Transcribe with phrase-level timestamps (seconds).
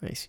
[0.00, 0.28] Ahí sí.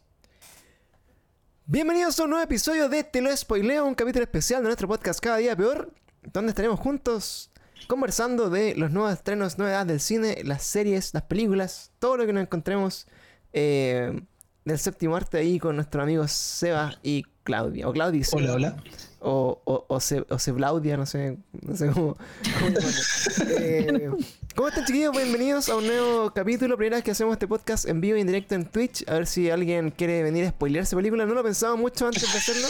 [1.65, 5.19] Bienvenidos a un nuevo episodio de Te lo spoileo, un capítulo especial de nuestro podcast
[5.19, 5.91] Cada Día Peor,
[6.31, 7.51] donde estaremos juntos
[7.87, 12.33] conversando de los nuevos estrenos, novedades del cine, las series, las películas, todo lo que
[12.33, 13.07] nos encontremos
[13.53, 14.21] eh,
[14.63, 17.87] del séptimo arte ahí con nuestros amigos Seba y Claudia.
[17.87, 18.25] O Claudia.
[18.33, 18.77] Hola, hola.
[19.27, 22.15] O, o, o, Se, o Seblaudia, no sé, no sé cómo.
[22.59, 22.77] cómo.
[23.57, 24.11] Eh,
[24.53, 25.17] ¿Cómo están, chiquillos?
[25.17, 26.77] Bienvenidos a un nuevo capítulo.
[26.77, 29.03] Primera vez que hacemos este podcast en vivo y en directo en Twitch.
[29.09, 31.25] A ver si alguien quiere venir a spoilearse película.
[31.25, 32.67] No lo pensaba mucho antes de hacerlo.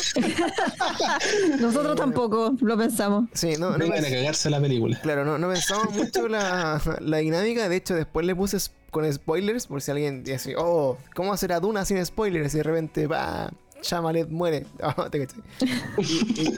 [1.59, 3.29] Nosotros tampoco lo pensamos.
[3.33, 4.97] Sí, no, no Vengan a cagarse la película.
[5.01, 7.67] Claro, no, no pensamos mucho la, la dinámica.
[7.67, 8.57] De hecho, después le puse
[8.91, 9.67] con spoilers.
[9.67, 12.53] Por si alguien dice, oh, ¿cómo hacer a Duna sin spoilers?
[12.53, 13.51] Y de repente, va,
[13.85, 14.65] Chamalet muere.
[14.81, 15.19] Ah, te.
[15.19, 16.57] Y, y-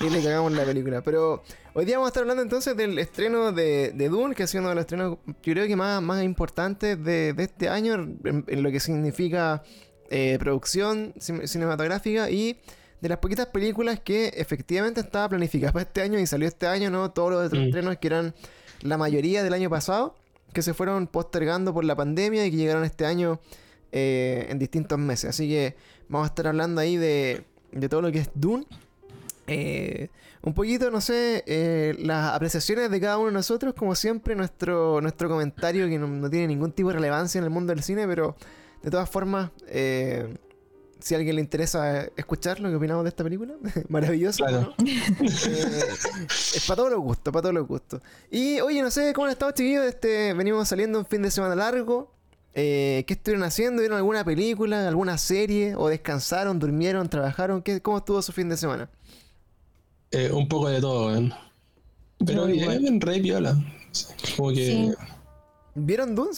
[0.00, 1.02] y- y le cagamos la película.
[1.02, 1.42] Pero
[1.74, 4.60] hoy día vamos a estar hablando entonces del estreno de, de Dune, que ha sido
[4.62, 8.44] uno de los estrenos, yo creo que más, más importantes de, de este año, en,
[8.46, 9.62] en lo que significa
[10.10, 12.58] eh, producción cin- cinematográfica y
[13.00, 16.90] de las poquitas películas que efectivamente estaba planificada para este año y salió este año,
[16.90, 17.10] ¿no?
[17.12, 17.66] Todos los otros Mm.
[17.66, 18.34] estrenos que eran
[18.80, 20.16] la mayoría del año pasado,
[20.52, 23.38] que se fueron postergando por la pandemia y que llegaron este año
[23.92, 25.30] eh, en distintos meses.
[25.30, 25.76] Así que
[26.08, 28.66] vamos a estar hablando ahí de, de todo lo que es Dune.
[29.46, 30.08] Eh,
[30.42, 35.00] un poquito, no sé, eh, las apreciaciones de cada uno de nosotros, como siempre, nuestro,
[35.00, 38.06] nuestro comentario que no, no tiene ningún tipo de relevancia en el mundo del cine,
[38.06, 38.36] pero
[38.82, 40.36] de todas formas, eh,
[41.00, 43.54] si a alguien le interesa escuchar lo que opinamos de esta película,
[43.88, 44.44] maravilloso.
[44.44, 44.74] Claro.
[44.78, 44.84] ¿no?
[45.24, 48.02] Es para todos los gustos, para todos los gustos.
[48.30, 51.54] Y oye, no sé cómo han estado chiquillos, este, venimos saliendo un fin de semana
[51.54, 52.17] largo.
[52.60, 53.82] Eh, ¿Qué estuvieron haciendo?
[53.82, 55.76] ¿Vieron alguna película, alguna serie?
[55.76, 57.62] ¿O descansaron, durmieron, trabajaron?
[57.62, 58.90] ¿Qué, ¿Cómo estuvo su fin de semana?
[60.10, 61.32] Eh, un poco de todo, weón.
[62.26, 62.80] Pero igual.
[62.80, 63.56] bien, re piola.
[64.36, 64.66] Como que.
[64.66, 64.92] Sí.
[65.76, 66.32] ¿Vieron Dune?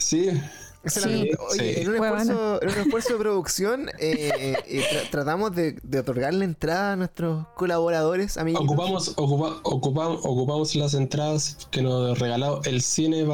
[0.00, 0.30] sí?
[0.84, 0.98] Sí.
[0.98, 1.30] Es Sí.
[1.50, 1.80] Oye, Sí.
[1.82, 5.98] en, un Fue esfuerzo, en un esfuerzo de producción, eh, eh, tra- tratamos de, de
[6.00, 8.62] otorgarle entrada a nuestros colaboradores, amigos.
[8.64, 13.24] Ocupamos, ocupa- ocupamos, ocupamos las entradas que nos regalado el cine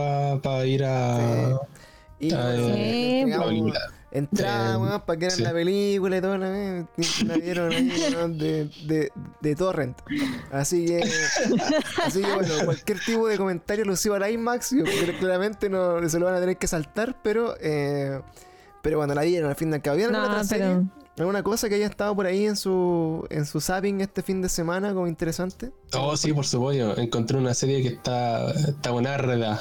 [0.42, 1.58] para ir a.
[2.20, 3.24] Y Ah, bueno, eh,
[4.10, 5.42] entrada, Eh, weón, para que eran sí.
[5.42, 6.48] la película y todo, la,
[7.26, 9.98] la vieron ahí, weón, de, de, de torrent.
[10.50, 11.02] Así que,
[12.04, 14.84] así que bueno, cualquier tipo de comentario alusivo al IMAX, yo
[15.18, 18.20] claramente no se lo van a tener que saltar, pero eh,
[18.82, 19.96] pero bueno, la vieron al fin de al cabo.
[19.96, 20.86] ¿Vieron No, alguna otra pero- serie?
[21.18, 24.48] ¿Alguna cosa que haya estado por ahí en su en su zapping este fin de
[24.48, 25.72] semana como interesante?
[25.94, 26.96] Oh, sí, por supuesto.
[26.96, 29.58] Encontré una serie que está, está buena.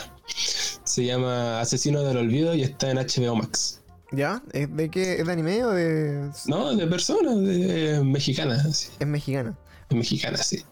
[0.84, 3.81] Se llama Asesino del Olvido y está en HBO Max.
[4.12, 4.41] ¿Ya?
[4.53, 5.16] ¿Es de qué?
[5.19, 6.29] ¿Es de anime o de...?
[6.47, 8.75] No, de personas, de mexicanas.
[8.78, 8.90] sí.
[9.00, 9.57] Es mexicana.
[9.90, 10.63] Es mexicana, sí.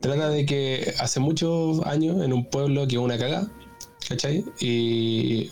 [0.00, 3.48] Trata de que hace muchos años en un pueblo que una caga,
[4.08, 4.44] ¿cachai?
[4.60, 5.50] Y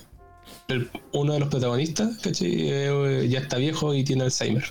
[0.68, 2.50] el- uno de los protagonistas, ¿cachai?
[2.70, 4.64] Eh, ya está viejo y tiene Alzheimer.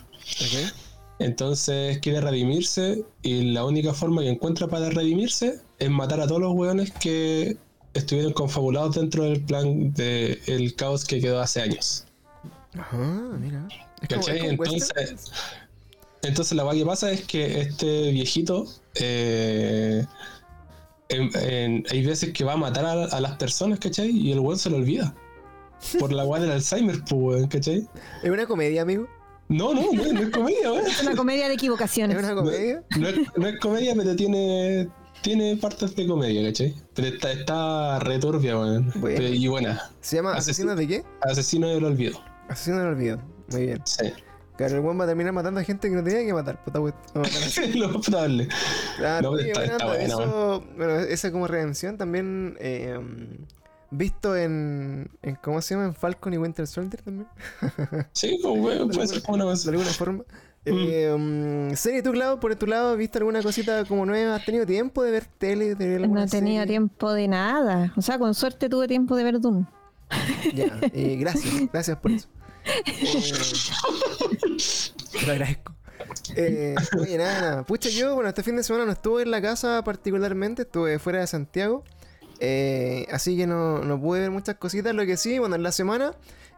[1.19, 6.41] Entonces quiere redimirse y la única forma que encuentra para redimirse es matar a todos
[6.41, 7.57] los hueones que
[7.93, 12.05] estuvieron confabulados dentro del plan del caos que quedó hace años.
[12.77, 12.97] Ajá,
[13.39, 13.67] mira.
[14.01, 14.37] Es como- ¿Cachai?
[14.37, 14.63] es como.
[14.65, 15.31] Entonces,
[16.23, 18.65] entonces la que pasa es que este viejito
[18.95, 20.05] eh,
[21.09, 24.09] en- en- hay veces que va a matar a, a las personas, ¿cachai?
[24.09, 25.13] Y el weón se lo olvida.
[25.99, 27.87] Por la weá del Alzheimer, pues, ¿cachai?
[28.23, 29.07] ¿Es una comedia, amigo?
[29.49, 30.85] No, no, no, no es comedia, weón.
[30.87, 32.17] Es una comedia de ¿Es equivocaciones.
[32.17, 32.83] una comedia?
[32.97, 34.87] No es, no es comedia, pero tiene,
[35.23, 36.75] tiene partes de comedia, ¿cachai?
[36.93, 38.91] Pero está, está returbia, weón.
[38.95, 39.27] Bueno.
[39.27, 39.89] Y buena.
[40.01, 40.75] ¿Se llama Asesino.
[40.75, 41.03] De qué?
[41.21, 42.21] Asesino del olvido.
[42.51, 43.21] Asesino del olvido.
[43.51, 43.81] Muy bien.
[43.85, 44.11] Sí.
[44.57, 46.63] Claro, el buen va a terminar matando a gente que no tenía que matar.
[46.63, 46.93] Puta, pues.
[47.75, 48.47] Lo más probable.
[48.97, 53.37] Claro, No, está- buena, Eso, bueno, esa como redención también eh, um,
[53.89, 55.87] visto en, en, ¿cómo se llama?
[55.87, 57.27] En Falcon y Winter Soldier también.
[58.13, 59.69] Sí, como weón, De puede alguna- ser como una De cosa.
[59.69, 60.23] alguna forma.
[60.63, 60.69] Mm.
[60.89, 64.35] Eh, um, serie, tu lado, por tu lado, ¿has visto alguna cosita como nueva?
[64.35, 65.73] ¿Has tenido tiempo de ver tele?
[65.73, 66.67] De ver No tenía serie?
[66.67, 67.93] tiempo de nada.
[67.95, 69.65] O sea, con suerte tuve tiempo de ver Dune.
[70.53, 72.27] Ya, eh, gracias, gracias por eso.
[75.25, 75.73] Lo agradezco.
[76.35, 77.63] Eh, oye, nada.
[77.63, 81.19] Pucha, yo, bueno, este fin de semana no estuve en la casa particularmente, estuve fuera
[81.19, 81.83] de Santiago.
[82.39, 84.93] eh, así que no, no pude ver muchas cositas.
[84.95, 86.13] Lo que sí, bueno, en la semana,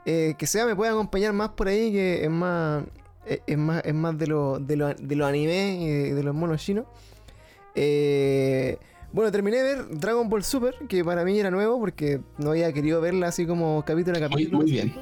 [0.06, 2.84] eh, que sea, me puede acompañar más por ahí, que es más.
[3.26, 6.36] Es, más, es más de lo, de lo, de lo anime y de, de los
[6.36, 6.86] monos chinos.
[7.74, 8.78] Eh,
[9.14, 12.74] bueno, terminé de ver Dragon Ball Super, que para mí era nuevo porque no había
[12.74, 14.58] querido verla así como capítulo a Muy, capítulo.
[14.58, 14.94] muy bien.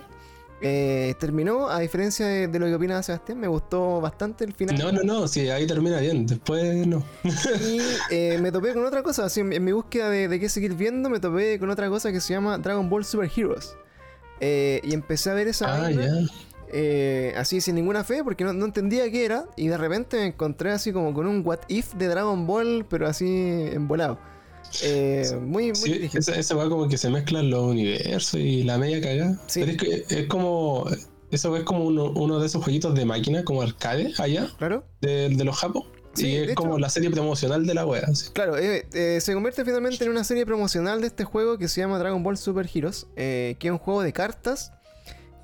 [0.64, 4.78] Eh, terminó, a diferencia de, de lo que opina Sebastián, me gustó bastante el final.
[4.78, 6.28] No, no, no, sí, ahí termina bien.
[6.28, 7.04] Después no.
[7.24, 7.80] Y
[8.12, 10.76] eh, me topé con otra cosa, así, en, en mi búsqueda de, de qué seguir
[10.76, 13.76] viendo, me topé con otra cosa que se llama Dragon Ball Super Heroes.
[14.40, 15.90] Eh, y empecé a ver esa Ah,
[16.74, 20.28] eh, así sin ninguna fe porque no, no entendía qué era y de repente me
[20.28, 23.28] encontré así como con un what if de Dragon Ball pero así
[23.72, 24.18] envolado.
[24.84, 28.78] Eh, muy, muy Sí, esa, esa weá como que se mezclan los universos y la
[28.78, 29.40] media cagada.
[29.48, 29.60] Sí.
[29.62, 29.78] Pero es,
[30.08, 30.86] que es como.
[31.32, 34.84] Eso es como uno, uno de esos jueguitos de máquina, como arcade allá, Claro.
[35.00, 35.86] de, de los japos.
[36.14, 38.04] Sí, y es hecho- como la serie promocional de la wea.
[38.06, 38.32] así.
[38.34, 41.80] Claro, eh, eh, se convierte finalmente en una serie promocional de este juego que se
[41.80, 44.74] llama Dragon Ball Super Heroes, eh, que es un juego de cartas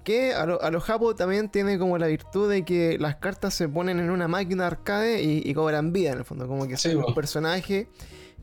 [0.03, 3.69] que a, lo- los japos también tiene como la virtud de que las cartas se
[3.69, 6.89] ponen en una máquina arcade y, y cobran vida en el fondo, como que Sí,
[6.89, 7.13] son un po.
[7.13, 7.87] personaje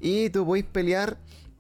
[0.07, 1.17] y tú podéis pelear,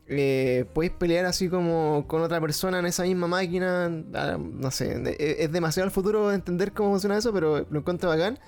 [0.06, 4.98] eh, podéis pelear así como con otra persona en esa misma máquina, ah, no sé,
[4.98, 8.38] de- es demasiado el futuro entender cómo funciona eso, pero lo encuentro bacán.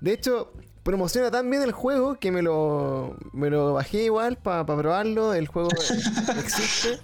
[0.00, 4.66] De hecho, promociona tan bien el juego que me lo, me lo bajé igual para
[4.66, 5.32] probarlo.
[5.32, 5.70] El juego
[6.38, 6.98] existe.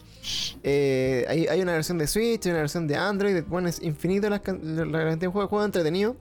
[0.62, 3.42] Eh, hay, hay una versión de Switch, hay una versión de Android.
[3.48, 5.48] Bueno, es infinito la, la la cantidad de juegos.
[5.48, 6.16] juego entretenido,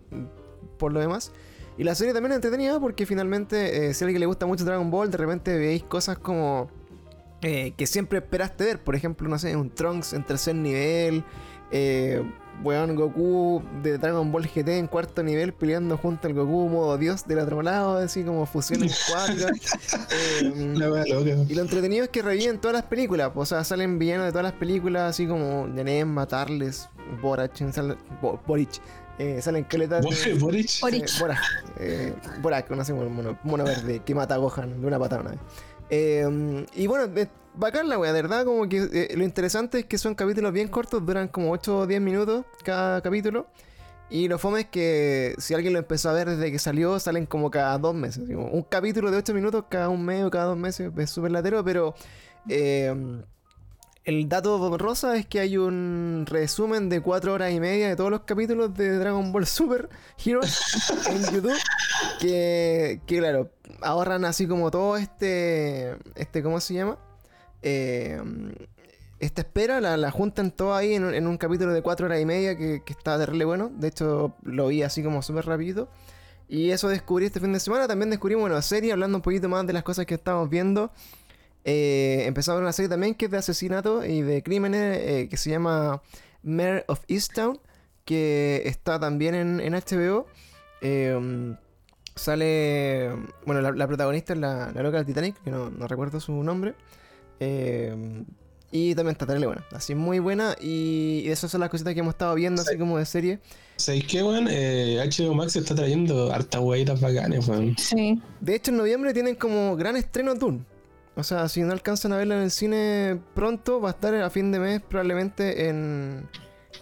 [0.79, 1.31] por lo demás.
[1.77, 4.65] Y la serie también es entretenida porque finalmente, eh, si a alguien le gusta mucho
[4.65, 6.69] Dragon Ball, de repente veis cosas como
[7.41, 8.83] eh, que siempre esperaste ver.
[8.83, 11.23] Por ejemplo, no sé, un Trunks en tercer nivel.
[11.71, 12.21] Eh,
[12.63, 17.25] weón, Goku de Dragon Ball GT en cuarto nivel peleando junto al Goku modo Dios
[17.25, 19.51] del otro lado, así como fusiones cuáticas.
[20.43, 23.97] Eh, La y lo entretenido es que reviven todas las películas, pues, o sea, salen
[23.97, 26.89] villanos de todas las películas, así como Nenem, Matarles,
[27.21, 28.69] Borach, sale- Bo- Boric,
[29.21, 30.33] eh, salen caletas de...
[30.33, 30.81] Boric.
[30.81, 31.07] Boric.
[31.07, 31.39] Eh, Borak,
[31.79, 35.21] eh, Borak, no sé, un mono, mono verde que mata a Gohan de una patada
[35.21, 35.39] una vez.
[35.91, 39.85] Eh, y bueno, es bacán la wea, de verdad, como que eh, lo interesante es
[39.85, 43.47] que son capítulos bien cortos, duran como 8 o 10 minutos cada capítulo.
[44.09, 47.25] Y lo fome es que si alguien lo empezó a ver desde que salió, salen
[47.27, 48.23] como cada dos meses.
[48.27, 51.63] un capítulo de 8 minutos cada un mes o cada dos meses, es súper latero,
[51.63, 51.93] pero
[52.49, 52.91] eh,
[54.03, 58.09] el dato rosa es que hay un resumen de 4 horas y media de todos
[58.09, 59.89] los capítulos de Dragon Ball Super
[60.23, 60.59] Heroes
[61.07, 61.57] en YouTube.
[62.19, 63.51] Que, que claro,
[63.81, 65.95] ahorran así como todo este.
[66.15, 66.97] este ¿Cómo se llama?
[67.61, 68.19] Eh,
[69.19, 72.19] esta espera la, la juntan todo ahí en, un- en un capítulo de 4 horas
[72.19, 73.71] y media que, que está terrible bueno.
[73.75, 75.89] De hecho, lo vi así como súper rápido.
[76.47, 77.87] Y eso descubrí este fin de semana.
[77.87, 80.91] También descubrí, bueno, serie, hablando un poquito más de las cosas que estamos viendo.
[81.63, 85.37] Eh, a ver una serie también que es de asesinato y de crímenes eh, que
[85.37, 86.01] se llama
[86.43, 87.59] Mayor of Easttown,
[88.05, 90.25] que está también en, en HBO.
[90.81, 91.55] Eh,
[92.15, 93.09] sale,
[93.45, 96.31] bueno, la, la protagonista es la, la loca del Titanic, que no, no recuerdo su
[96.43, 96.73] nombre.
[97.39, 98.23] Eh,
[98.73, 100.55] y también está terrible buena, así muy buena.
[100.61, 102.77] Y, y esas son las cositas que hemos estado viendo, así Sí.
[102.79, 103.39] como de serie.
[103.75, 104.47] ¿Sabéis qué, weón?
[104.49, 107.75] Eh, HBO Max está trayendo hartas weitas bacanes, weón.
[107.77, 108.21] Sí.
[108.39, 110.61] De hecho, en noviembre tienen como gran estreno Dune.
[111.15, 114.29] O sea, si no alcanzan a verla en el cine pronto, va a estar a
[114.29, 116.29] fin de mes probablemente en...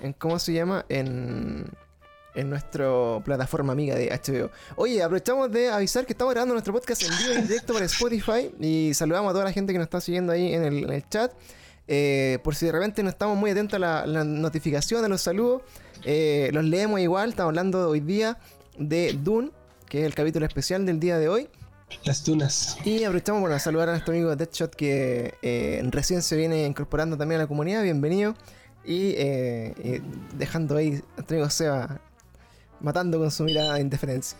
[0.01, 0.85] en ¿Cómo se llama?
[0.89, 1.65] En...
[2.35, 2.87] En nuestra
[3.25, 4.51] plataforma amiga de HBO.
[4.75, 8.51] Oye, aprovechamos de avisar que estamos grabando nuestro podcast en vivo y directo para Spotify.
[8.59, 11.09] Y saludamos a toda la gente que nos está siguiendo ahí en el, en el
[11.09, 11.33] chat.
[11.87, 15.21] Eh, por si de repente no estamos muy atentos a la, la notificación, a los
[15.21, 15.63] saludos,
[16.05, 17.31] eh, los leemos igual.
[17.31, 18.37] Estamos hablando hoy día
[18.77, 19.49] de Dune,
[19.87, 21.49] que es el capítulo especial del día de hoy.
[22.03, 22.77] Las tunas.
[22.85, 27.41] Y aprovechamos para saludar a nuestro amigo Deadshot que eh, recién se viene incorporando también
[27.41, 27.83] a la comunidad.
[27.83, 28.35] Bienvenido.
[28.85, 30.01] Y eh, eh,
[30.37, 31.99] dejando ahí a nuestro amigo Seba
[32.79, 34.37] matando con su mirada de indiferencia.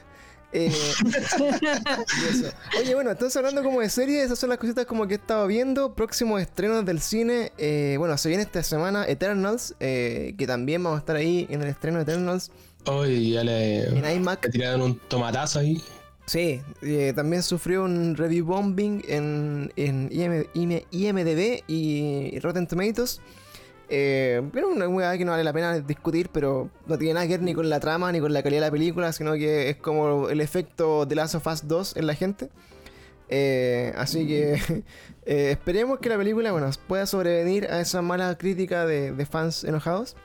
[0.51, 0.71] Eh.
[2.79, 5.45] Oye, bueno, entonces hablando como de series, esas son las cositas como que he estado
[5.47, 5.93] viendo.
[5.93, 7.51] Próximos estrenos del cine.
[7.57, 11.61] eh, bueno, se viene esta semana Eternals, eh, que también vamos a estar ahí en
[11.61, 12.51] el estreno de Eternals
[12.85, 14.49] Hoy ya le, en le iMac.
[14.51, 15.83] tiraron un tomatazo ahí.
[16.29, 23.19] Sí, eh, también sufrió un review bombing en, en IM- IM- IMDB y Rotten Tomatoes.
[23.89, 27.31] Eh, pero una weá que no vale la pena discutir, pero no tiene nada que
[27.33, 29.77] ver ni con la trama ni con la calidad de la película, sino que es
[29.77, 32.49] como el efecto de Last of Us 2 en la gente.
[33.29, 34.53] Eh, así que
[35.25, 39.63] eh, esperemos que la película bueno, pueda sobrevenir a esa mala crítica de, de fans
[39.63, 40.15] enojados.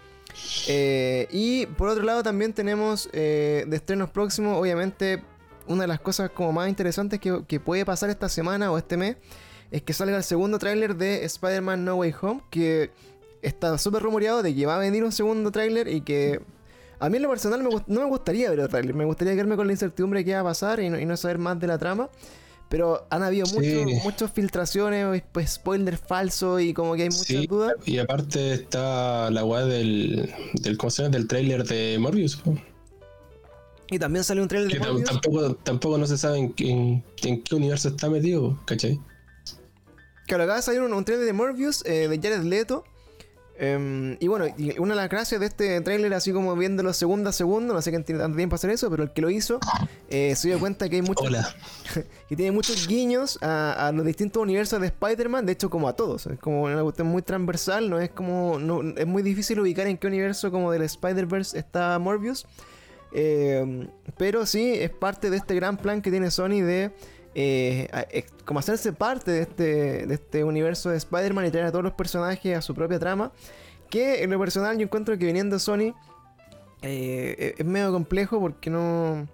[0.68, 5.23] Eh, y por otro lado también tenemos eh, de estrenos próximos, obviamente
[5.66, 8.97] una de las cosas como más interesantes que, que puede pasar esta semana o este
[8.97, 9.16] mes
[9.71, 12.90] es que salga el segundo tráiler de Spider-Man No Way Home, que
[13.42, 16.40] está súper rumoreado de que va a venir un segundo tráiler y que
[17.00, 19.56] a mí en lo personal me no me gustaría ver el tráiler, me gustaría quedarme
[19.56, 21.66] con la incertidumbre de qué va a pasar y no, y no saber más de
[21.66, 22.09] la trama.
[22.71, 23.54] Pero han habido Sí.
[23.56, 27.75] muchos- muchas filtraciones, pues, spoilers falsos y como que hay muchas Sí, dudas.
[27.85, 30.78] y aparte está la weá del, del,
[31.11, 32.37] del trailer de Morbius.
[32.37, 32.54] po.
[33.94, 35.08] Y también salió un tráiler Que de Morbius.
[35.08, 38.98] tampoco, tampoco no se sabe en, qué- en, en qué universo está metido, ¿cachai?
[40.26, 42.84] Claro, acaba de salir un, un trailer de Morbius eh, de Jared Leto.
[43.56, 47.30] Em, y bueno, y una de las gracias de este tráiler, así como viéndolo segundo
[47.30, 49.30] a segundo, no sé quién tiene tanto tiempo para hacer eso, pero el que lo
[49.30, 49.60] hizo
[50.08, 51.54] eh, se dio cuenta que hay muchos Hola.
[52.28, 55.92] que tiene muchos guiños a, a los distintos universos de Spider-Man, de hecho como a
[55.92, 59.86] todos, es como una cuestión muy transversal, no es como no, es muy difícil ubicar
[59.86, 62.46] en qué universo como del Spider-Verse está Morbius.
[63.16, 66.90] Eh, pero sí es parte de este gran plan que tiene Sony de
[67.37, 71.85] eh, como hacerse parte de este, de este universo de Spider-Man y traer a todos
[71.85, 73.33] los personajes a su propia trama.
[73.88, 75.94] Que en lo personal yo encuentro que viniendo Sony
[76.83, 79.26] eh, es- es medio complejo porque no...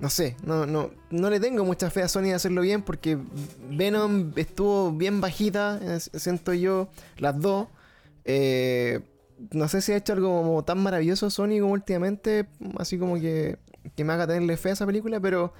[0.00, 3.18] No sé, no, no, no le tengo mucha fe a Sony de hacerlo bien porque
[3.68, 7.68] Venom estuvo bien bajita, eh, siento yo, las dos.
[8.24, 9.00] Eh,
[9.52, 12.46] no sé si ha hecho algo como tan maravilloso Sony como últimamente,
[12.78, 13.58] así como que,
[13.96, 15.52] que me haga tenerle fe a esa película, pero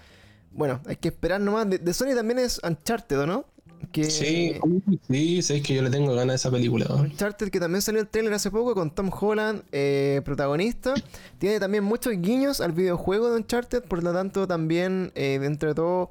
[0.52, 1.68] bueno, hay que esperar nomás.
[1.68, 3.44] De, de Sony también es Uncharted, ¿o no?
[3.92, 4.60] Que, Sí,
[5.08, 6.86] sí, sabéis que yo le tengo ganas a esa película.
[6.94, 10.94] Uncharted, que también salió el trailer hace poco con Tom Holland, eh, protagonista.
[11.38, 15.74] Tiene también muchos guiños al videojuego de Uncharted, por lo tanto también, eh, dentro de
[15.74, 16.10] todo,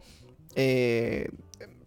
[0.55, 1.29] eh,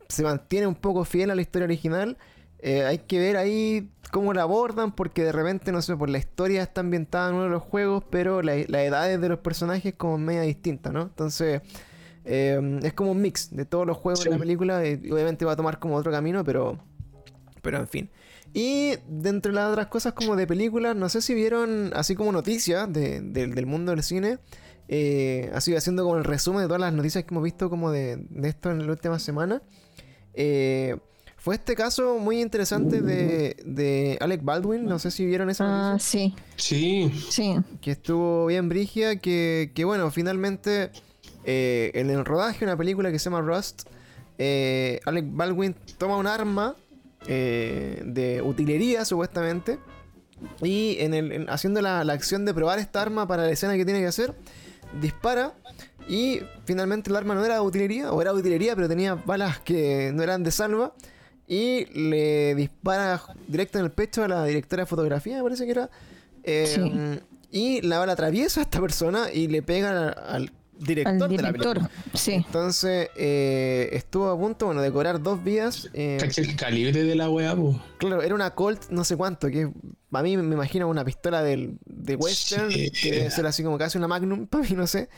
[0.08, 2.16] se mantiene un poco fiel a la historia original.
[2.62, 6.18] Eh, hay que ver ahí cómo la abordan, porque de repente, no sé, por la
[6.18, 9.94] historia está ambientada en uno de los juegos, pero la- las edades de los personajes
[9.94, 11.02] como media distintas, ¿no?
[11.02, 11.60] Entonces...
[12.24, 15.52] eh, es como un mix de todos los juegos de la película y obviamente va
[15.52, 16.78] a tomar como otro camino, pero
[17.62, 18.10] pero en fin.
[18.54, 22.30] Y dentro de las otras cosas como de películas, no sé si vieron así como
[22.30, 24.38] noticias de- de- del mundo del cine.
[24.88, 28.18] eh, así haciendo como el resumen de todas las noticias que hemos visto como de,
[28.30, 29.62] de esto en la última semana.
[30.34, 30.96] Eh,
[31.42, 34.84] fue este caso muy interesante de, de Alec Baldwin.
[34.84, 36.30] No sé si vieron esa Ah, noticia.
[36.56, 37.56] sí, Sí, sí.
[37.80, 39.16] Que estuvo bien brigia.
[39.16, 40.90] Que, que bueno, finalmente
[41.44, 43.82] eh, en el rodaje de una película que se llama Rust.
[44.38, 46.76] eh, Alec Baldwin toma un arma
[47.26, 49.78] eh, de utilería supuestamente
[50.62, 53.76] y en el, en- haciendo la, la acción de probar esta arma para la escena
[53.76, 54.34] que tiene que hacer
[55.00, 55.54] dispara
[56.08, 59.60] y finalmente el arma no era de utilería o era de utilería pero tenía balas
[59.60, 60.94] que no eran de salva
[61.48, 65.70] y le dispara directo en el pecho a la directora de fotografía me parece que
[65.72, 65.90] era
[66.44, 67.20] eh, Sí.
[67.50, 71.52] y la bala atraviesa a esta persona y le pega al director, Al de la
[71.52, 71.74] director.
[71.78, 72.32] película Sí.
[72.32, 77.28] entonces eh, estuvo a punto bueno, de cobrar dos vidas eh, el calibre de la
[77.30, 77.80] weá, po.
[77.98, 79.70] Claro, era una Colt no sé cuánto, que
[80.12, 82.90] a mí me imagino una pistola del, de Western, Sí.
[82.90, 85.08] que debe ser así como casi una Magnum, para mí no sé.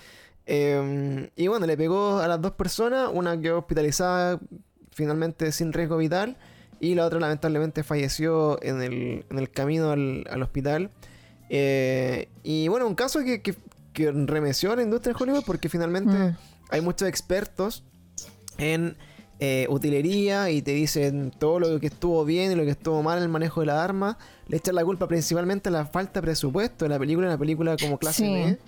[0.46, 4.38] Eh, y bueno, le pegó a las dos personas, una quedó hospitalizada
[4.94, 6.36] finalmente sin riesgo vital
[6.80, 10.90] y la otra lamentablemente falleció en el, en el camino al, al hospital.
[11.50, 13.54] Eh, y bueno, un caso que, que,
[13.92, 16.36] que remeció a la industria de Hollywood porque finalmente Mm.
[16.70, 17.84] hay muchos expertos
[18.58, 18.96] en
[19.40, 23.18] eh, utilería y te dicen todo lo que estuvo bien y lo que estuvo mal
[23.18, 24.16] en el manejo de la arma.
[24.48, 27.76] Le echan la culpa principalmente a la falta de presupuesto de la película, una película
[27.76, 28.32] como clase Sí.
[28.32, 28.58] B,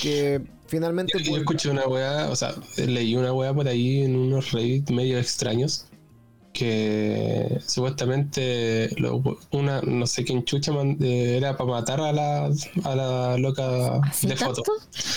[0.00, 1.22] que finalmente...
[1.22, 5.18] Yo, escuché una weá, o sea, leí una weá por ahí en unos Reddit medio
[5.18, 5.86] extraños
[6.62, 12.50] que supuestamente lo- una no sé quién chucha man- eh, era para matar a la
[12.84, 14.62] a la loca ¿Así de foto.
[14.62, 14.72] tanto?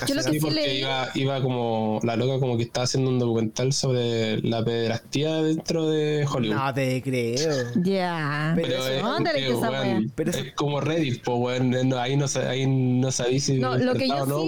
[0.08, 0.80] Yo lo que Sí, porque leí.
[0.80, 5.90] iba, iba como la loca como que estaba haciendo un documental sobre la pederastía dentro
[5.90, 6.56] de Hollywood.
[6.56, 7.36] No te creo.
[7.84, 8.54] Ya.
[8.56, 10.02] Pero Pero eso- es, ¿dónde leíste eh, esa weón, wea?
[10.16, 13.94] Pero es como Reddit, pues weón, no, ahí no ahí no sabí si No, lo
[13.94, 14.42] que yo o no,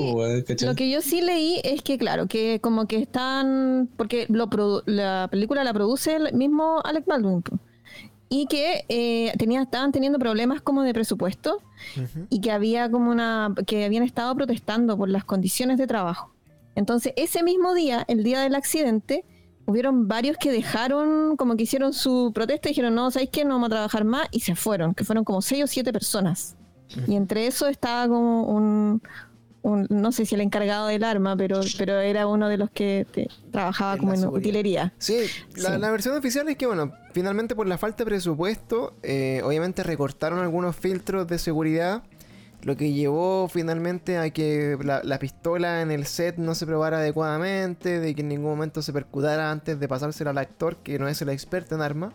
[0.46, 0.66] sí-.
[0.66, 3.90] Lo que yo sí leí es que, claro, que como que están.
[3.98, 7.44] Porque lo produ- la película la produce el mismo Alec Baldwin.
[8.30, 11.62] Y que eh, tenía, estaban teniendo problemas como de presupuesto
[12.30, 13.54] y que había como una.
[13.66, 16.34] que habían estado protestando por las condiciones de trabajo.
[16.76, 19.24] Entonces, ese mismo día, el día del accidente,
[19.66, 23.44] hubieron varios que dejaron, como que hicieron su protesta y dijeron, no, ¿sabéis qué?
[23.44, 26.56] No vamos a trabajar más y se fueron, que fueron como seis o siete personas.
[27.06, 29.02] Y entre eso estaba como un,
[29.68, 33.06] un- no sé si el encargado del arma, pero, pero era uno de los que
[33.12, 34.40] te- trabajaba En como en seguridad.
[34.40, 34.94] utilería.
[34.98, 35.20] Sí,
[35.56, 35.80] la, Sí.
[35.80, 40.40] la versión oficial es que, bueno, finalmente por la falta de presupuesto, eh, obviamente recortaron
[40.40, 42.04] algunos filtros de seguridad,
[42.64, 46.98] lo que llevó finalmente a que la, la pistola en el set no se probara
[46.98, 51.08] adecuadamente, de que en ningún momento se percutara antes de pasársela al actor, que no
[51.08, 52.14] es el experto en armas.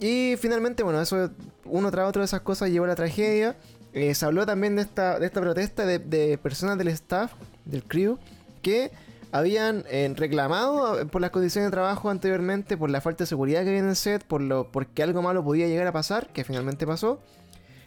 [0.00, 1.30] Y finalmente, bueno, eso,
[1.64, 3.56] uno tras otro de esas cosas llevó a la tragedia.
[3.94, 7.32] Eh, se habló también de esta, de esta protesta de, de personas del staff,
[7.64, 8.18] del crew,
[8.60, 8.90] que
[9.30, 13.62] habían eh, reclamado eh, por las condiciones de trabajo anteriormente, por la falta de seguridad
[13.62, 16.44] que había en el set, por lo, porque algo malo podía llegar a pasar, que
[16.44, 17.20] finalmente pasó.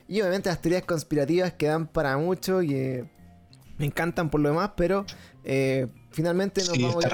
[0.07, 3.05] Y obviamente las teorías conspirativas que dan para mucho, que
[3.77, 5.05] me encantan por lo demás, pero
[5.43, 7.05] eh, finalmente nos Sí, vamos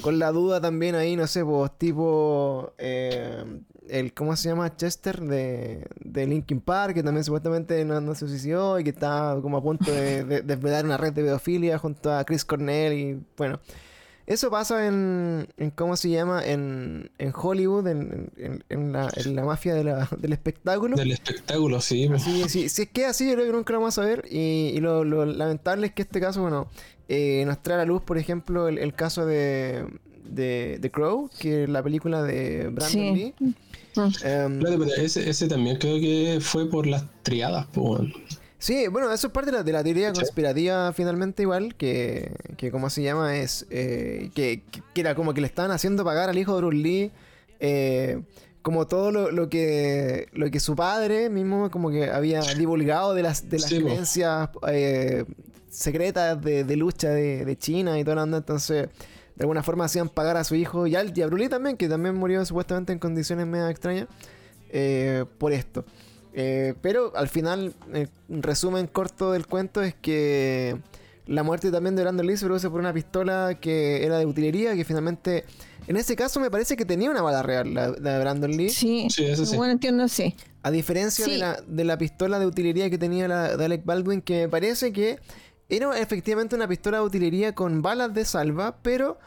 [0.00, 3.44] con la duda también ahí, no sé, pues tipo eh,
[3.90, 4.74] el ¿cómo se llama?
[4.76, 9.36] Chester de, de Linkin Park, que también supuestamente no, no se suicidó y que está
[9.42, 13.20] como a punto de, de desvelar una red de pedofilia junto a Chris Cornell y
[13.36, 13.60] bueno.
[14.26, 16.40] Eso pasa en, en ¿cómo se llama?
[16.44, 20.94] En, en Hollywood, en, en- en la, en la mafia de la- del espectáculo.
[20.94, 22.08] Del espectáculo, sí.
[22.18, 24.24] Sí, sí, si es que así, yo creo que nunca lo vamos a ver.
[24.30, 26.68] Y, y lo, lo lamentable es que este caso, bueno,
[27.08, 29.84] eh, nos trae a la luz, por ejemplo, el, el caso de,
[30.24, 33.12] de The Crow, que es la película de Brandon Sí.
[33.12, 33.34] Lee.
[33.96, 34.00] Mm.
[34.24, 38.00] Em, Claro, pero ese, ese también creo que fue por las triadas, pues.
[38.58, 40.20] sí, bueno, eso es parte de la, de la teoría Sí.
[40.20, 43.36] conspirativa, finalmente, igual, que, que ¿cómo se llama?
[43.36, 44.62] Es eh, que,
[44.94, 47.10] que era como que le estaban haciendo pagar al hijo de Bruce Lee.
[47.58, 48.20] eh,
[48.62, 53.22] como todo lo, lo que lo que su padre mismo como que había divulgado de
[53.22, 55.24] las de las Sí, creencias eh,
[55.70, 58.88] secretas de, de lucha de, de China y toda la onda entonces
[59.40, 61.78] de alguna forma hacían pagar a su hijo y, al, y a Bruce Lee también
[61.78, 64.06] que también murió supuestamente en condiciones medio extrañas
[64.68, 65.84] eh, por esto
[66.34, 70.76] Eh, pero al final eh, un resumen corto del cuento es que
[71.26, 74.74] la muerte también de Brandon Lee se produce por una pistola que era de utilería
[74.76, 75.44] que finalmente
[75.88, 78.68] en ese caso me parece que tenía una bala real la, la de Brandon Lee
[78.68, 79.56] Sí, Sí, eso sí.
[79.56, 80.36] bueno, entiendo, sí.
[80.62, 84.20] a diferencia de, la, de la pistola de utilería que tenía la de Alec Baldwin,
[84.22, 85.18] que me parece que
[85.70, 89.18] era efectivamente una pistola de utilería con balas de salva, pero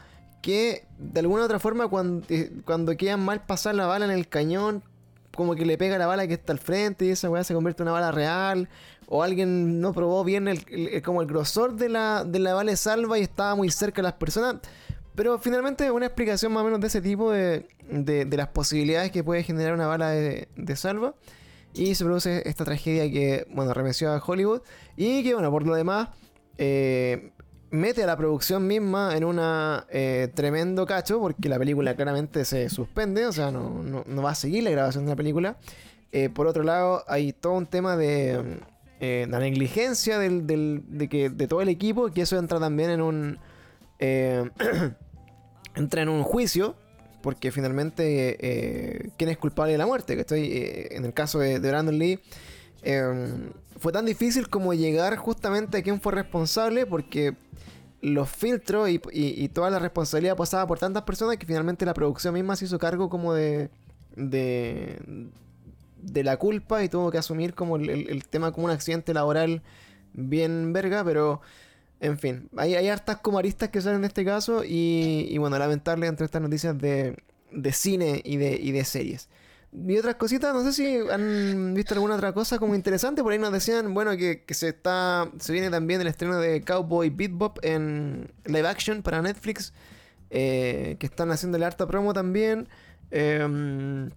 [0.42, 4.10] que de alguna u otra forma cuando, eh, cuando quedan mal pasar la bala en
[4.10, 4.82] el cañón,
[5.34, 7.82] como que le pega la bala que está al frente y esa weá se convierte
[7.82, 8.68] en una bala real,
[9.08, 12.76] o alguien no probó bien el- como el grosor de la, de la bala de
[12.76, 14.56] salva y estaba muy cerca de las personas.
[15.14, 19.10] Pero finalmente una explicación más o menos de ese tipo de, de- de las posibilidades
[19.12, 21.14] que puede generar una bala de, de salva.
[21.72, 24.62] Y se produce esta tragedia que, bueno, remeció a Hollywood.
[24.96, 26.08] Y que, bueno, por lo demás,
[26.58, 27.30] eh,
[27.70, 32.68] mete a la producción misma en una eh, tremendo cacho, porque la película claramente se
[32.70, 35.56] suspende, o sea, no, no- va a seguir la grabación de la película.
[36.12, 38.60] Eh, por otro lado, hay todo un tema de
[39.00, 43.00] eh, la negligencia del, de, que, de todo el equipo, que eso entra también en
[43.02, 43.38] un...
[45.74, 46.76] entra en un juicio,
[47.22, 50.14] porque finalmente, ¿quién es culpable de la muerte?
[50.14, 50.50] Que estoy,
[50.90, 52.20] en el caso de, de Brandon Lee,
[53.84, 57.36] fue tan difícil como llegar justamente a quién fue responsable, porque
[58.00, 62.56] los filtros y, toda la responsabilidad pasaba por tantas personas que finalmente la producción misma
[62.56, 63.68] se hizo cargo como de,
[64.16, 65.28] de,
[66.00, 69.60] de la culpa y tuvo que asumir como el, tema como un accidente laboral
[70.14, 71.42] bien verga, pero
[72.00, 75.58] en fin, hay, hay hartas como aristas que salen en este caso y, y bueno,
[75.58, 77.18] lamentable entre estas noticias de,
[77.52, 79.28] de cine y de, y de series.
[79.76, 83.22] Y otras cositas, no sé si han visto alguna otra cosa como interesante.
[83.22, 85.28] Por ahí nos decían, bueno, que, que se está.
[85.40, 89.72] Se viene también el estreno de Cowboy Bebop en live action para Netflix.
[90.30, 92.68] eh, que están haciéndole harta promo también.
[93.10, 94.08] Eh,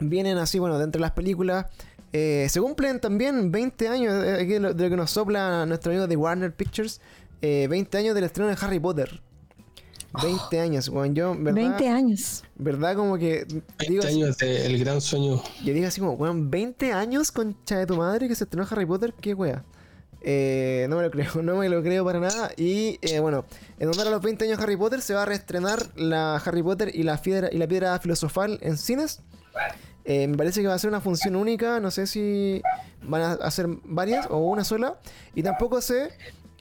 [0.00, 1.66] vienen así, bueno, de entre las películas.
[2.12, 5.90] eh, se cumplen también 20 años eh, de lo, de lo que nos sopla nuestro
[5.92, 7.00] amigo de Warner Pictures.
[7.42, 9.20] eh, 20 años del estreno de Harry Potter.
[10.22, 11.54] 20 años, bueno, yo, ¿verdad?
[11.54, 12.44] 20 años.
[12.56, 12.96] ¿Verdad?
[12.96, 13.44] Como que.
[13.48, 15.42] 20 digo así- años de El Gran Sueño.
[15.64, 18.86] yo digo así como, weón, 20 años concha de tu madre que se estrenó Harry
[18.86, 19.64] Potter, qué wea.
[20.26, 22.50] Eh, no me lo creo, no me lo creo para nada.
[22.56, 23.44] Y eh, bueno,
[23.78, 26.62] en honor a los 20 años de Harry Potter se va a reestrenar la Harry
[26.62, 29.20] Potter y la piedra, y la piedra filosofal en cines.
[30.06, 32.60] Eh, me parece que va a ser una función única, no sé si
[33.02, 34.98] van a hacer varias o una sola.
[35.34, 36.10] Y tampoco sé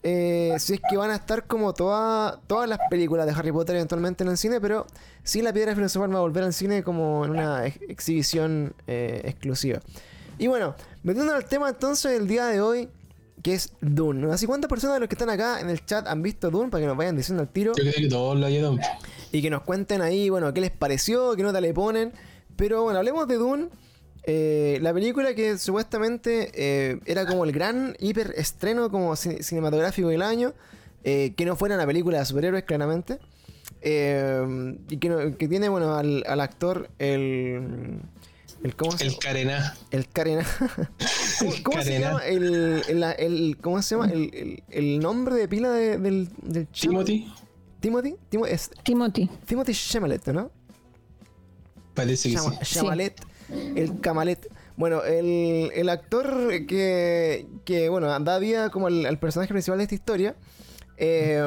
[0.04, 3.76] eh, si es que van a estar como toda- todas las películas de Harry Potter
[3.76, 4.86] eventualmente en el cine, pero
[5.24, 9.22] sí la piedra filosofal va a volver al cine como en una ex- exhibición eh,
[9.26, 9.80] exclusiva.
[10.38, 12.90] Y bueno, metiendo al tema entonces del día de hoy,
[13.42, 14.32] que es Dune.
[14.32, 16.82] Así cuántas personas de los que están acá en el chat han visto Dune para
[16.82, 18.80] que nos vayan diciendo al tiro Yo creo que todos lo hayan.
[19.32, 22.14] y que nos cuenten ahí, bueno, qué les pareció, qué nota le ponen.
[22.56, 23.70] Pero bueno, hablemos de Dune.
[24.26, 30.08] Eh, la película que supuestamente eh, era como el gran hiper estreno como ci- cinematográfico
[30.08, 30.54] del año,
[31.04, 33.20] eh, que no fuera una película de superhéroes claramente,
[33.82, 38.00] eh, y que, no- que tiene bueno al, al actor el,
[38.64, 39.76] el ¿cómo se El Carená.
[39.92, 40.40] el Karen.
[41.40, 42.26] ¿Cómo, cómo se llama?
[42.26, 44.10] El, el, el- ¿Cómo se llama?
[44.10, 46.68] El, el- el nombre de pila de- del, del?
[46.68, 47.30] Timothy.
[47.82, 48.16] Timothy.
[48.32, 49.30] Timo- es Timothy.
[49.46, 49.74] Timothy
[50.34, 50.50] ¿no?
[51.94, 52.76] Parece que Chama- sí.
[52.76, 54.50] Chamalet, el Camalet.
[54.76, 59.96] Bueno, el, el actor que, que, bueno, da vida como al personaje principal de esta
[59.96, 60.36] historia.
[60.98, 61.42] eh,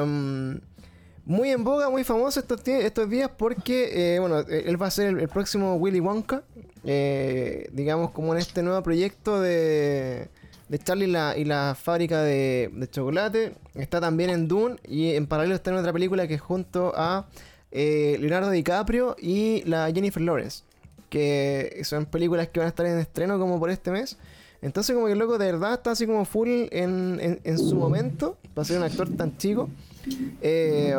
[1.27, 2.63] muy en boga, muy famoso estos,
[3.09, 6.43] días porque, eh, bueno, eh, él va a ser el, el próximo Willy Wonka.
[6.85, 10.29] eh, digamos, como en este nuevo proyecto de,
[10.69, 13.55] de Charlie y la, y la fábrica de, chocolate.
[13.75, 17.27] Está también en Dune y en paralelo está en otra película que es junto a
[17.71, 20.63] Leonardo DiCaprio y la Jennifer Lawrence.
[21.09, 24.17] Que son películas que van a estar en estreno como por este mes.
[24.61, 27.75] Entonces como que el loco de verdad está así como full en, en, en su
[27.75, 28.37] momento.
[28.53, 29.69] Para ser un actor tan chico.
[30.41, 30.95] Eh,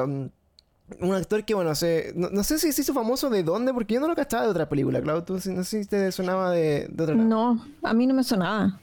[1.01, 3.94] un actor que, bueno, se, no, no sé si se hizo famoso de dónde, porque
[3.94, 5.25] yo no lo cachaba de otra película, Claudio.
[5.25, 7.14] Tú, no sé si te sonaba de, de otra.
[7.14, 8.81] No, a mí no me sonaba.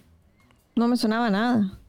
[0.76, 1.80] No me sonaba nada.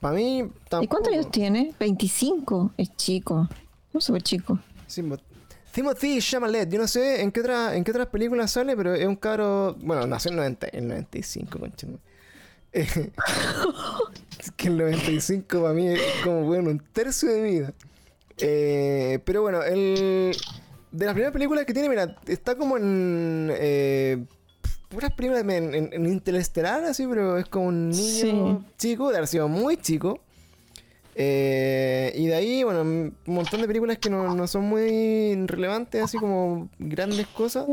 [0.00, 0.84] Para mí tampoco.
[0.84, 1.74] ¿Y cuántos años tiene?
[1.78, 2.72] 25.
[2.76, 3.48] Es chico.
[3.92, 4.58] No súper chico.
[4.86, 5.16] Sí, mo-
[5.72, 9.06] Timothy Chalamet, yo no sé en qué, otra, en qué otras películas sale, pero es
[9.06, 9.74] un cabro.
[9.80, 11.98] Bueno, nació en 90, en 95, conchame.
[12.74, 13.10] Eh,
[14.38, 17.72] es que el 95 para mí es como, bueno, un tercio de mi vida.
[18.38, 20.36] Eh, pero bueno, el.
[20.90, 23.50] De las primeras películas que tiene, mira, está como en.
[23.54, 24.26] Eh,
[24.90, 29.28] puras películas en, en, en Interestelar, así, pero es como un niño chico, de haber
[29.28, 30.20] sido muy chico.
[31.14, 36.02] Eh, y de ahí, bueno, un montón de películas que no, no son muy relevantes,
[36.02, 37.66] así como grandes cosas.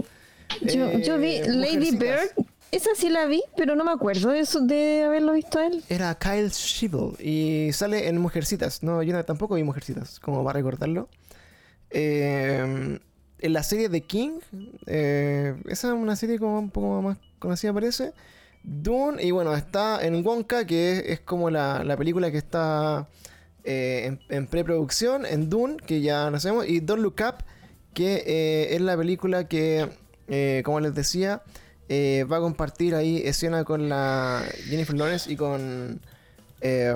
[0.62, 1.92] Yo, Eh, yo vi Lady.
[1.96, 2.32] Bird.
[2.72, 5.84] Esa sí la vi, pero no me acuerdo de, eso, de haberlo visto a él.
[5.90, 8.84] Era Kyle Shibble y sale en Mujercitas.
[8.84, 11.10] No, yo tampoco vi Mujercitas, como para recordarlo.
[11.90, 13.00] Eh,
[13.40, 14.40] en la serie The King,
[14.86, 18.14] eh, esa es una serie como un poco más conocida parece.
[18.64, 23.08] Dune, y bueno, está en Wonka, que es, es como la, la película que está
[23.64, 27.44] eh, en, preproducción, en Dune, que ya lo sabemos, y Don't Look Up,
[27.94, 29.90] que eh, es la película que,
[30.28, 31.42] eh, como les decía,
[31.90, 36.00] eh, va a compartir ahí escena con la Jennifer Lawrence y con
[36.62, 36.94] eh,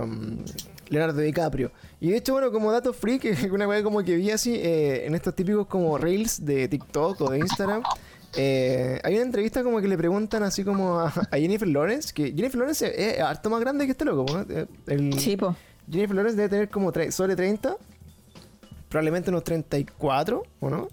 [0.89, 1.71] Leonardo DiCaprio.
[1.99, 5.35] Y de hecho, bueno, como dato freak, una vez como que vi así en estos
[5.35, 7.81] típicos como reels de TikTok o de Instagram.
[8.35, 12.55] eh, hay una entrevista como que le preguntan así como a, Jennifer Lawrence, que Jennifer
[12.55, 14.45] Lawrence es, harto más grande que este loco, ¿no?
[14.87, 15.37] El- Sí.
[15.89, 17.75] Jennifer Lawrence debe tener como sobre 30,
[18.89, 20.87] probablemente unos 34, ¿o no?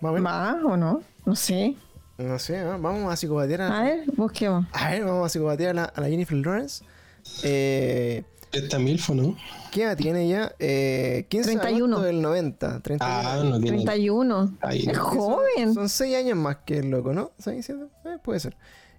[0.00, 0.22] Más o menos.
[0.22, 1.02] ¿Más o no?
[1.24, 1.76] No sé.
[2.18, 2.78] No sé, ¿no?
[2.78, 3.80] vamos a psicopatear a...
[3.80, 4.66] A ver, busquemos.
[4.72, 6.84] A ver, vamos a psicopatear a la, a la Jennifer Lawrence.
[7.42, 9.36] Eh, Esta Milfo, ¿no?
[9.72, 10.54] ¿Qué edad tiene ella?
[10.58, 11.96] Eh, 15 de 31.
[11.96, 12.80] agosto del 90.
[12.80, 13.28] 31.
[13.28, 13.78] Ah, no tiene.
[13.78, 14.58] 31.
[14.60, 14.86] Ahí.
[14.88, 15.74] Es joven.
[15.74, 17.32] Son 6 años más que el loco, ¿no?
[17.42, 17.74] ¿6, 7?
[18.04, 18.56] Eh, puede ser.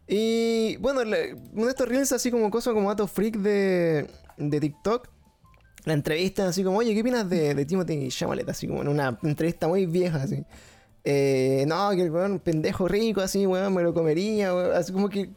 [0.08, 5.10] Y bueno, uno de estos reels así como cosas como datos freak de, de TikTok.
[5.86, 8.50] La entrevista así como, oye, ¿qué opinas de, de Timothy Chalamet?
[8.50, 10.43] Así como en una entrevista muy vieja, así.
[11.04, 14.76] Eh, no, que el weón, pendejo rico, así, weón, me lo comería, weón.
[14.76, 15.30] Así como que,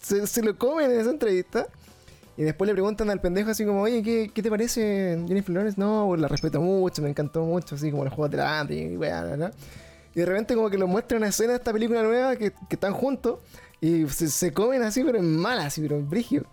[0.00, 1.66] se, lo comen en esa entrevista.
[2.36, 5.78] Y después le preguntan al pendejo así como, oye, ¿qué, qué te parece Jennifer Lawrence?
[5.78, 8.96] No, la respeto mucho, me encantó mucho, así como los juegos de la hambre y
[8.96, 9.52] bla, bla.
[10.14, 12.74] Y de repente como que lo muestra una escena de esta película nueva que, que
[12.74, 13.38] están juntos
[13.80, 16.46] y se, comen así, pero en mala, así, pero en brigio.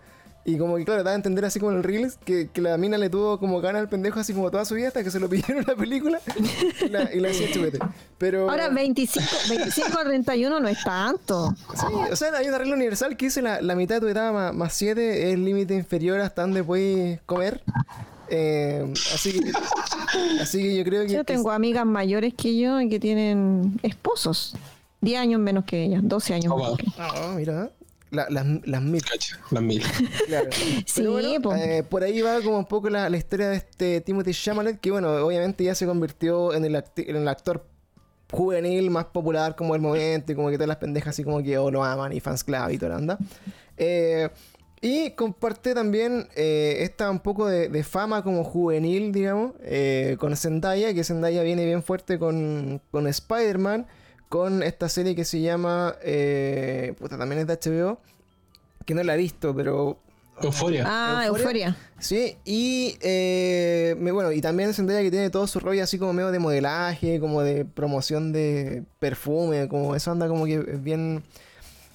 [0.44, 2.76] Y como que claro, da a entender así como en el Reels que, que la
[2.78, 5.20] mina le tuvo como gana al pendejo así como toda su vida hasta que se
[5.20, 6.20] lo pidieron en la película
[6.84, 7.78] y la, y la hacía chupete.
[8.18, 8.50] Pero...
[8.50, 11.54] Ahora 25, 25 a 31 no es tanto.
[11.76, 14.34] Sí, o sea, hay una regla universal que dice la, la mitad de tu edad
[14.34, 17.62] más, más 7 es el límite inferior hasta donde puedes comer.
[18.30, 19.52] Eh, así, que,
[20.42, 21.14] así que yo creo que...
[21.14, 24.56] Yo que- tengo amigas mayores que yo y que tienen esposos.
[25.02, 26.78] 10 años menos que ellas, 12 años Oh, menos wow.
[26.78, 27.70] que Ah, mira,
[28.12, 29.82] la- las, las mil, Cacha, las mil.
[30.28, 30.50] claro.
[30.52, 31.56] Sí, Pero bueno, po.
[31.56, 34.92] eh, por ahí va como un poco la, la historia de este Timothy Chalamet, que
[34.92, 37.66] bueno, obviamente ya se convirtió en el, acti- en el actor
[38.32, 41.58] juvenil más popular como el momento y como que todas las pendejas así como que
[41.58, 43.18] oh, lo aman y fans club y toda la onda.
[43.78, 44.30] Eh,
[44.84, 50.36] y comparte también eh, esta un poco de, de fama como juvenil, digamos, eh, con
[50.36, 53.86] Zendaya, que Zendaya viene bien fuerte con, con Spider-Man,
[54.32, 58.00] con esta serie que se llama, eh, puta, también es de HBO,
[58.86, 60.00] que no la he visto, pero
[60.42, 60.86] Euforia.
[60.88, 61.76] Ah, Euforia.
[62.00, 66.14] Sí, y eh, me- bueno, y también Zendaya que tiene todo su rollo así como
[66.14, 71.24] medio de modelaje, como de promoción de perfume, como eso anda como que es bien,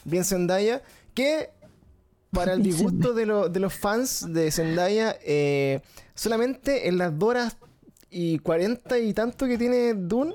[0.05, 0.83] bien Zendaya,
[1.15, 1.49] que
[2.33, 5.81] para el disgusto de, lo- de los fans de Zendaya, eh,
[6.15, 7.57] solamente en las horas
[8.11, 10.35] y cuarenta y tanto que tiene Dune,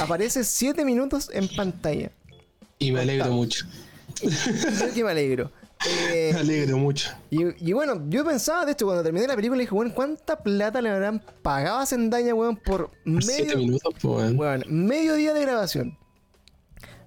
[0.00, 2.10] aparece siete minutos en pantalla.
[2.78, 3.66] Y me alegro mucho.
[4.22, 5.50] Yo que me alegro.
[5.86, 7.10] Eh, Me alegro mucho.
[7.30, 10.80] Y, y bueno, yo pensaba, de hecho, cuando terminé la película, dije, bueno, ¿cuánta plata
[10.80, 14.38] le habrán pagado a Zendaya, weón, por medio, minutos, pues, weón.
[14.38, 15.98] weón, medio día de grabación?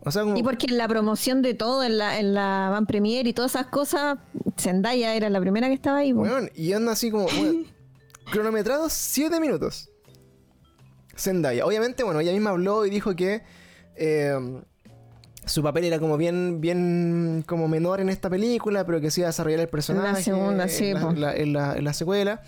[0.04, 0.38] O sea, como...
[0.38, 3.56] Y porque en la promoción de todo, en la, en la Van Premier y todas
[3.56, 4.20] esas cosas,
[4.60, 6.14] Zendaya era la primera que estaba ahí.
[6.14, 7.66] Weón, y anda así como, weón,
[8.32, 9.90] cronometrados 7 minutos.
[11.18, 11.66] Zendaya.
[11.66, 13.42] Obviamente, bueno, ella misma habló y dijo que
[13.96, 14.36] eh,
[15.46, 19.28] su papel era como bien, bien como menor en esta película, pero que sí iba
[19.28, 20.24] a desarrollar el personaje.
[20.24, 21.10] segunda, sí, en la, po.
[21.12, 22.42] en la- en la- en la secuela.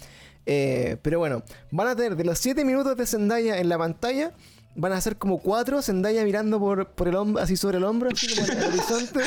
[0.45, 4.31] Eh, pero bueno, van a tener de los 7 minutos de Zendaya en la pantalla,
[4.75, 8.09] van a ser como 4 Zendaya mirando por, por el hombro, así sobre el hombro,
[8.11, 9.19] así como en el horizonte.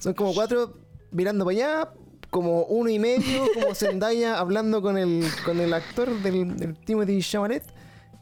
[0.00, 0.72] Son como 4
[1.10, 1.88] mirando para allá,
[2.30, 7.20] como uno y medio, como Zendaya hablando con el, con el actor del, del Timothy
[7.20, 7.62] Chalamet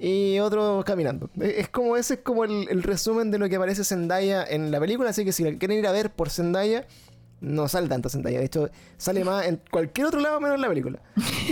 [0.00, 1.28] y otro caminando.
[1.40, 4.70] Es es como ese es como el, el resumen de lo que aparece Zendaya en
[4.70, 6.86] la película, así que si la quieren ir a ver por Zendaya,
[7.42, 10.68] no sale tanto Zendaya, de hecho sale más en cualquier otro lado menos en la
[10.68, 11.00] película.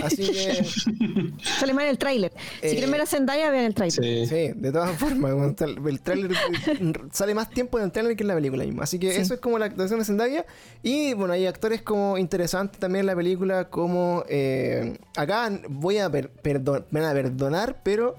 [0.03, 0.63] Así que
[1.59, 2.31] Sale mal el tráiler.
[2.61, 4.03] Si Eh, quieren ver a Zendaya, vean el tráiler.
[4.03, 4.25] Sí.
[4.27, 5.31] sí, de todas formas,
[5.61, 6.31] el, tráiler
[6.67, 8.83] eh, sale más tiempo en el tráiler que en la película misma.
[8.83, 9.21] Así que Sí.
[9.21, 10.45] eso es como la actuación de Zendaya
[10.83, 16.09] y bueno, hay actores como interesantes también en la película como eh, acá voy a
[16.11, 18.15] per- perdon- me van a perdonar, pero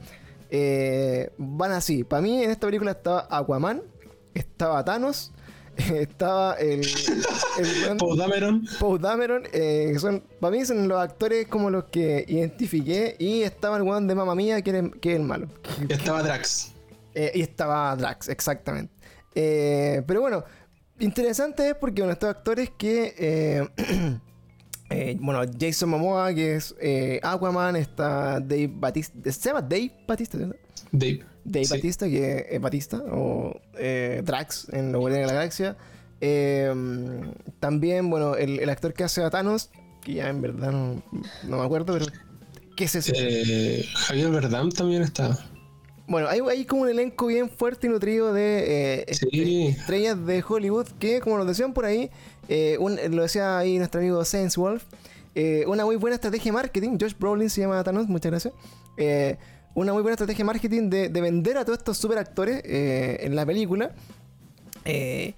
[0.51, 2.05] eh, van así.
[2.05, 3.83] Para mí en esta película estaba Aquaman,
[4.35, 5.33] estaba Thanos,
[5.77, 6.81] estaba el,
[7.59, 8.67] el Paul Dameron.
[8.79, 13.77] Poe Dameron, eh, son, para mí son los actores como los que identifiqué y estaba
[13.77, 15.49] el weón de Mamma Mía que, era- que es el malo.
[15.89, 16.73] Estaba Drax.
[17.15, 18.93] Eh, y estaba Drax, exactamente.
[19.33, 20.45] Pero bueno,
[20.99, 23.69] interesante es porque bueno, estos actores que...
[24.91, 29.15] eh, bueno, Jason Momoa, que es eh, Aquaman, está Dave Batista.
[29.33, 30.39] ¿Se llama Dave Batista?
[30.93, 31.25] Dave.
[31.45, 31.75] Dave Sí.
[31.75, 35.77] Batista, que es Batista, o eh, Drax en Los Guardianes de la Galaxia.
[36.21, 36.73] Eh,
[37.61, 39.71] también, bueno, el, el actor que hace a Thanos,
[40.05, 41.03] que ya en verdad no,
[41.45, 42.07] no me acuerdo, pero
[42.77, 43.13] ¿qué es eso?
[43.15, 45.39] Eh, Javier Verdam también está.
[46.07, 49.69] Bueno, hay, hay como un elenco bien fuerte y nutrido de Sí.
[49.69, 52.11] estrellas de Hollywood que, como nos decían por ahí,
[52.51, 54.83] eh, un- lo decía ahí nuestro amigo Sainz Wolf,
[55.35, 56.99] eh, una muy buena estrategia de marketing.
[57.01, 58.53] Josh Brolin se llama Thanos, muchas gracias.
[58.99, 59.37] Eh,
[59.75, 63.35] una muy buena estrategia de marketing de, de vender a todos estos super actores en
[63.37, 63.93] la película.
[64.85, 65.35] Eh,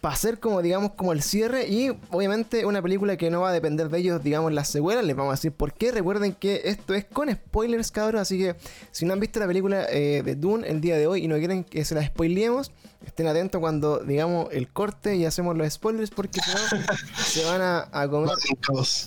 [0.00, 3.52] para hacer como, digamos, como el cierre y obviamente una película que no va a
[3.52, 5.90] depender de ellos, digamos, las secuelas, les vamos a decir por qué.
[5.90, 8.54] Recuerden que esto es con spoilers, cabros, así que
[8.92, 11.36] si no han visto la película eh, de Dune el día de hoy y no
[11.38, 12.70] quieren que se la spoilemos,
[13.04, 16.58] estén atentos cuando, digamos, el corte y hacemos los spoilers porque si no,
[17.24, 18.30] se van a, a comer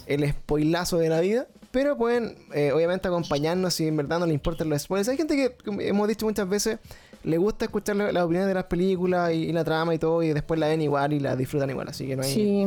[0.08, 1.48] el spoilazo de la vida.
[1.72, 5.10] Pero pueden, eh, obviamente, acompañarnos si en verdad no les importan los spoilers.
[5.10, 5.56] Hay gente que,
[5.88, 6.78] hemos dicho muchas veces,
[7.24, 10.34] le gusta escuchar la- opiniones de las películas y, y la trama y todo, y
[10.34, 11.88] después la ven igual y la disfrutan igual.
[11.90, 12.66] Así que no hay, Sí.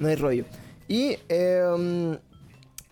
[0.00, 0.44] no hay rollo.
[0.88, 2.18] Y, eh,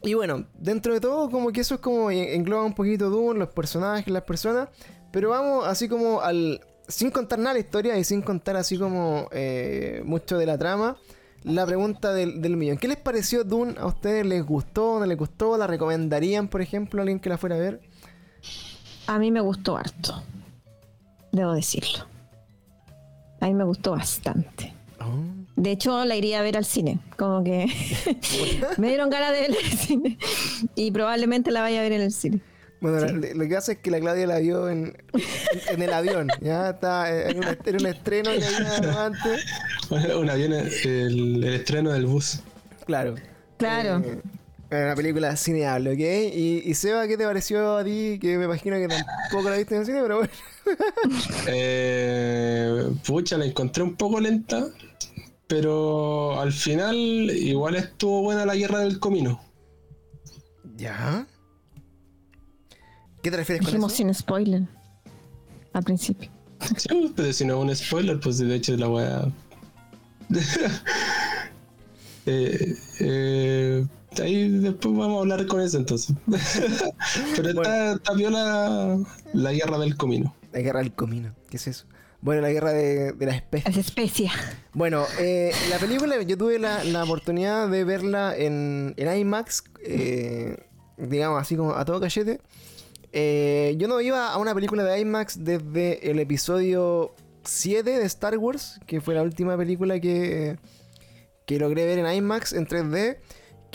[0.02, 3.38] y bueno, dentro de todo, como que eso es como en- engloba un poquito Dune,
[3.38, 4.68] los personajes, las personas.
[5.10, 6.60] Pero vamos así como al.
[6.88, 10.96] Sin contar nada la historia y sin contar así como eh, mucho de la trama.
[11.42, 12.76] La pregunta del, del millón.
[12.76, 13.74] ¿Qué les pareció Dune?
[13.78, 14.98] ¿A ustedes les gustó?
[15.00, 15.56] ¿No les gustó?
[15.56, 17.80] ¿La recomendarían, por ejemplo, a alguien que la fuera a ver?
[19.06, 20.22] A mí me gustó harto.
[21.36, 22.06] Debo decirlo.
[23.42, 24.72] A mí me gustó bastante.
[25.54, 26.98] De hecho, la iría a ver al cine.
[27.18, 27.66] Como que
[28.78, 30.18] me dieron ganas de ver el cine.
[30.74, 32.40] Y probablemente la vaya a ver en el cine.
[32.80, 33.00] Bueno,
[33.34, 36.28] lo que pasa es que la Claudia la vio en, en, en el avión.
[36.40, 39.44] Ya está, en un, en un estreno que había antes.
[40.18, 42.40] Un avión, el, el estreno del bus.
[42.86, 43.14] Claro.
[43.58, 44.02] Claro.
[44.04, 44.20] Eh,
[44.70, 46.34] una película cineable, ¿ok?
[46.34, 48.18] Y, y Seba, ¿qué te pareció a ti?
[48.20, 50.32] Que me imagino que tampoco la viste en el cine, pero bueno.
[51.46, 54.66] Eh, pucha, la encontré un poco lenta,
[55.46, 59.40] pero al final igual estuvo buena la guerra del comino.
[60.76, 61.24] ¿Ya?
[63.22, 63.98] ¿Qué te refieres con Dijimos eso?
[63.98, 64.62] sin spoiler.
[65.72, 66.30] Al principio.
[66.76, 69.32] Sí, pero si no es un spoiler, pues de hecho la wea.
[72.26, 73.86] eh, eh,
[74.22, 76.14] ahí después vamos a hablar con eso entonces.
[77.36, 78.98] pero está, está viola
[79.32, 80.34] la guerra del comino.
[80.52, 81.86] La guerra del comino, ¿qué es eso?
[82.20, 83.76] Bueno, la guerra de, de las especies.
[83.76, 84.32] Es especia.
[84.72, 90.56] Bueno, eh, la película yo tuve la, la oportunidad de verla en, en IMAX, eh,
[90.96, 92.40] digamos así como a todo cachete.
[93.12, 98.36] Eh, yo no iba a una película de IMAX desde el episodio 7 de Star
[98.38, 100.58] Wars, que fue la última película que,
[101.46, 103.18] que logré ver en IMAX en 3D.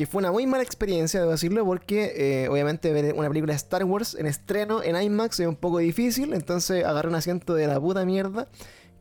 [0.01, 3.57] Que fue una muy mala experiencia, debo decirlo, porque eh, obviamente ver una película de
[3.57, 6.33] Star Wars en estreno en IMAX es un poco difícil.
[6.33, 8.47] Entonces agarré un asiento de la puta mierda,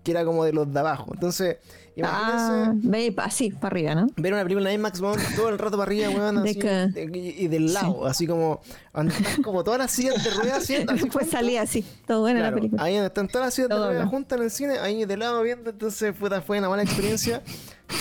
[0.04, 1.10] que era como de los de abajo.
[1.14, 1.56] Entonces,
[1.96, 4.08] imagínense Ah, ve así, para arriba, ¿no?
[4.18, 6.68] ver una película en IMAX, weón, todo el rato para arriba, weón, De así, que-
[6.68, 8.60] de- y, y del lado, así como,
[9.42, 11.28] como todas las sillas de ruedas, así, juntas.
[11.30, 11.82] salía así.
[12.06, 12.82] Todo buena Claro, la película.
[12.82, 14.10] ahí donde están todas las sillas de Todo ruedas habla.
[14.10, 17.42] juntas en el cine, ahí de lado viendo, entonces puta, fue una mala experiencia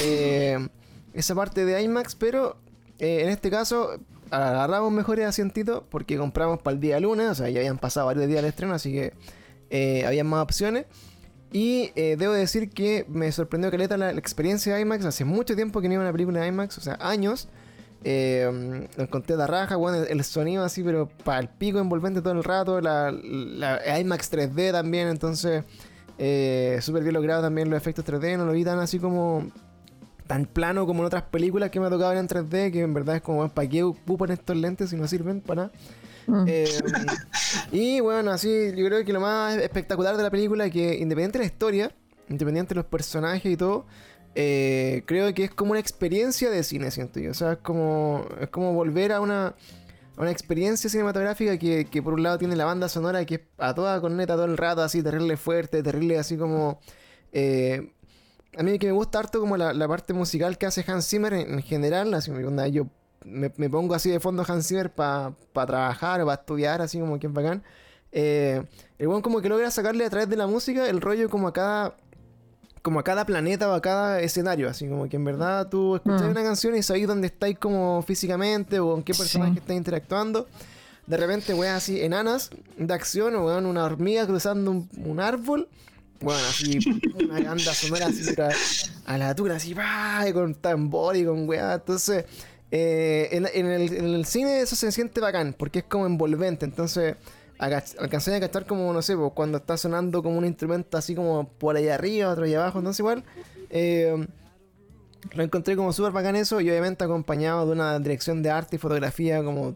[0.03, 0.67] eh,
[1.13, 2.57] esa parte de IMAX, pero
[2.99, 3.99] eh, en este caso
[4.31, 8.27] agarramos mejores asientitos porque compramos para el día lunes, o sea, ya habían pasado varios
[8.27, 9.13] días del estreno, así que
[9.69, 10.85] eh, había más opciones.
[11.51, 15.05] Y eh, debo decir que me sorprendió caleta la, la experiencia de IMAX.
[15.05, 17.47] Hace mucho tiempo que no iba a una película de IMAX, o sea, años.
[18.03, 22.33] Eh, encontré de raja, bueno, el, el sonido así, pero para el pico envolvente todo
[22.33, 22.81] el rato.
[22.81, 25.63] La, la IMAX 3D también, entonces
[26.19, 28.37] eh, súper bien logrado también los efectos 3D.
[28.37, 29.49] No lo vi tan así como
[30.29, 32.93] tan plano como en otras películas que me ha tocado ver en 3D, que en
[32.93, 35.71] verdad es como, ¿para qué ocupan estos lentes si no sirven para nada?
[36.27, 36.45] Mm.
[36.47, 36.79] Eh,
[37.71, 41.39] y bueno, así yo creo que lo más espectacular de la película es que independiente
[41.39, 41.91] de la historia,
[42.29, 43.87] independiente de los personajes y todo,
[44.35, 47.31] eh, creo que es como una experiencia de cine, siento yo.
[47.31, 52.03] O sea, es como, es como volver a una, a una experiencia cinematográfica que, que
[52.03, 54.83] por un lado tiene la banda sonora que es a toda corneta todo el rato,
[54.83, 56.79] así terrible fuerte, terrible así como...
[57.33, 57.93] eh,
[58.57, 61.33] a mí que me gusta harto como la, la parte musical que hace Hans Zimmer
[61.33, 62.87] en, en general, así como yo
[63.25, 67.19] me, me pongo así de fondo Hans Zimmer para trabajar o para estudiar, así como
[67.19, 67.63] que es bacán.
[68.11, 68.63] Eh,
[68.97, 71.53] el weón como que logra sacarle a través de la música el rollo como a
[71.53, 71.95] cada
[72.81, 76.23] como a cada planeta o a cada escenario, así como que en verdad tú escuchas
[76.23, 76.29] Mm.
[76.31, 79.57] una canción y sabes dónde estáis como físicamente o con qué personaje Sí.
[79.59, 80.47] estáis interactuando.
[81.05, 85.67] De repente, weón, así enanas de acción, o weón, una hormiga cruzando un, un árbol.
[86.21, 86.79] Bueno, así,
[87.17, 88.23] una banda sonora así,
[89.05, 90.25] a la altura, así, ¡pah!
[90.27, 91.75] y con tambor y con weá.
[91.75, 92.25] Entonces,
[92.71, 96.65] eh, en, en el, en el cine eso se siente bacán, porque es como envolvente.
[96.65, 97.15] Entonces,
[97.57, 101.47] alcancé a cachar como, no sé, pues, cuando está sonando como un instrumento así como
[101.47, 103.23] por allá arriba, otro allá abajo, entonces igual.
[103.69, 104.27] eh,
[105.33, 108.79] lo encontré como súper bacán eso y obviamente acompañado de una dirección de arte y
[108.79, 109.75] fotografía como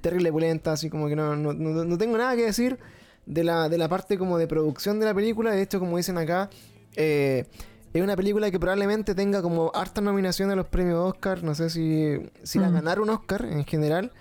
[0.00, 2.78] terrible pulenta, así como que no, no, no- no tengo nada que decir
[3.26, 5.52] de la, de la parte como de producción de la película.
[5.52, 6.50] De hecho, como dicen acá,
[6.96, 7.44] eh,
[7.92, 11.42] es una película que probablemente tenga como hartas nominaciones a los premios Oscar.
[11.42, 12.74] No sé si, si la Mm.
[12.74, 14.12] ganar un Oscar en general.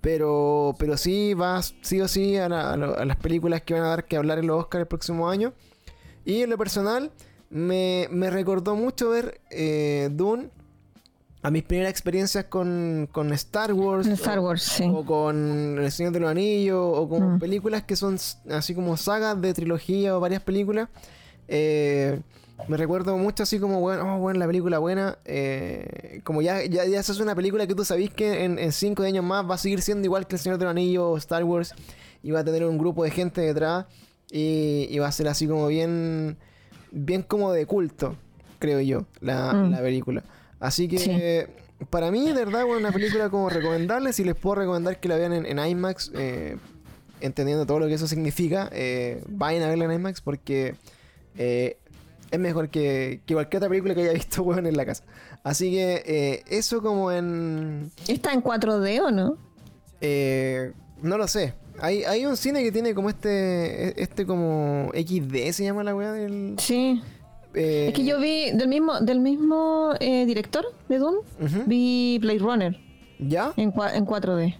[0.00, 3.74] Pero, pero sí va sí o sí a, la- a lo- a las películas que
[3.74, 5.52] van a dar que hablar en los Oscars el próximo año.
[6.24, 7.12] Y en lo personal,
[7.50, 10.48] me, me recordó mucho ver eh, Dune
[11.42, 14.06] a mis primeras experiencias con, con Star Wars.
[14.06, 14.84] En Star Wars, sí.
[14.92, 17.38] O con El Señor de los Anillos, o con Mm.
[17.40, 18.16] películas que son
[18.50, 20.88] así como sagas de trilogía o varias películas.
[21.48, 22.20] Eh,
[22.68, 25.18] me recuerdo mucho así como, bueno, oh, bueno, la película buena.
[25.24, 28.70] eh, como ya, ya, ya esa es una película que tú sabís que en, en
[28.70, 31.16] cinco años más va a seguir siendo igual que El Señor de los Anillos o
[31.16, 31.74] Star Wars.
[32.22, 33.86] Y va a tener un grupo de gente detrás.
[34.30, 36.36] Y, y va a ser así como bien,
[36.92, 38.14] bien como de culto,
[38.60, 39.70] creo yo, la, Mm.
[39.72, 40.22] la película.
[40.62, 41.84] Así que Sí.
[41.90, 44.12] para mí, de verdad, bueno, una película como recomendable.
[44.12, 46.56] Si les puedo recomendar que la vean en, en IMAX, eh,
[47.20, 50.76] entendiendo todo lo que eso significa, eh, vayan a verla en IMAX porque
[51.36, 51.76] eh,
[52.30, 55.02] es mejor que, que cualquier otra película que haya visto, weón, en la casa.
[55.42, 57.90] Así que eh, eso como en...
[58.06, 59.36] ¿Está en 4D o no?
[60.00, 60.72] eh,
[61.02, 61.54] no lo sé.
[61.80, 66.12] Hay, hay un cine que tiene como este, este como XD, se llama la weá
[66.12, 66.54] del...
[66.58, 67.02] Sí.
[67.54, 71.16] Eh, Es que yo vi del mismo, del mismo eh, director de Doom,
[71.66, 72.76] vi Blade Runner
[73.18, 73.52] ¿Ya?
[73.56, 74.56] en, en 4D.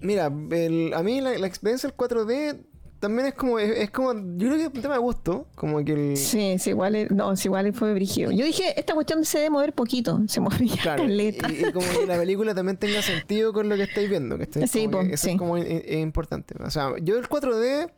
[0.00, 2.58] Mira, el- a mí la, la experiencia del 4D
[3.00, 5.82] también es como, es, es como, yo creo que es un tema de gusto, como
[5.84, 6.16] que el...
[6.16, 8.30] Sí, sí, igual, es- no, sí, igual fue brígido.
[8.30, 11.48] Yo dije, esta cuestión se debe mover poquito, se movía Claro, y, caleta.
[11.50, 14.70] y como que la película también tenga sentido con lo que estáis viendo, que estáis
[14.70, 15.30] Sí, que eso sí.
[15.32, 16.54] es como i- i- importante.
[16.62, 17.90] O sea, yo el 4D,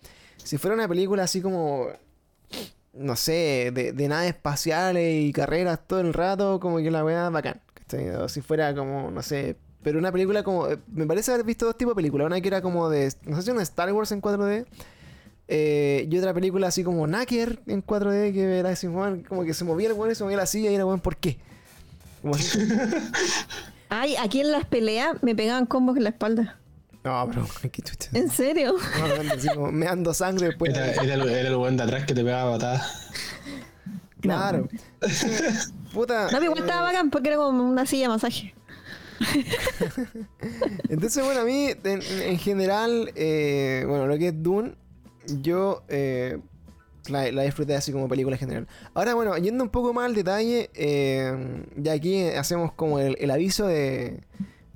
[0.42, 1.86] si fuera una película así como,
[2.92, 7.30] no sé, de, de naves espaciales y carreras todo el rato, como que la weá
[7.30, 7.60] bacán.
[7.74, 8.10] ¿cachai?
[8.10, 11.66] O si fuera como, no sé, pero una película como, eh, me parece haber visto
[11.66, 14.12] dos tipos de películas, una que era como de, no sé si una Star Wars
[14.12, 14.66] en 4D.
[15.48, 19.64] eh, y otra película así como Knacker en 4D que era así, como que se
[19.64, 21.38] movía el weón y se movía la silla y era weón, ¿por qué?
[23.88, 26.58] Ay, aquí en las peleas me pegaban combos en la espalda.
[27.04, 28.10] No, pero qué chucha.
[28.12, 28.76] ¿En serio?
[28.98, 30.72] No, no, así como me ando sangre después.
[30.72, 33.10] Era, era el, era el weón de atrás que te pegaba patadas.
[34.20, 34.68] Claro.
[35.92, 36.24] Puta.
[36.24, 38.54] No, pero igual eh, estaba bacán porque era como una silla de masaje.
[40.88, 44.74] Entonces, bueno, a mí, en, en general, eh, bueno, lo que es Dune,
[45.26, 46.38] yo eh,
[47.08, 48.68] la, la disfruté así como película en general.
[48.94, 53.30] Ahora, bueno, yendo un poco más al detalle, eh, ya aquí hacemos como el, el
[53.30, 54.22] aviso de,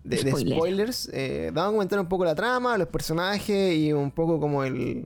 [0.09, 0.57] de, de Spoiler.
[0.59, 1.11] spoilers.
[1.13, 5.05] Eh, vamos a comentar un poco la trama, los personajes y un poco como el,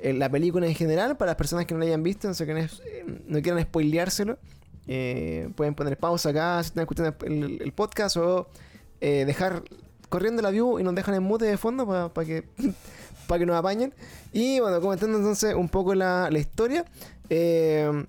[0.00, 2.56] el- la película en general para las personas que no la hayan visto, no, no,
[2.58, 4.38] es- eh, no quieran spoileárselo.
[4.86, 8.48] eh, pueden poner pausa acá si están escuchando el, el podcast o
[9.00, 9.62] eh, dejar
[10.08, 12.44] corriendo la view y nos dejan en mute de fondo para que
[13.26, 13.92] para que nos apañen.
[14.32, 16.84] Y bueno, comentando entonces un poco la, la historia.
[17.28, 18.04] eh,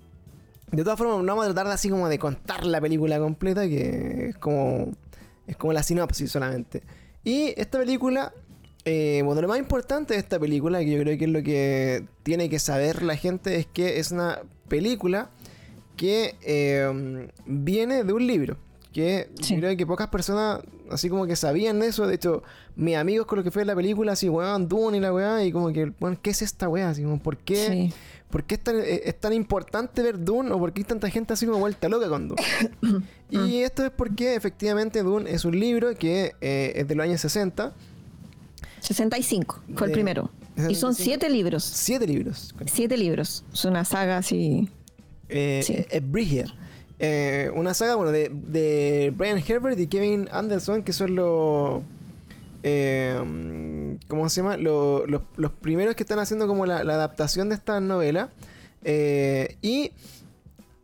[0.72, 3.62] de todas formas, no vamos a tratar de así como de contar la película completa,
[3.68, 4.92] que es como,
[5.50, 6.82] es como la sinopsis solamente.
[7.24, 8.32] Y esta película
[8.86, 12.06] eh, bueno, lo más importante de esta película, que yo creo que es lo que
[12.22, 15.28] tiene que saber la gente, es que es una película
[15.96, 18.56] que eh, viene de un libro.
[18.92, 19.54] Que Sí.
[19.54, 22.06] yo creo que pocas personas así como que sabían eso.
[22.06, 22.42] De hecho,
[22.74, 25.52] mis amigos con los que fue la película, así, weón, Dune y la weá, y
[25.52, 26.88] como que, bueno, ¿qué es esta weá?
[26.88, 27.66] Así como, ¿por qué?
[27.68, 27.92] Sí.
[28.30, 31.10] ¿Por qué es tan, eh, es tan importante ver Dune o por qué hay tanta
[31.10, 32.42] gente así como vuelta loca con Dune?
[33.30, 37.20] y esto es porque efectivamente Dune es un libro que eh, es de los años
[37.20, 37.72] 60,
[38.80, 40.30] 65 fue el primero.
[40.56, 40.94] Y son 65.
[40.94, 41.64] siete libros.
[41.64, 42.54] siete libros.
[42.66, 43.44] Siete libros.
[43.52, 44.68] Es una saga así.
[45.28, 45.84] Eh, Sí.
[45.88, 46.54] es Brígida.
[46.98, 51.82] Eh, una saga, bueno, de, de Brian Herbert y Kevin Anderson, que son los...
[52.62, 54.56] eh, ¿Cómo se llama?
[54.56, 58.30] Lo- los, los primeros que están haciendo como la, la adaptación de esta novela.
[58.84, 59.92] Eh, y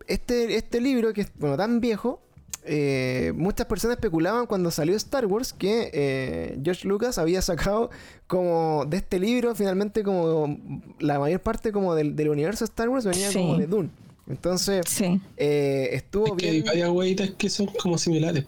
[0.06, 2.20] este, este libro, que es bueno, tan viejo,
[2.64, 7.90] eh, muchas personas especulaban cuando salió Star Wars que eh, George Lucas había sacado
[8.26, 10.58] como de este libro, finalmente como
[10.98, 13.38] la mayor parte como del, del universo Star Wars venía Sí.
[13.38, 13.90] como de Dune.
[14.28, 15.20] Entonces, Sí.
[15.36, 16.64] eh, estuvo Es que hay bien.
[16.64, 18.44] varias hueitas que son como similares.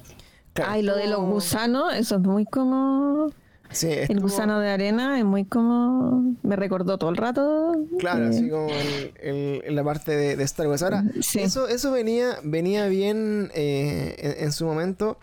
[0.59, 3.30] Claro, Ay, lo de los gusanos, eso es muy como.
[3.70, 6.34] Sí, El gusano de arena es muy como.
[6.42, 7.74] Me recordó todo el rato.
[7.98, 10.82] Claro, eh, así como el- el- en la parte de, de Star Wars.
[10.82, 11.40] Ahora, Sí.
[11.40, 15.18] eso, eso venía, venía bien eh, en, en su momento.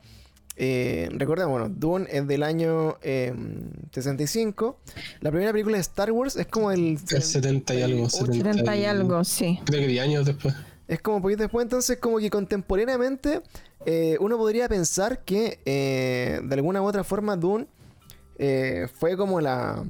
[0.58, 3.34] Eh, recuerda, bueno, Dune es del año eh,
[3.92, 4.78] 65.
[5.22, 6.98] La primera película de Star Wars es como el...
[7.12, 8.10] El 70 y algo.
[8.10, 9.60] 70 70 y algo, sí.
[9.66, 10.54] Creo que 10 años después.
[10.88, 13.42] Es como un poquito después, entonces como que contemporáneamente
[13.86, 17.68] eh, uno podría pensar que eh, de alguna u otra forma Dune
[18.40, 19.84] eh, fue como la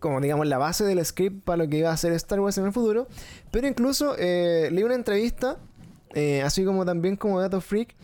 [0.00, 2.66] como digamos la base del script para lo que iba a ser Star Wars en
[2.66, 3.08] el futuro.
[3.50, 5.56] Pero incluso leí una entrevista,
[6.44, 7.94] así como también como dato freak,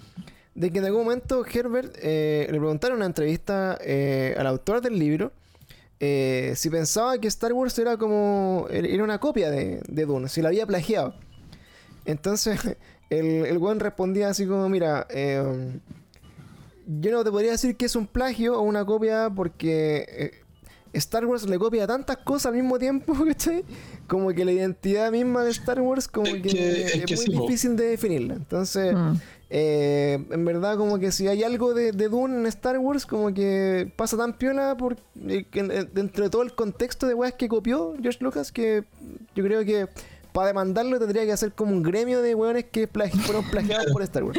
[0.54, 5.32] de que en algún momento Herbert le preguntaron en una entrevista al autor del libro
[6.00, 10.48] si pensaba que Star Wars era como era una copia de, de Dune, si la
[10.48, 11.14] había plagiado.
[12.04, 12.58] Entonces,
[13.18, 15.42] el, el weón respondía así como, mira, eh,
[16.86, 20.30] yo no te podría decir que es un plagio o una copia porque eh,
[20.94, 23.64] Star Wars le copia tantas cosas al mismo tiempo, ¿cachai?
[24.06, 27.16] Como que la identidad misma de Star Wars como Es que, que- es es que
[27.16, 28.34] muy sí, difícil de definirla.
[28.34, 29.12] Entonces, Mm.
[29.50, 33.32] eh, en verdad como que si hay algo de, de Dune en Star Wars, como
[33.32, 34.96] que pasa tan piola por,
[35.28, 38.84] eh, que, dentro de todo el contexto de weas que copió George Lucas, que
[39.34, 39.86] yo creo que
[40.32, 44.02] para demandarlo tendría que hacer como un gremio de weones que plagi- fueron plagiados por
[44.02, 44.38] Star Wars.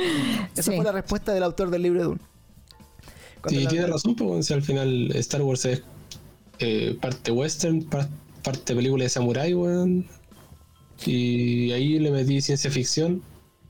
[0.56, 0.76] Esa Sí.
[0.76, 2.20] fue la respuesta del autor del libro de Dune.
[3.42, 5.84] Cuando Sí, la- tiene razón, pues si al final Star Wars es
[6.60, 8.08] eh, parte western, par-
[8.44, 10.06] parte película de samurai, weón.
[11.06, 13.22] Y ahí le metí ciencia ficción,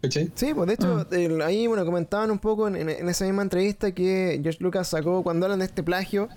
[0.02, 0.30] ¿cachai?
[0.36, 3.42] Sí, pues de hecho, el- ahí bueno, comentaban un poco en, en- en esa misma
[3.42, 6.30] entrevista que George Lucas sacó, cuando hablan de este plagio,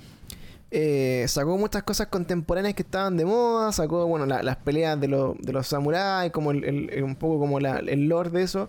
[0.79, 5.09] eh, sacó muchas cosas contemporáneas que estaban de moda, sacó bueno la- las peleas de,
[5.09, 8.69] los de los samuráis, como un poco como la- el lore de eso.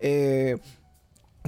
[0.00, 0.56] Eh,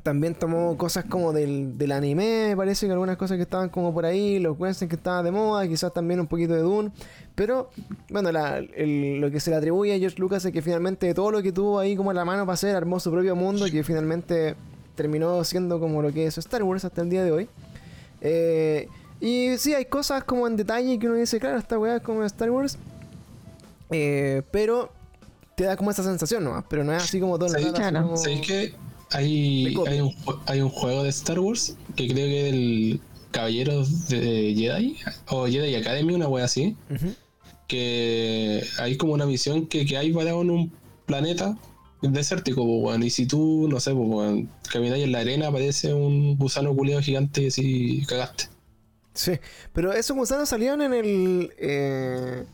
[0.04, 3.92] también tomó cosas como del, del anime, me parece que algunas cosas que estaban como
[3.92, 6.92] por ahí, los westerns que estaban de moda, quizás también un poquito de Dune.
[7.34, 7.70] Pero,
[8.08, 11.42] bueno, la- lo que se le atribuye a George Lucas es que finalmente todo lo
[11.42, 13.82] que tuvo ahí como en la mano para hacer, armó su propio mundo y que
[13.82, 14.54] finalmente
[14.94, 17.48] terminó siendo como lo que es Star Wars hasta el día de hoy.
[18.20, 18.88] Eh,
[19.20, 22.24] y sí, hay cosas como en detalle que uno dice, claro, esta weá es como
[22.24, 22.78] Star Wars.
[23.90, 24.92] Eh, pero
[25.56, 27.74] te da como esa sensación nomás, pero no es así como todo el rato, así
[27.76, 28.02] claro.
[28.04, 28.74] como- ¿Sabéis que
[29.10, 30.14] hay, hay, un,
[30.46, 33.00] hay un juego de Star Wars que creo que es el
[33.30, 34.96] Caballeros de Jedi
[35.28, 36.76] o Jedi Academy, una wea así?
[37.66, 40.72] Que hay como una misión que, que hay parado en un
[41.06, 41.56] planeta
[42.02, 43.00] desértico, pues.
[43.04, 47.42] Y si tú, no sé, pues, camináis en la arena, aparece un gusano culeado gigante
[47.42, 48.44] y así cagaste.
[49.18, 49.32] Sí,
[49.72, 51.52] pero esos gusanos salieron en el.
[51.58, 52.44] eh,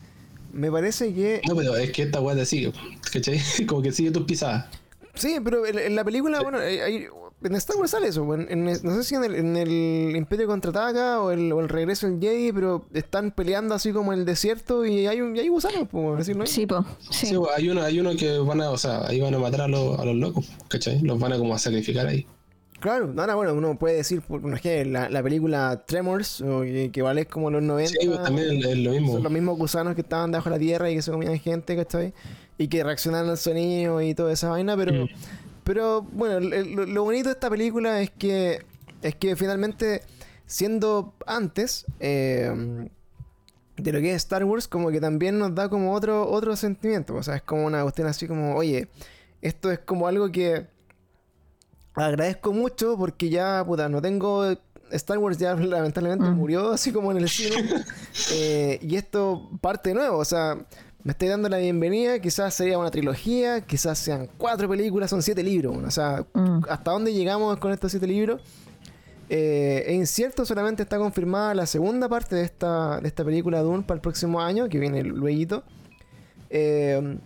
[0.52, 1.42] me parece que.
[1.46, 2.72] No, pero es que esta weá te sigue,
[3.12, 3.38] ¿cachai?
[3.66, 4.66] Como que sigue tus pisadas.
[5.14, 7.06] Sí, pero en, en la película, bueno, hay- hay-
[7.42, 8.34] en Star Wars sale eso.
[8.34, 11.68] en- en- no sé si en el, en el Imperio contraataca o el, o el
[11.68, 15.40] regreso del Jedi, pero están peleando así como en el desierto y hay, un, y
[15.40, 16.46] hay gusanos, por decirlo.
[16.46, 16.82] Sí, po.
[17.10, 17.26] Sí.
[17.26, 19.60] Sí, pues, hay uno, hay uno que van a, o sea, ahí van a matar
[19.62, 21.02] a los, a los locos, ¿cachai?
[21.02, 22.26] Los van a como a sacrificar ahí.
[22.84, 26.60] Claro, ahora bueno, uno puede decir, por no es que la, la película Tremors, o
[26.60, 27.94] que, que vale como los 90.
[27.98, 29.12] Sí, pues, también es, es lo mismo.
[29.14, 31.76] Son los mismos gusanos que estaban debajo de la tierra y que se comían gente,
[31.76, 32.12] ¿cachai?
[32.58, 35.06] Y que reaccionaban al sonido y toda esa vaina, pero...
[35.06, 35.08] Mm.
[35.64, 38.66] Pero bueno, lo, lo bonito de esta película es que...
[39.00, 40.02] Es que finalmente,
[40.44, 41.86] siendo antes...
[42.00, 42.52] eh,
[43.78, 47.14] de lo que es Star Wars, como que también nos da como otro, otro sentimiento.
[47.14, 48.88] O sea, es como una cuestión así como, oye,
[49.40, 50.66] esto es como algo que
[51.94, 54.44] agradezco mucho porque ya, puta, no tengo
[54.90, 56.34] Star Wars ya lamentablemente Mm.
[56.36, 57.56] murió, así como en el cine.
[58.32, 60.56] Eh, y esto parte de nuevo, o sea,
[61.02, 65.42] me estoy dando la bienvenida, quizás sería una trilogía, quizás sean cuatro películas, son siete
[65.42, 66.60] libros, o sea, Mm.
[66.68, 68.40] ¿hasta dónde llegamos con estos siete libros?
[69.30, 73.82] Eh, es incierto, solamente está confirmada la segunda parte de esta, de esta película Dune
[73.82, 75.62] para el próximo año, que viene luego.
[76.50, 77.18] Eh,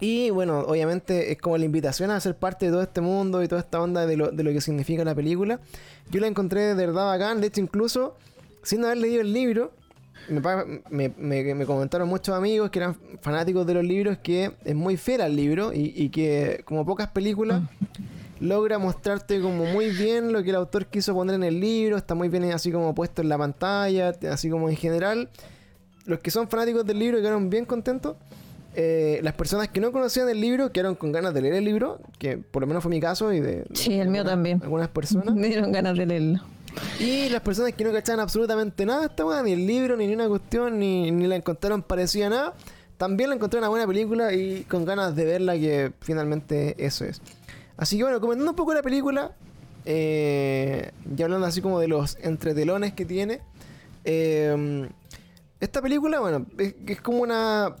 [0.00, 3.48] y bueno, obviamente es como la invitación a ser parte de todo este mundo y
[3.48, 5.60] toda esta onda de lo, de lo que significa la película.
[6.10, 8.16] Yo la encontré de verdad bacán, de hecho incluso
[8.62, 9.72] sin haber leído el libro,
[10.28, 10.40] me,
[10.90, 14.96] me- me- me comentaron muchos amigos que eran fanáticos de los libros que es muy
[14.96, 17.62] fiel al libro y, y que como pocas películas
[18.40, 22.14] logra mostrarte como muy bien lo que el autor quiso poner en el libro, está
[22.14, 25.28] muy bien así como puesto en la pantalla, así como en general.
[26.04, 28.16] Los que son fanáticos del libro quedaron bien contentos.
[28.80, 31.98] Eh, las personas que no conocían el libro quedaron con ganas de leer el libro,
[32.20, 34.60] que por lo menos fue mi caso y de, Sí, el mío algunas- también.
[34.62, 35.34] algunas personas.
[35.34, 36.40] Me dieron ganas de leerlo.
[37.00, 40.06] Y las personas que no cachaban absolutamente nada de esta weá, ni el libro, ni,
[40.06, 42.54] ni una cuestión, ni, ni la encontraron parecida a nada,
[42.98, 47.20] también la encontraron una buena película y con ganas de verla, que finalmente eso es.
[47.76, 49.32] Así que bueno, comentando un poco la película,
[49.86, 53.40] eh, ya hablando así como de los entretelones que tiene,
[54.04, 54.88] eh,
[55.58, 57.74] esta película, bueno, es, es como una...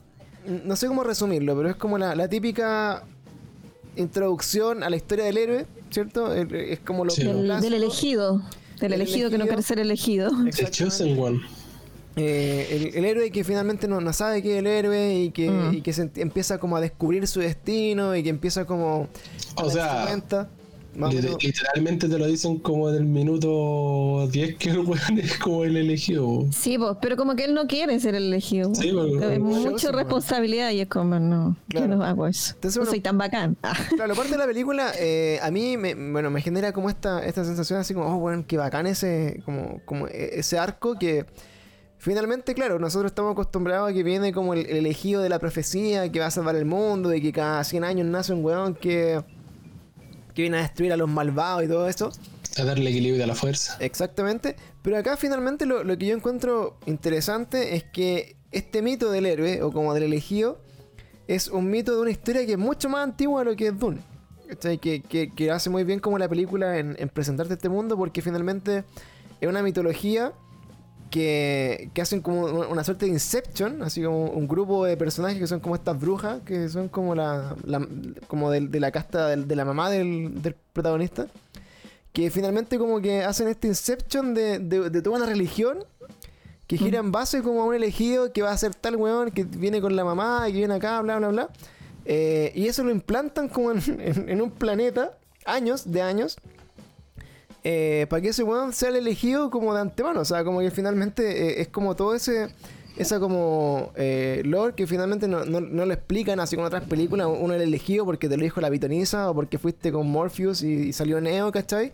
[0.48, 3.04] No sé cómo resumirlo, pero es como la, la típica
[3.96, 6.32] introducción a la historia del héroe, ¿cierto?
[6.34, 7.24] Es, es como lo Sí.
[7.24, 8.38] Del, elegido.
[8.80, 10.30] Del Del elegido que no quiere ser elegido.
[10.50, 10.70] The.
[10.70, 11.40] Chosen One.
[12.16, 15.50] Eh, el, el héroe que finalmente no, no sabe que es el héroe y que,
[15.50, 15.74] Mm.
[15.74, 19.08] y que se ent- empieza como a descubrir su destino y que empieza como
[19.56, 20.48] O sea, cuenta.
[20.94, 26.46] Literalmente te lo dicen como del minuto 10 que el weón es como el elegido.
[26.50, 28.74] Sí, pues, pero como que él no quiere ser el elegido.
[28.74, 31.96] Sí, es mucha responsabilidad y es como, no, yo Claro.
[31.96, 32.54] no hago eso.
[32.54, 33.56] Entonces, no bueno, soy tan bacán.
[33.62, 33.74] Ah.
[33.96, 37.44] Claro, parte de la película eh, a mí me, bueno, me genera como esta, esta
[37.44, 41.26] sensación así como, oh, bueno, qué bacán ese, como, como e- ese arco que
[41.98, 46.10] finalmente, claro, nosotros estamos acostumbrados a que viene como el, el elegido de la profecía,
[46.10, 49.20] que va a salvar el mundo y que cada 100 años nace un weón que,
[50.38, 52.12] que viene a destruir a los malvados y todo eso.
[52.56, 53.76] A darle equilibrio a la fuerza.
[53.80, 54.54] Exactamente.
[54.82, 59.62] Pero acá finalmente lo, lo que yo encuentro interesante es que este mito del héroe,
[59.62, 60.60] o como del elegido,
[61.26, 63.76] es un mito de una historia que es mucho más antigua de lo que es
[63.76, 63.98] Dune.
[64.80, 68.22] Que, que, que hace muy bien como la película en, en presentarte este mundo porque
[68.22, 68.84] finalmente
[69.40, 70.34] es una mitología
[71.10, 75.46] que, que hacen como una suerte de Inception, así como un grupo de personajes que
[75.46, 77.86] son como estas brujas, que son como la, la-
[78.26, 81.26] como de, la casta de, la mamá del, del protagonista,
[82.12, 85.84] que finalmente como que hacen este Inception de, de- de toda una religión
[86.66, 89.44] que gira en base como a un elegido que va a ser tal weón que
[89.44, 91.48] viene con la mamá y que viene acá, bla, bla, bla.
[92.04, 96.36] Eh, y eso lo implantan como en, en- en un planeta, años de años,
[97.70, 100.20] eh, para que ese weón sea el elegido como de antemano.
[100.20, 101.22] O sea, como que finalmente
[101.58, 102.48] eh, es como todo ese.
[102.96, 107.28] Esa como eh, lore que finalmente no, no- lo explican así como otras películas.
[107.30, 110.92] Uno el elegido porque te lo dijo la pitoniza o porque fuiste con Morpheus y,
[110.92, 111.92] salió Neo, ¿cachai?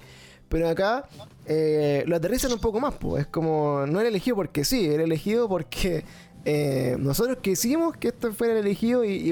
[0.48, 1.04] Pero acá
[1.46, 3.22] eh, lo aterrizan un poco más, pues.
[3.24, 6.04] Es como, no era elegido porque sí, era elegido porque
[6.46, 9.30] eh, nosotros quisimos que esto fuera el elegido y-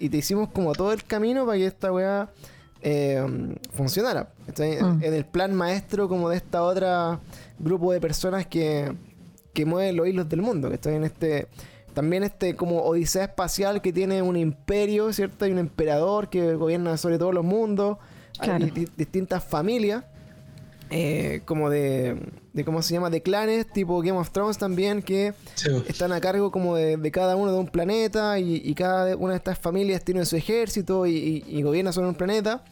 [0.00, 2.30] y te hicimos como todo el camino para que esta weá
[2.86, 4.82] eh.
[4.82, 5.02] Mm.
[5.02, 7.18] En el plan maestro como de esta otra
[7.58, 8.92] grupo de personas que,
[9.52, 11.48] que mueven los hilos del mundo, que está en este
[11.94, 15.46] también este como odisea espacial que tiene un imperio, ¿cierto?
[15.46, 17.98] Hay un emperador que gobierna sobre todos los mundos,
[18.38, 18.64] Claro.
[18.66, 20.04] hay di- distintas familias
[20.90, 22.16] eh, como de,
[22.52, 26.20] de cómo se llama de clanes tipo Game of Thrones también que Sí, están a
[26.20, 29.58] cargo como de, de cada uno de un planeta y, y cada una de estas
[29.58, 31.16] familias tiene su ejército y,
[31.48, 32.62] y- y gobierna sobre un planeta.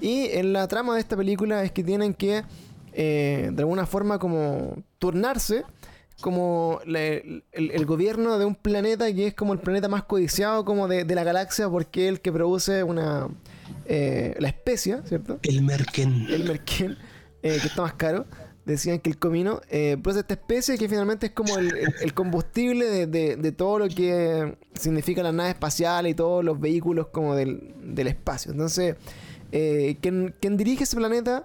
[0.00, 2.42] Y en la trama de esta película es que tienen que
[2.92, 5.64] eh, de alguna forma como turnarse
[6.20, 10.64] como la- el, el gobierno de un planeta que es como el planeta más codiciado
[10.64, 13.28] como de, de la galaxia porque es el que produce una
[13.86, 15.38] eh, la especia, ¿cierto?
[15.42, 16.26] El Merken.
[16.30, 16.96] el merquén,
[17.42, 18.26] eh, que está más caro.
[18.66, 22.14] Decían que el comino eh, produce esta especie que finalmente es como el, el- el
[22.14, 27.06] combustible de, de- de todo lo que significa la nave espacial y todos los vehículos
[27.08, 28.52] como del, del espacio.
[28.52, 28.96] Entonces,
[29.52, 31.44] eh, quien, quien dirige ese planeta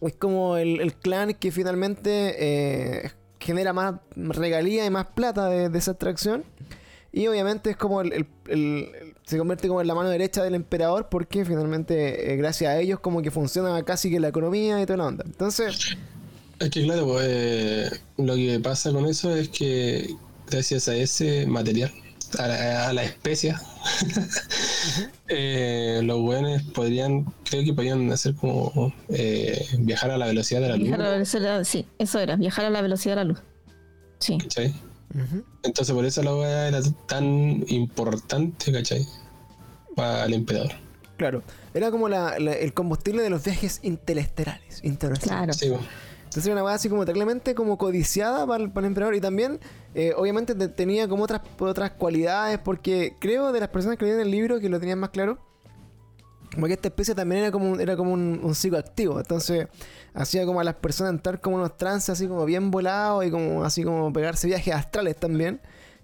[0.00, 5.76] es como el, el clan que finalmente eh, genera más regalía y más plata de,
[5.78, 6.44] esa atracción.
[7.12, 8.88] Y obviamente es como el- el-
[9.26, 12.98] se convierte como en la mano derecha del emperador porque finalmente eh, gracias a ellos
[13.00, 15.24] como que funciona casi que la economía y toda la onda.
[15.26, 15.96] Entonces,
[16.58, 20.14] Es que claro, pues, eh, lo que pasa con eso es que
[20.50, 21.92] gracias a ese material,
[22.38, 23.60] a la, a la especia,
[25.28, 30.68] eh, los weones podrían, creo que podrían hacer como eh, viajar a la velocidad de
[30.68, 30.84] la luz.
[30.88, 33.38] Viajar a la velocidad, sí, eso era, viajar a la velocidad de la luz.
[34.18, 34.38] Sí.
[34.38, 34.72] ¿cachai?
[35.62, 39.06] Entonces por eso la weá era tan importante, ¿cachai?
[39.94, 40.72] Para el emperador.
[41.18, 41.42] Claro.
[41.74, 44.80] Era como la- la- el combustible de los viajes interestelares.
[45.20, 45.52] Claro.
[45.52, 45.66] Sí.
[45.66, 49.20] Entonces era una weá así como terriblemente como codiciada para el, para el emperador y
[49.20, 49.60] también
[49.94, 54.20] eh, obviamente te- tenía como otras, otras cualidades porque creo de las personas que leían
[54.20, 55.38] el libro que lo tenían más claro
[56.54, 59.18] como que esta especie también era como un, era como un, psicoactivo.
[59.18, 59.68] Entonces
[60.14, 63.64] hacía como a las personas entrar como unos trances así como bien volados y como
[63.64, 65.60] así como pegarse viajes astrales también.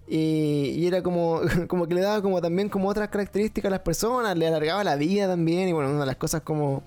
[0.07, 3.81] Y, y era como, como que le daba como también como otras características a las
[3.81, 6.83] personas, le alargaba la vida también y bueno, una de las cosas como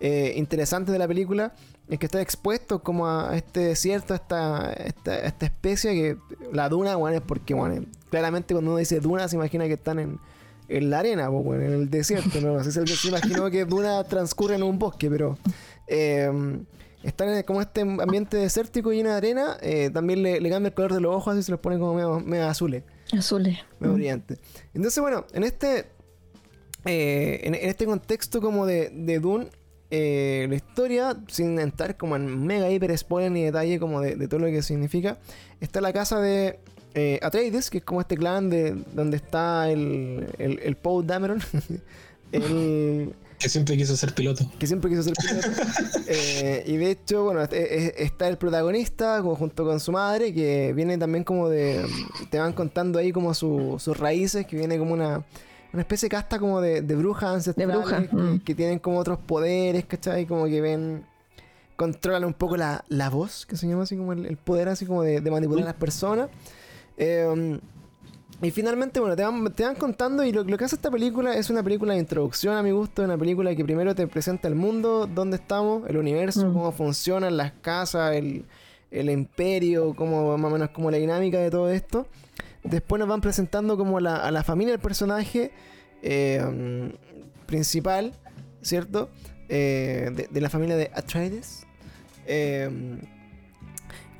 [0.00, 1.52] eh, interesantes de la película
[1.92, 6.16] es que está expuesto como a este desierto, a esta, esta, esta especie que
[6.50, 9.98] la duna, bueno, es porque, bueno, claramente cuando uno dice duna se imagina que están
[9.98, 10.18] en,
[10.68, 12.64] en la arena, pues, bueno, en el desierto, ¿no?
[12.64, 15.36] Si alguien se imaginó que duna transcurre en un bosque, pero
[15.86, 16.30] eh,
[17.02, 20.74] están en como este ambiente desértico lleno de arena, eh, también le, le cambia el
[20.74, 23.58] color de los ojos y se los pone como medio, medio azules Azules.
[23.80, 23.94] muy Mm.
[23.94, 24.38] brillante.
[24.72, 25.90] Entonces, bueno, en este
[26.86, 29.48] eh, en, en este contexto como de, de Dune,
[29.94, 34.26] eh, la historia, sin entrar como en mega hiper spoiler ni detalle como de, de
[34.26, 35.18] todo lo que significa,
[35.60, 36.58] está la casa de
[36.94, 41.40] eh, Atreides, que es como este clan de donde está el, el, el Poe Dameron,
[42.32, 44.44] el, Que siempre quiso ser piloto.
[44.58, 45.48] que siempre quiso ser piloto.
[46.14, 50.34] Eh, y de hecho, bueno, est- eh, está el protagonista como junto con su madre,
[50.34, 51.86] que viene también como de.
[52.30, 55.24] Te van contando ahí como su- sus raíces, que viene como una.
[55.72, 58.40] Una especie de casta como de, de brujas ancestrales brujas, que, mm.
[58.40, 60.26] que tienen como otros poderes, ¿cachai?
[60.26, 61.04] Como que ven.
[61.76, 64.84] Controlan un poco la, la voz, que se llama así como el, el poder así
[64.86, 66.28] como de, de manipular a las personas.
[66.96, 67.58] Eh,
[68.40, 71.34] y finalmente, bueno, te van, te van contando y lo, lo que hace esta película
[71.34, 74.56] es una película de introducción a mi gusto, una película que primero te presenta el
[74.56, 76.52] mundo, dónde estamos, el universo, Mm.
[76.52, 78.44] cómo funcionan las casas, el,
[78.90, 82.06] el imperio, cómo más o menos como la dinámica de todo esto.
[82.64, 85.50] Después nos van presentando como la, a la familia del personaje
[86.02, 86.92] eh,
[87.46, 88.12] principal,
[88.60, 89.10] ¿cierto?
[89.48, 91.66] Eh, de, la familia de Atreides.
[92.26, 92.70] Eh,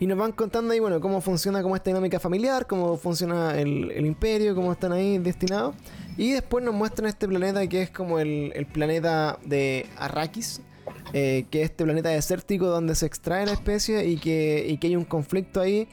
[0.00, 3.92] y nos van contando ahí, bueno, cómo funciona como esta dinámica familiar, cómo funciona el,
[3.92, 5.76] el imperio, cómo están ahí destinados.
[6.16, 10.60] Y después nos muestran este planeta que es como el, el planeta de Arrakis,
[11.12, 14.96] que es este planeta desértico donde se extrae la especie y que, y que hay
[14.96, 15.86] un conflicto ahí.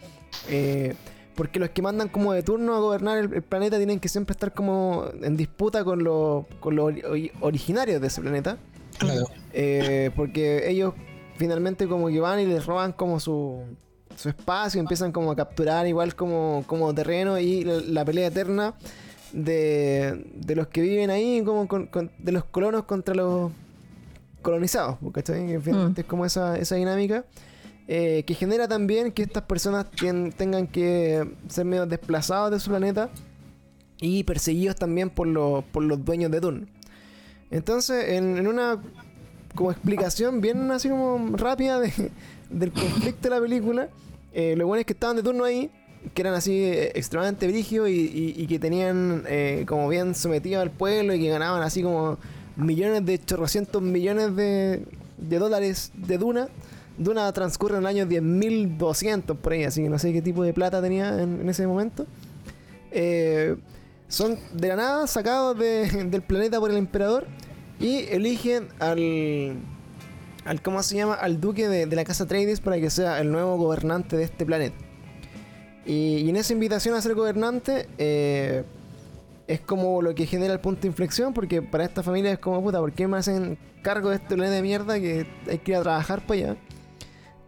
[1.40, 4.34] Porque los que mandan como de turno a gobernar el, el planeta tienen que siempre
[4.34, 8.58] estar como en disputa con los con los ori- originarios de ese planeta.
[8.98, 9.26] Claro.
[9.54, 10.94] Eh, porque ellos
[11.38, 13.62] finalmente como que van y les roban como su,
[14.18, 18.74] su espacio, empiezan como a capturar igual como, como terreno y la, la pelea eterna
[19.32, 23.52] de, de los que viven ahí, como con- con- de los colonos contra los
[24.42, 25.48] colonizados, ¿cachai?
[25.48, 27.24] Que finalmente es como esa, esa dinámica.
[27.92, 33.10] Eh, que genera también que estas personas tengan que ser medio desplazados de su planeta
[34.00, 36.68] y perseguidos también por los, por los dueños de Dune.
[37.50, 38.80] Entonces, en, una
[39.56, 42.12] como explicación bien así como rápida de-
[42.52, 43.90] del conflicto de la película,
[44.34, 45.72] eh, lo bueno es que estaban de turno ahí,
[46.14, 49.24] que eran así eh, extremadamente brígidos y, y- que tenían
[49.68, 52.20] como bien sometido al pueblo y que ganaban así como
[52.56, 54.86] millones de chorrocientos millones de,
[55.18, 56.50] de dólares de Duna.
[57.00, 60.54] Duna transcurre en el año 10.200 por ahí, así que no sé qué tipo de
[60.54, 62.06] plata tenía en, ese momento.
[62.92, 63.56] Eh,
[64.10, 67.26] son de la nada sacados de- del planeta por el emperador
[67.80, 69.54] y eligen al,
[70.44, 71.14] al ¿cómo se llama?
[71.14, 74.76] Al duque de, la casa Atreides para que sea el nuevo gobernante de este planeta.
[75.86, 78.64] Y, y en esa invitación a ser gobernante eh,
[79.48, 82.62] es como lo que genera el punto de inflexión porque para esta familia es como
[82.62, 85.78] puta, ¿por qué me hacen cargo de este planeta de mierda que hay que ir
[85.78, 86.58] a trabajar para allá?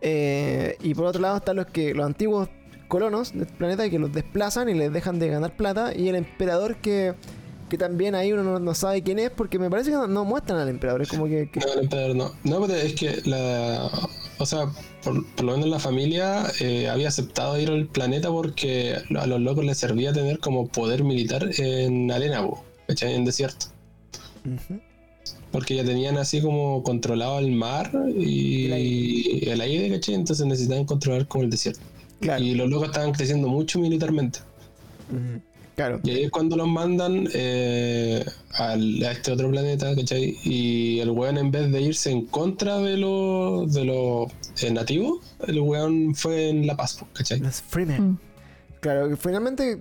[0.01, 2.49] Eh, y por otro lado están los que los antiguos
[2.87, 6.75] colonos del planeta que los desplazan y les dejan de ganar plata y el emperador
[6.77, 7.13] que,
[7.69, 10.25] que también ahí uno no, no sabe quién es porque me parece que no, no
[10.25, 12.31] muestran al emperador es como que, que- No, el emperador no.
[12.43, 13.89] No, pero es que la.
[14.39, 14.65] O sea,
[15.03, 19.39] por, por lo menos la familia eh, había aceptado ir al planeta porque a los
[19.39, 22.43] locos les servía tener como poder militar en arena.
[23.01, 23.67] En desierto.
[24.45, 24.81] Ujú.
[25.51, 29.51] Porque ya tenían así como controlado el mar y El aire.
[29.51, 30.15] el aire, ¿cachai?
[30.15, 31.81] Entonces necesitaban controlar como el desierto.
[32.19, 34.39] claro Y los locos estaban creciendo mucho militarmente.
[35.75, 38.23] Claro Y ahí es cuando los mandan eh,
[38.53, 40.37] al- a este otro planeta, ¿cachai?
[40.43, 44.31] Y el weón en vez de irse en contra de los de los
[44.63, 47.39] eh, nativos, el weón fue en la paz, ¿cachai?
[47.39, 48.17] los Freemen Mm.
[48.81, 49.77] Claro, finalmente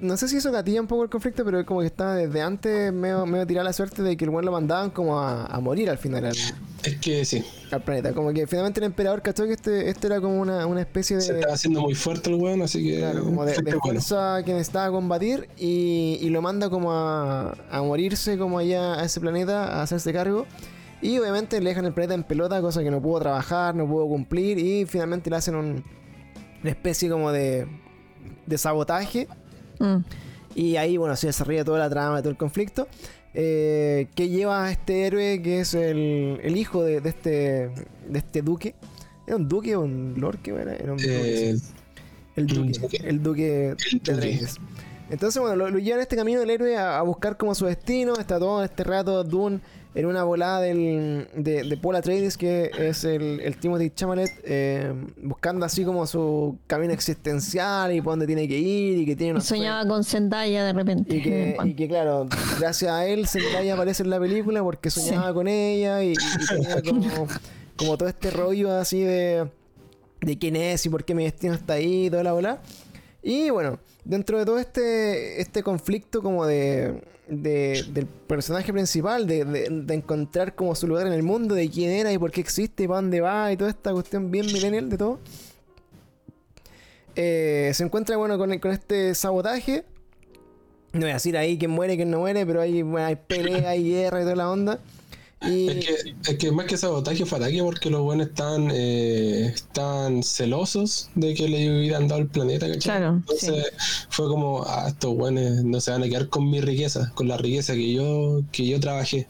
[0.00, 2.92] no sé si eso gatilla un poco el conflicto, pero como que estaba desde antes
[2.92, 5.88] medio, medio tirada la suerte de que el buen lo mandaban como a, a morir
[5.88, 6.36] al final al,
[6.82, 8.12] Es que sí, al planeta.
[8.12, 11.32] Como que finalmente el emperador cachó que este, este era como una, una especie se
[11.32, 11.38] de.
[11.40, 12.98] estaba haciendo muy fuerte el weón, así que.
[12.98, 13.80] Claro, como de, de este bueno.
[13.80, 19.04] fuerza que necesitaba combatir y, y lo manda como a, a morirse como allá a
[19.04, 20.46] ese planeta, a hacerse cargo.
[21.02, 24.06] Y obviamente le dejan el planeta en pelota, cosa que no pudo trabajar, no pudo
[24.08, 25.84] cumplir y finalmente le hacen un-
[26.62, 27.66] una especie como de,
[28.46, 29.28] de sabotaje.
[29.78, 29.96] Mm.
[30.54, 32.88] Y ahí, bueno, se desarrolla toda la trama, todo el conflicto.
[33.34, 37.30] eh, que lleva a este héroe que es el, el hijo de, de este,
[38.08, 38.74] de este duque.
[39.26, 40.38] ¿Era un duque o un lord?
[40.42, 40.74] ¿Qué era?
[40.74, 41.72] Era un duque, Eh, sí.
[42.36, 42.96] El duque, duque.
[43.04, 44.20] el duque de.
[44.20, 44.56] Reyes.
[45.10, 48.14] Entonces, bueno, lo, lo llevan este camino del héroe a, a buscar como su destino.
[48.16, 49.60] Está todo este rato Dune
[49.96, 54.92] en una volada del, de, de Paul Atreides, que es el, el Timothy Chalamet, eh,
[55.22, 59.28] buscando así como su camino existencial y por dónde tiene que ir y que tiene
[59.28, 61.16] Y unos soñaba con Zendaya de repente.
[61.16, 62.28] y que, y que, claro,
[62.60, 66.82] gracias a él Zendaya aparece en la película porque soñaba con ella y, y tenía
[66.82, 67.26] como,
[67.76, 69.48] como todo este rollo así de,
[70.20, 72.60] de quién es y por qué mi destino está ahí y toda la bola.
[73.22, 79.44] Y bueno, dentro de todo este, este conflicto como de, de- del personaje principal, de,
[79.44, 82.40] de- de encontrar como su lugar en el mundo, de quién era y por qué
[82.40, 85.18] existe y para dónde va y toda esta cuestión bien millennial de todo.
[87.14, 89.84] Eh, se encuentra bueno con, con este sabotaje.
[90.92, 93.70] No voy a decir ahí quién muere, quién no muere, pero hay, bueno, hay pelea,
[93.70, 94.78] hay guerra y toda la onda.
[95.42, 99.52] Y Es que, es que más que sabotaje fue ataque porque los buenos están, eh,
[99.54, 102.80] están celosos de que le hubieran dado el planeta, ¿cachai?
[102.98, 103.66] Claro, Entonces
[104.08, 107.36] fue como, ah, estos buenos no se van a quedar con mi riqueza, con la
[107.36, 109.26] riqueza que yo, que yo trabajé.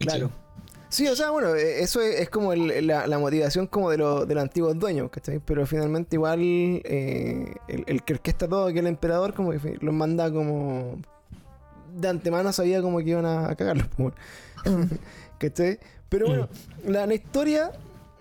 [0.00, 0.18] ¿cachai?
[0.20, 0.30] Claro.
[0.88, 3.98] Sí, o sea, bueno, eh, eso es, es como el- la, la motivación como de,
[3.98, 5.40] lo- de los antiguos dueños, ¿cachai?
[5.44, 9.94] Pero finalmente igual eh, el, el que orquesta todo, que el emperador, como que los
[9.94, 10.98] manda como...
[11.96, 14.14] De antemano sabía como que iban a, a cagarlos, pues,
[14.64, 14.88] bueno.
[15.48, 15.78] ¿cachai?
[16.08, 16.48] Pero bueno,
[16.86, 17.70] la, la historia...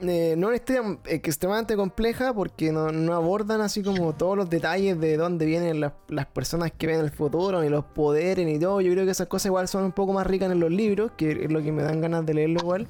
[0.01, 4.35] eh, no es una historia eh, extremadamente compleja porque no, no abordan así como todos
[4.35, 8.45] los detalles de dónde vienen las, las personas que ven el futuro, ni los poderes,
[8.45, 8.81] ni todo.
[8.81, 11.43] Yo creo que esas cosas igual son un poco más ricas en los libros, que
[11.45, 12.87] es lo que me dan ganas de leerlo igual.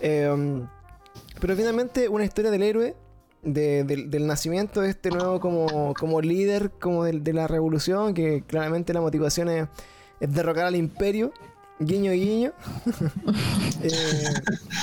[0.00, 0.62] Eh,
[1.40, 2.94] pero finalmente una historia del héroe,
[3.42, 8.42] de- del, del nacimiento de este nuevo como, como líder como de, la revolución, que
[8.46, 9.68] claramente la motivación es,
[10.20, 11.32] es derrocar al imperio,
[11.78, 12.52] guiño guiño,
[13.82, 14.24] Eh,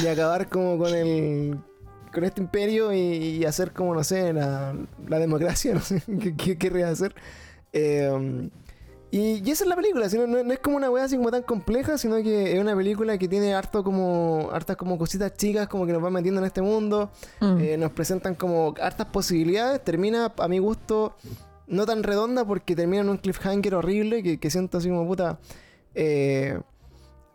[0.03, 1.57] y acabar como con el
[2.13, 4.75] con este imperio y, y hacer como, no sé, la,
[5.07, 6.03] la democracia, no sé,
[6.37, 7.15] qué, querría hacer.
[7.73, 8.49] Eh,
[9.09, 11.31] y, y esa es la película, sino, no, no es como una wea así como
[11.31, 15.67] tan compleja, sino que es una película que tiene harto como hartas como cositas chicas
[15.67, 17.57] como que nos van metiendo en este mundo, Mm.
[17.59, 21.15] eh, nos presentan como hartas posibilidades, termina a mi gusto
[21.67, 25.39] no tan redonda porque termina en un cliffhanger horrible que, que siento así como puta...
[25.95, 26.59] eh,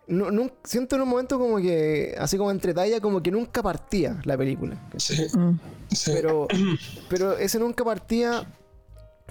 [0.09, 3.62] no- nun- siento en un momento como que, así como entre talla, como que nunca
[3.62, 4.76] partía la película.
[4.96, 5.59] Sí, Mm.
[5.92, 6.11] sí.
[6.14, 6.48] Pero,
[7.09, 8.44] pero ese nunca partía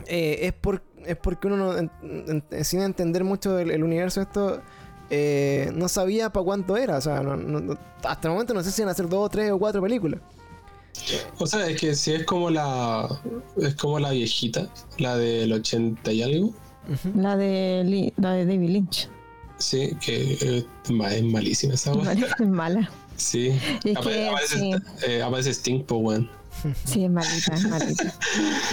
[0.05, 1.91] eh, es, por, es porque uno, no, en-
[2.51, 4.61] en- sin entender mucho el, el universo, esto
[5.09, 6.97] eh, no sabía para cuánto era.
[6.97, 9.29] O sea, no- no- no- hasta el momento no sé si van a hacer dos,
[9.31, 10.19] tres o cuatro películas.
[11.39, 13.07] O sea, es que si es como la
[13.57, 14.67] es como la viejita,
[14.97, 16.53] la del 80 y algo,
[17.15, 19.09] La de Li- la de David Lynch.
[19.57, 22.13] Sí, que eh, es malísima esa weá.
[22.13, 22.89] Es mala.
[23.15, 23.47] Sí.
[23.83, 24.71] Es que aparece, sí.
[25.07, 26.29] eh, aparece Sting, pues weón.
[26.85, 28.13] Sí, es malita, es malita.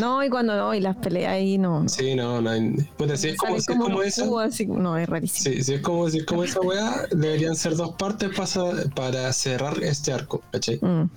[0.01, 1.83] No, y cuando no, y las peleas ahí no.
[1.83, 1.89] no.
[1.89, 2.49] Sí, no, no.
[2.51, 4.25] hay- Puta, si es como, es como esa.
[4.45, 5.55] así, no, es rarísimo.
[5.57, 9.33] Sí, si es como, si es como esa weá, deberían ser dos partes para, para
[9.35, 10.79] cerrar este arco, ¿cachai?
[10.81, 11.11] Mm.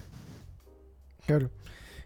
[1.26, 1.49] Claro.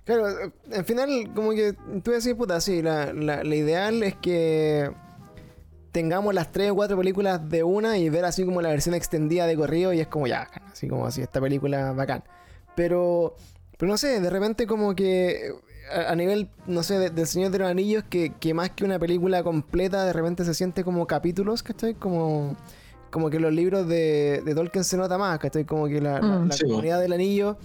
[0.03, 4.16] Claro, eh, al final, como que tú decís, puta, sí, la, la, la ideal es
[4.16, 4.91] que
[5.91, 9.45] tengamos las tres o cuatro películas de una y ver así como la versión extendida
[9.45, 12.23] de corrido y es como ya, así como así, esta película bacán.
[12.75, 13.35] Pero,
[13.77, 15.51] pero no sé, de repente como que
[15.93, 18.85] a, a nivel, no sé, de- del Señor de los Anillos, que, que más que
[18.85, 21.95] una película completa, de repente se siente como capítulos, ¿cachai?
[21.95, 22.55] Como,
[23.09, 25.65] como que los libros de, de Tolkien se nota más, ¿cachai?
[25.65, 26.47] Como que la, la- Mm.
[26.47, 26.69] la Sí, po.
[26.69, 27.57] comunidad del anillo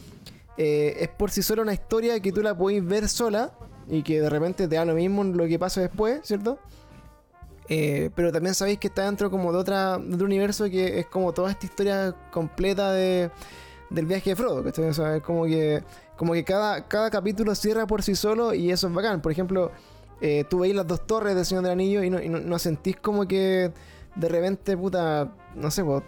[0.59, 3.53] eh, es por sí sola una historia que tú la podéis ver sola
[3.89, 6.59] y que de repente te da lo mismo lo que pasa después, ¿cierto?
[7.69, 11.07] Eh, pero también sabéis que está dentro como de, otra, de otro universo que es
[11.07, 13.31] como toda esta historia completa de,
[13.91, 14.63] del viaje de Frodo.
[14.65, 14.69] O
[15.15, 15.83] es como que,
[16.17, 19.21] como que cada, cada capítulo cierra por sí solo y eso es bacán.
[19.21, 19.73] Por ejemplo,
[20.21, 22.59] eh, tú veis las dos torres del Señor del Anillo y no, y no- no
[22.59, 23.73] sentís como que
[24.15, 26.03] de repente, puta, no sé, po,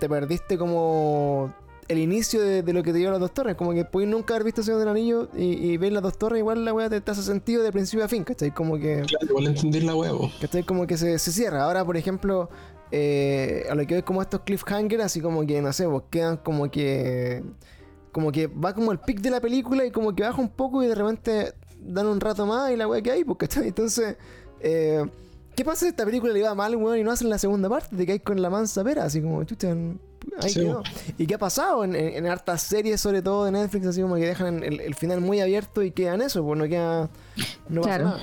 [0.00, 1.54] te perdiste como
[1.88, 3.54] el inicio de, de lo que te dio las dos torres.
[3.56, 6.38] Como que puedes nunca haber visto Señor del Anillo y, y ver las dos torres,
[6.38, 8.52] igual la weá te, te hace sentido de principio a fin, ¿cachai?
[8.52, 9.02] Como que.
[9.06, 10.30] Claro, igual entender la huevo.
[10.40, 10.62] ¿Cachai?
[10.64, 11.64] Como que se, se cierra.
[11.64, 12.48] Ahora, por ejemplo,
[12.90, 16.36] eh, a lo que ves como estos cliffhangers, así como que, no sé, pues quedan
[16.38, 17.42] como que.
[18.12, 20.84] Como que va como el pic de la película y como que baja un poco
[20.84, 23.68] y de repente dan un rato más y la weá que hay, pues, ¿cachai?
[23.68, 24.16] Entonces,
[24.60, 25.04] eh,
[25.54, 27.96] ¿qué pasa si esta película le va mal, weón, y no hacen la segunda parte?
[27.96, 29.68] Te caes con la mansa pera, así como, chucha,
[30.40, 30.82] ahí Sí, quedó.
[31.18, 34.16] ¿Y qué ha pasado en, en- en hartas series, sobre todo de Netflix, así como
[34.16, 37.08] que dejan el, el final muy abierto y quedan eso, pues no queda.
[37.68, 38.04] No pasa Claro.
[38.04, 38.20] nada.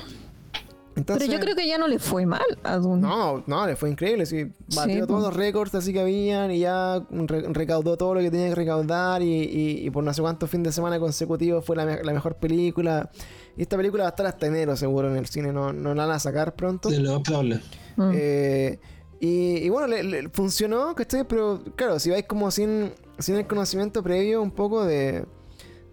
[1.02, 3.02] Entonces, Pero yo creo que ya no le fue mal a Dune.
[3.02, 4.26] no, no, le fue increíble.
[4.26, 4.46] Sí,
[4.76, 5.24] batió Sí, todos pues.
[5.24, 9.22] los récords así que habían y ya re- recaudó todo lo que tenía que recaudar.
[9.22, 12.14] Y, y- y por no sé cuántos fines de semana consecutivos fue la, me- la
[12.14, 13.10] mejor película.
[13.58, 15.52] Y esta película va a estar hasta enero, seguro, en el cine.
[15.52, 16.90] No, no la van a sacar pronto.
[16.90, 17.60] De lo probable.
[17.98, 18.12] Mm.
[18.16, 18.80] Eh,
[19.20, 21.26] y, y bueno, le, le- funcionó, ¿cachai?
[21.28, 25.26] Pero claro, si vais como sin, sin el conocimiento previo un poco de,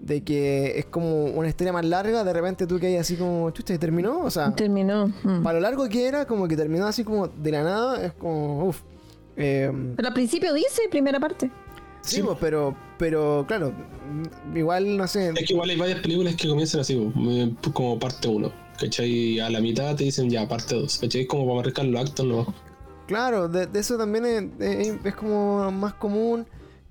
[0.00, 3.50] de que es como una historia más larga, de repente tú que hay así como,
[3.50, 4.20] chucha, ¿y terminó?
[4.20, 5.08] O sea, Terminó.
[5.24, 5.42] mm.
[5.42, 8.66] para lo largo que era, como que terminó así como de la nada, es como,
[8.68, 8.82] uff.
[9.34, 9.72] Pero
[10.08, 11.50] al principio dice primera parte.
[12.00, 12.22] sí, Sí.
[12.22, 13.72] pues, pero, pero claro,
[14.54, 15.28] igual, no sé.
[15.30, 16.94] Es que igual hay varias películas que comienzan así,
[17.30, 18.52] eh, como parte 1.
[18.80, 19.40] ¿Cachai?
[19.40, 20.98] A la mitad te dicen ya parte 2.
[20.98, 21.26] ¿Cachai?
[21.26, 22.54] Como para marcar los actos, no.
[23.06, 26.46] Claro, de, de eso también es, es- es como más común,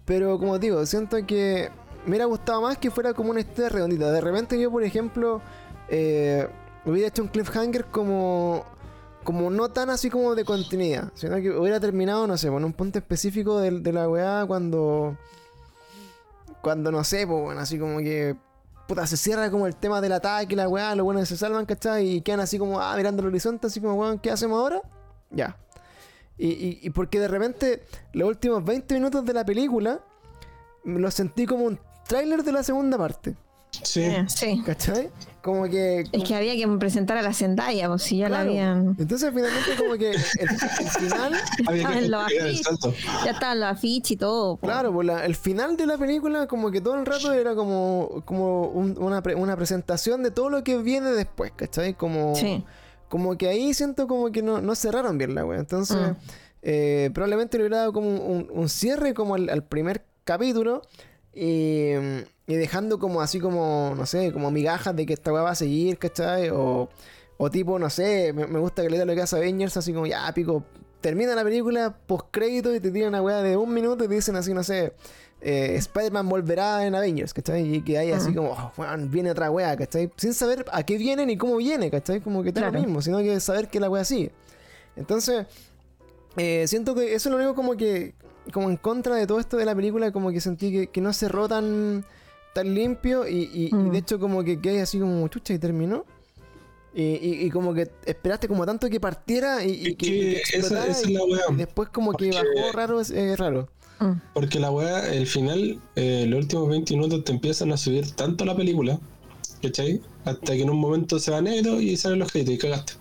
[0.06, 1.70] pero como digo, siento que
[2.08, 4.10] me hubiera gustado más que fuera como una historia redondita.
[4.10, 5.42] De repente yo, por ejemplo,
[5.90, 6.48] eh,
[6.86, 8.66] hubiera hecho un cliffhanger como
[9.26, 12.72] como no tan así como de continuidad, sino que hubiera terminado, no sé, en un
[12.72, 15.18] punto específico de, de la weá cuando
[16.62, 18.38] cuando no sé, pues bueno, así como que
[18.88, 22.08] puta, se cierra como el tema del ataque, la weá, los buenos se salvan, ¿cachai?
[22.08, 24.82] Y quedan así como, ah, mirando el horizonte, así como, weón, ¿qué hacemos ahora?
[25.30, 25.58] Ya.
[26.38, 27.84] Y, y, y porque de repente
[28.14, 30.00] los últimos 20 minutos de la película
[30.86, 31.78] los sentí como un
[32.08, 33.36] tráiler de la segunda parte.
[33.84, 34.02] Sí.
[34.02, 34.62] Eh, sí.
[34.66, 35.10] ¿Cachai?
[35.42, 36.04] Como que...
[36.12, 38.46] Es que había que presentar a la Zendaya, pues si ya Claro.
[38.46, 38.96] la habían.
[39.00, 40.50] Entonces finalmente como que el, el
[40.90, 41.34] final...
[41.68, 42.68] Había que los afiches.
[43.24, 44.58] Ya estaban los afiches y todo.
[44.58, 44.68] po.
[44.68, 48.24] Claro, pues la- el final de la película como que todo el rato era como,
[48.26, 51.94] como un- una, pre- una presentación de todo lo que viene después, ¿cachai?
[51.94, 52.66] Como, Sí.
[53.08, 55.60] como que ahí siento como que no, no cerraron bien la wea.
[55.60, 56.16] Entonces, Mm.
[56.64, 60.82] eh, probablemente le hubiera dado como un, un cierre como al, al primer capítulo
[61.38, 61.92] y,
[62.48, 65.56] y dejando como así como, no sé, como migajas de que esta weá va a
[65.56, 66.50] seguir, ¿cachai?
[66.50, 66.90] O,
[67.38, 69.94] o tipo, no sé, me, me gusta que le da lo que hace Avengers, así
[69.94, 70.64] como ya, pico,
[71.02, 74.16] termina la película post crédito y te tiran una weá de un minuto y te
[74.16, 74.94] dicen así, no sé.
[75.42, 77.76] eh, Spider-Man volverá en Avengers, ¿cachai?
[77.76, 80.12] Y que hay así como, oh, weón, viene otra weá, ¿cachai?
[80.18, 82.22] Sin saber a qué viene ni cómo viene, ¿cachai?
[82.22, 82.84] Como que está lo Claro.
[82.84, 84.32] mismo, sino que saber que la weá sigue.
[84.96, 85.46] Entonces,
[86.38, 88.16] eh, siento que eso es lo único como que,
[88.54, 91.14] como en contra de todo esto de la película, como que sentí que, que no
[91.14, 92.06] cerró tan,
[92.54, 93.92] tan limpio y, y- y Mm.
[93.92, 96.06] de hecho como que quedé así como chucha y terminó.
[96.96, 100.88] Y, y- y como que esperaste como tanto que partiera y, y que, que esa-
[100.88, 101.42] esa la weá.
[101.52, 103.70] y después como que bajó raro, es eh, raro.
[104.00, 104.12] Mm.
[104.34, 108.46] Porque la weá, el final, eh, los últimos 20 minutos te empiezan a subir tanto
[108.46, 109.00] la película,
[109.62, 110.02] ¿cachai?
[110.26, 112.94] Hasta que en un momento se va negro y salen los créditos y cagaste.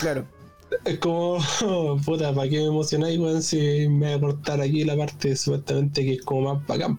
[0.00, 0.24] Claro.
[0.84, 1.38] Es como,
[2.04, 3.42] puta, ¿para qué me emocionáis, weón?
[3.42, 6.98] Si me voy a cortar aquí la parte supuestamente que es como más bacán.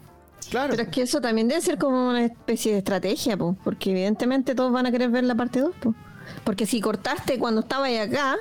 [0.49, 0.71] Claro.
[0.71, 4.55] Pero es que eso también debe ser como una especie de estrategia, po, porque evidentemente
[4.55, 5.75] todos van a querer ver la parte 2.
[5.79, 5.95] po.
[6.43, 8.37] Porque si cortaste cuando estabais acá,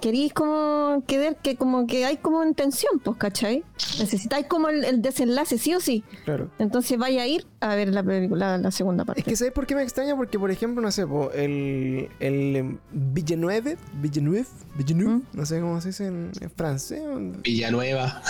[0.00, 3.64] querís como querer que como que hay como intención, pues, ¿cachai?
[3.98, 6.04] Necesitáis como el, el desenlace, sí o sí.
[6.24, 6.50] Claro.
[6.58, 9.20] Entonces vaya a ir a ver la película, la segunda parte.
[9.20, 10.16] Es que ¿sabes por qué me extraña?
[10.16, 15.22] Porque, por ejemplo, no sé, po, el, el em, Villeneuve, Villeneuve, Villeneuve, ¿Mm?
[15.32, 17.02] no sé cómo se dice en, en francés.
[17.42, 18.22] Villanueva.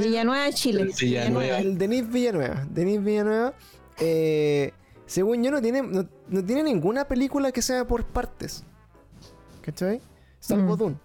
[0.00, 0.88] Villanueva, Chile.
[0.98, 1.58] Villanueva.
[1.58, 2.66] El Denis Villanueva.
[2.70, 3.54] Denis Villanueva,
[4.00, 4.72] eh,
[5.06, 8.64] según yo, no tiene, no, no tiene ninguna película que sea por partes.
[9.62, 10.00] ¿Cachai?
[10.40, 10.78] Salvo Mm.
[10.78, 10.96] Dune.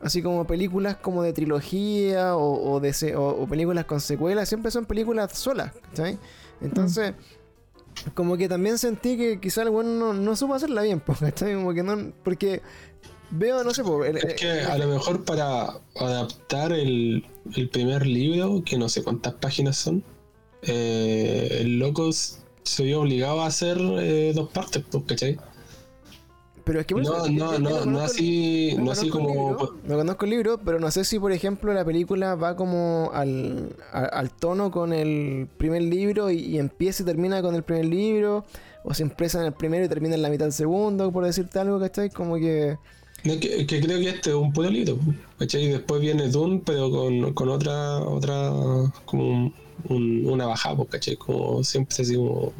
[0.00, 4.70] Así como películas como de trilogía o, o de o- o películas con secuelas, siempre
[4.70, 6.18] son películas solas, ¿cachai?
[6.60, 7.14] Entonces,
[8.14, 11.54] como que también sentí que quizá el weón no, no supo hacerla bien, ¿cachai?
[11.54, 12.12] Como que no.
[12.22, 12.60] Porque
[13.30, 17.24] veo, no sé, po, el- Es que el- a lo mejor para adaptar el,
[17.54, 20.04] el primer libro, que no sé cuántas páginas son,
[20.62, 25.38] eh, el loco se vio obligado a hacer eh, dos partes, ¿cachai?
[26.66, 29.56] Pero es que por No, no, no, no así, no así como.
[29.84, 33.76] no conozco el libro, pero no sé si, por ejemplo, la película va como al,
[33.92, 38.44] al tono con el primer libro y, empieza y termina con el primer libro,
[38.82, 41.60] o se empieza en el primero y termina en la mitad del segundo, por decirte
[41.60, 42.10] algo, ¿cachai?
[42.10, 42.76] Como que.
[43.22, 44.98] No, que, que creo que este es un puto libro,
[45.38, 45.66] ¿cachai?
[45.66, 48.50] Y después viene Dune, pero con, con otra, otra,
[49.04, 49.52] como
[49.88, 51.16] un- un- una bajada, ¿cachai?
[51.16, 52.52] Como siempre así como,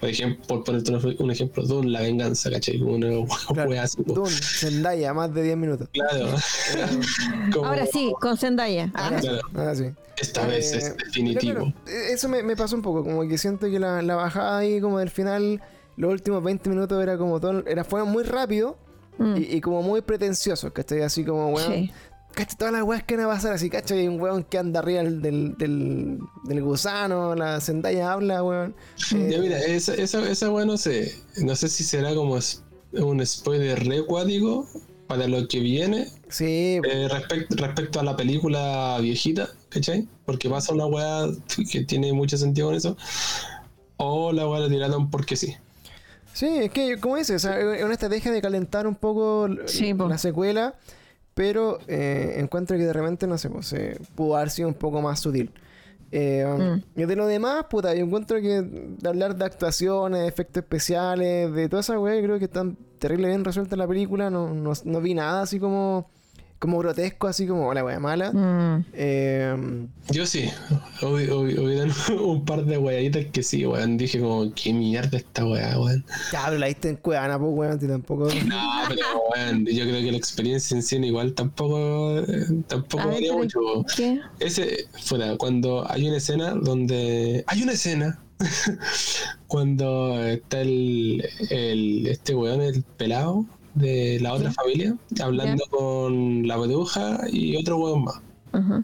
[0.00, 2.78] por ejemplo, por ponerte un, un ejemplo, Dune, la venganza, ¿cachai?
[2.78, 3.08] Como una
[3.48, 3.70] Claro.
[3.70, 3.98] wea así.
[4.04, 5.88] Dune, Zendaya, más de 10 minutos.
[5.92, 6.26] Claro.
[7.52, 8.90] Como- Ahora sí, con Zendaya.
[8.94, 9.40] Ah, sí, Claro.
[9.54, 9.84] ahora sí.
[10.18, 11.40] Esta vez Eh, es definitivo.
[11.40, 14.14] pero claro, eh, eso me, me pasó un poco, como que siento que la, la
[14.14, 15.60] bajada ahí como del final,
[15.96, 18.76] los últimos 20 minutos era como todo, era, fueron muy rápido
[19.18, 21.00] mm, y, y como muy pretenciosos, ¿cachai?
[21.02, 21.90] Así como, weón, sí.
[22.34, 22.56] ¿Cachai?
[22.58, 24.00] Todas las weas que van a pasar así, ¿cachai?
[24.00, 28.74] Hay un weón que anda arriba del, del, del, del gusano, la Zendaya habla, weón.
[29.14, 32.62] Eh, Ya mira, esa, esa, esa wea no sé, no sé si será como es-
[32.92, 34.66] un spoiler re cuático
[35.06, 40.06] para lo que viene sí, eh, respecto, respecto a la película viejita, ¿cachai?
[40.26, 41.26] Porque pasa una weá
[41.70, 42.96] que tiene mucho sentido con eso.
[43.96, 45.54] O la weá la tiraron porque sí.
[46.34, 49.68] Sí, es que, como dices, o sea, es una estrategia de calentar un poco l-
[49.68, 50.08] Sí, po.
[50.08, 50.74] la secuela,
[51.34, 55.00] pero eh, encuentro que de repente, no sé, pues, eh, pudo haber sido un poco
[55.00, 55.50] más sutil.
[56.10, 57.00] Eh, Mm.
[57.00, 61.68] Y de lo demás, puta, yo encuentro que de hablar de actuaciones, efectos especiales, de
[61.70, 64.28] toda esa weá, creo que están terrible bien resueltas en la película.
[64.28, 66.10] No, no, no vi nada así como,
[66.62, 68.32] como grotesco, así como "Oh, la weá mala.
[68.32, 69.56] Mm, Eh,
[70.10, 70.48] Yo sí.
[71.00, 71.92] Hubi- hubi- Hubieron
[72.24, 73.96] un par de weaditas que sí, weón.
[73.96, 76.04] Dije como, qué mierda esta weá, weón.
[76.32, 78.26] ya, pero la viste en Cuevana, pues weón, y tampoco.
[78.46, 83.14] No, pero weón, yo creo que la experiencia en cine igual tampoco, eh, tampoco ver,
[83.14, 83.58] varía mucho.
[83.96, 84.20] ¿Qué?
[84.38, 87.42] Ese, fuera, cuando hay una escena donde.
[87.48, 88.20] Hay una escena.
[89.48, 92.06] cuando está el, el.
[92.06, 93.44] Este weón, el pelado
[93.74, 98.20] de la otra familia, hablando con la bruja y otro weón más.
[98.52, 98.82] Ajá.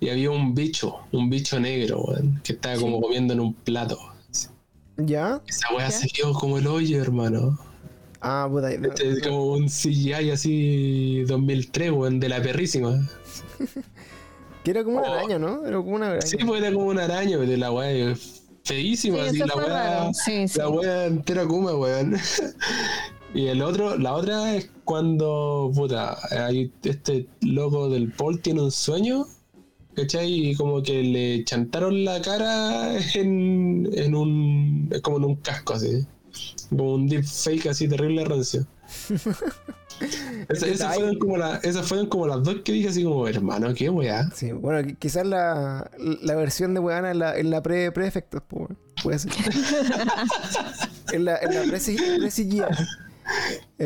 [0.00, 3.98] Y había un bicho, un bicho negro, weón, que estaba como comiendo en un plato.
[4.96, 5.40] ¿Ya?
[5.46, 7.58] Esa weá se quedó como el hoyo, hermano.
[8.20, 8.72] Ah, puta.
[8.72, 12.98] Este es como un CGI así 2003, weón, de la perrísima.
[14.64, 15.14] Que era como una Oh.
[15.14, 15.64] araña, ¿no?
[15.64, 16.22] Era como una araña.
[16.22, 19.66] Sí, pues era como una araña, pero la weá es feísima, Sí, así la weá.
[19.68, 20.10] raro.
[20.14, 20.58] Sí, sí.
[20.58, 22.16] La wea entera kuma, weón.
[23.34, 26.16] y el otro, la otra es cuando, puta,
[26.48, 29.26] hay este loco del Paul tiene un sueño,
[29.94, 30.50] ¿cachai?
[30.50, 35.74] Y como que le chantaron la cara en, en un, es como en un casco
[35.74, 36.06] así.
[36.70, 38.66] Como un deep fake así terrible rancio.
[40.48, 43.74] Esa- esas, fueron como la- esas fueron como las dos que dije así como, hermano,
[43.74, 44.30] qué weá.
[44.32, 48.42] Sí, bueno, qui- quizás la, la versión de Weana en la, en la pre, pre-efectos,
[49.02, 49.32] puede ser.
[51.12, 52.30] en la, en la pre, pre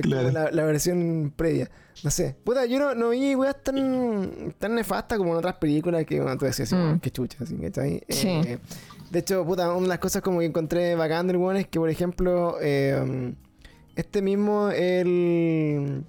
[0.03, 1.70] Como la, la versión previa.
[2.05, 2.34] No sé.
[2.45, 6.36] Puta, yo no, no vi weas tan, tan nefastas como en otras películas que bueno,
[6.38, 6.95] tú decías, así, Mm.
[6.97, 7.57] "Oh, qué chucha, así.
[8.09, 8.28] Sí.
[8.28, 8.59] Eh,
[9.11, 11.78] de hecho, puta, una de las cosas como que encontré bacán del weón es que,
[11.78, 13.34] por ejemplo, eh,
[13.95, 16.05] este mismo, el,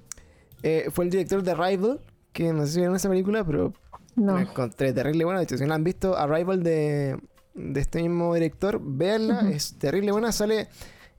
[0.63, 1.99] eh, fue el director de Arrival,
[2.31, 3.73] que no sé si vieron esa película, pero
[4.15, 4.35] No.
[4.35, 5.39] la encontré terrible buena.
[5.41, 7.17] De hecho, si no han visto Arrival de,
[7.55, 10.31] de este mismo director, véanla, es terrible buena.
[10.31, 10.69] Sale.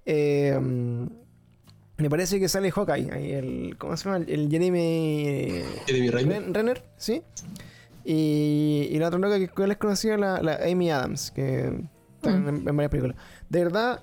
[0.07, 0.59] eh,
[1.97, 4.25] me parece que sale Hawkeye, ahí el, ¿cómo se llama?
[4.27, 4.81] El, Jeremy
[5.29, 6.43] eh, Jeremy Renner.
[6.43, 7.23] Ren- Renner, ¿sí?
[8.05, 11.73] Y, y la otra loca que les conocía, la, la Amy Adams, que
[12.17, 13.17] está en, en varias películas.
[13.49, 14.03] De verdad,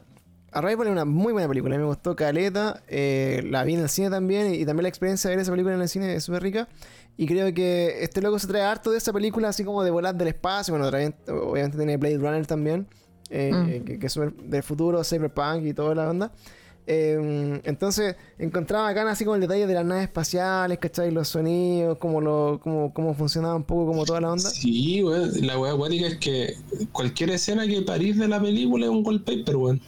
[0.53, 1.75] Arrival es una muy buena película.
[1.75, 2.81] A mí me gustó Caleta.
[2.87, 4.53] eh, la vi en el cine también.
[4.53, 6.67] Y, y también la experiencia de ver esa película en el cine es súper rica.
[7.15, 10.15] Y creo que este loco se trae harto de esa película, así como de volar
[10.15, 10.73] del espacio.
[10.73, 12.87] Bueno, trae- obviamente tiene Blade Runner también,
[13.29, 13.85] eh, Mm.
[13.85, 16.31] que, que es súper del futuro, Cyberpunk y toda la onda.
[16.93, 21.09] Eh, entonces encontraba acá así como el detalle de las naves espaciales, ¿cachai?
[21.09, 24.49] Los sonidos, cómo, lo, cómo, cómo funcionaba un poco como toda la onda.
[24.49, 25.31] Sí, weón.
[25.47, 26.55] La weá acuática es que
[26.91, 29.81] cualquier escena que parís de la película es un wallpaper, weón.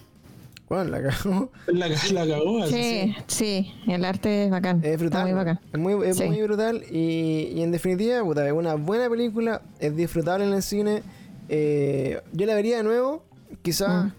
[0.69, 1.51] Bueno, la cagó.
[1.67, 2.73] La, la cagó así.
[2.73, 4.77] Sí, sí, el arte es bacán.
[4.79, 5.23] Es Está brutal.
[5.25, 5.59] muy bacán.
[5.73, 6.23] Es muy, es Sí.
[6.23, 6.83] muy brutal.
[6.89, 9.61] Y, y en definitiva, puta, es una buena película.
[9.79, 11.03] Es disfrutable en el cine.
[11.49, 13.23] Eh, yo la vería de nuevo.
[13.61, 14.11] Quizás Mm.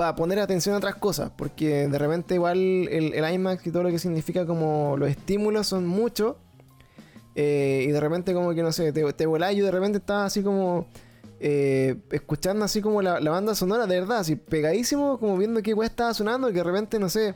[0.00, 1.30] Para poner atención a otras cosas.
[1.36, 5.86] Porque de repente, igual el, IMAX y todo lo que significa como los estímulos son
[5.86, 6.36] muchos.
[7.34, 9.98] Eh, y de repente, como que no sé, te, te volás y yo de repente
[9.98, 10.86] estaba así como.
[11.38, 15.86] eh, escuchando así como la, banda sonora, de verdad, así pegadísimo, como viendo qué weá
[15.86, 17.34] estaba sonando, que de repente, no sé,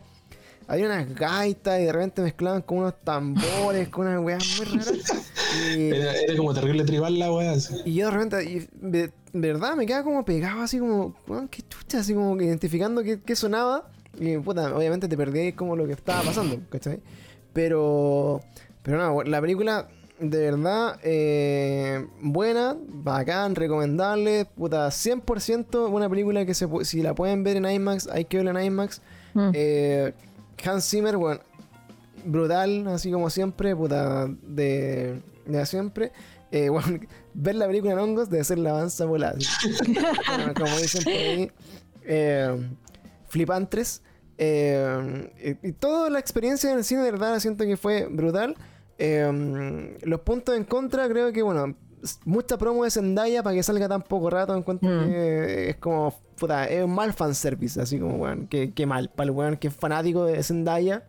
[0.66, 5.32] había unas gaitas y de repente mezclaban con unos tambores, con unas weas muy raras.
[5.76, 7.54] Y, Era, era como terrible tribal la weá.
[7.84, 11.48] y yo de repente, y de, de verdad, me quedaba como pegado, así como, weón,
[11.48, 13.90] qué chucha, así como que identificando qué, qué sonaba.
[14.18, 17.00] Y puta, obviamente te perdí como lo que estaba pasando, ¿cachai?
[17.52, 18.40] Pero,
[18.82, 19.88] pero no, la película,
[20.20, 27.42] de verdad, eh, buena, bacán, recomendable, puta, 100% una película que se, si la pueden
[27.42, 29.02] ver en IMAX, hay que verla en IMAX.
[29.34, 29.50] Mm.
[29.52, 30.12] Eh,
[30.64, 31.40] Hans Zimmer, bueno,
[32.24, 36.12] brutal, así como siempre, puta, de, de siempre.
[36.50, 37.00] Eh, bueno,
[37.34, 39.36] ver la película en hongos debe ser la avanza volada.
[40.28, 41.50] Bueno, como dicen por ahí,
[42.04, 42.68] eh,
[43.28, 44.02] flipantres.
[44.38, 48.56] Eh, y, y toda la experiencia en el cine, de verdad, siento que fue brutal.
[48.98, 51.74] Eh, los puntos en contra, creo que, bueno,
[52.24, 54.56] mucha promo de Zendaya para que salga tan poco rato.
[54.56, 55.06] Encuentro Mm.
[55.10, 59.08] que es como, puta, es un mal fanservice, así como, weón, que, que mal.
[59.10, 61.04] Para el weón que es fanático de Zendaya.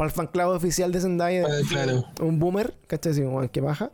[0.00, 1.44] Para el fan club oficial de Zendaya.
[1.46, 2.06] Ah, claro.
[2.22, 3.12] Un boomer, ¿cachai?
[3.12, 3.90] Así como, weón, que baja.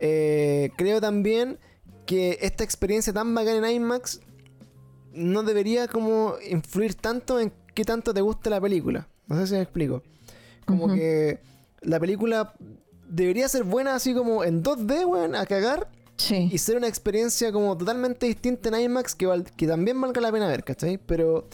[0.00, 1.58] Eh, creo también
[2.06, 4.20] que esta experiencia tan bacana en IMAX
[5.12, 9.08] no debería como influir tanto en qué tanto te gusta la película.
[9.26, 10.02] No sé si me explico.
[10.64, 11.38] Como que
[11.82, 12.54] la película
[13.06, 15.90] debería ser buena así como en 2D, weón, a cagar.
[16.16, 16.48] Sí.
[16.50, 20.48] Y ser una experiencia como totalmente distinta en IMAX que, que también valga la pena
[20.48, 20.96] ver, ¿cachai?
[20.96, 21.46] Pero,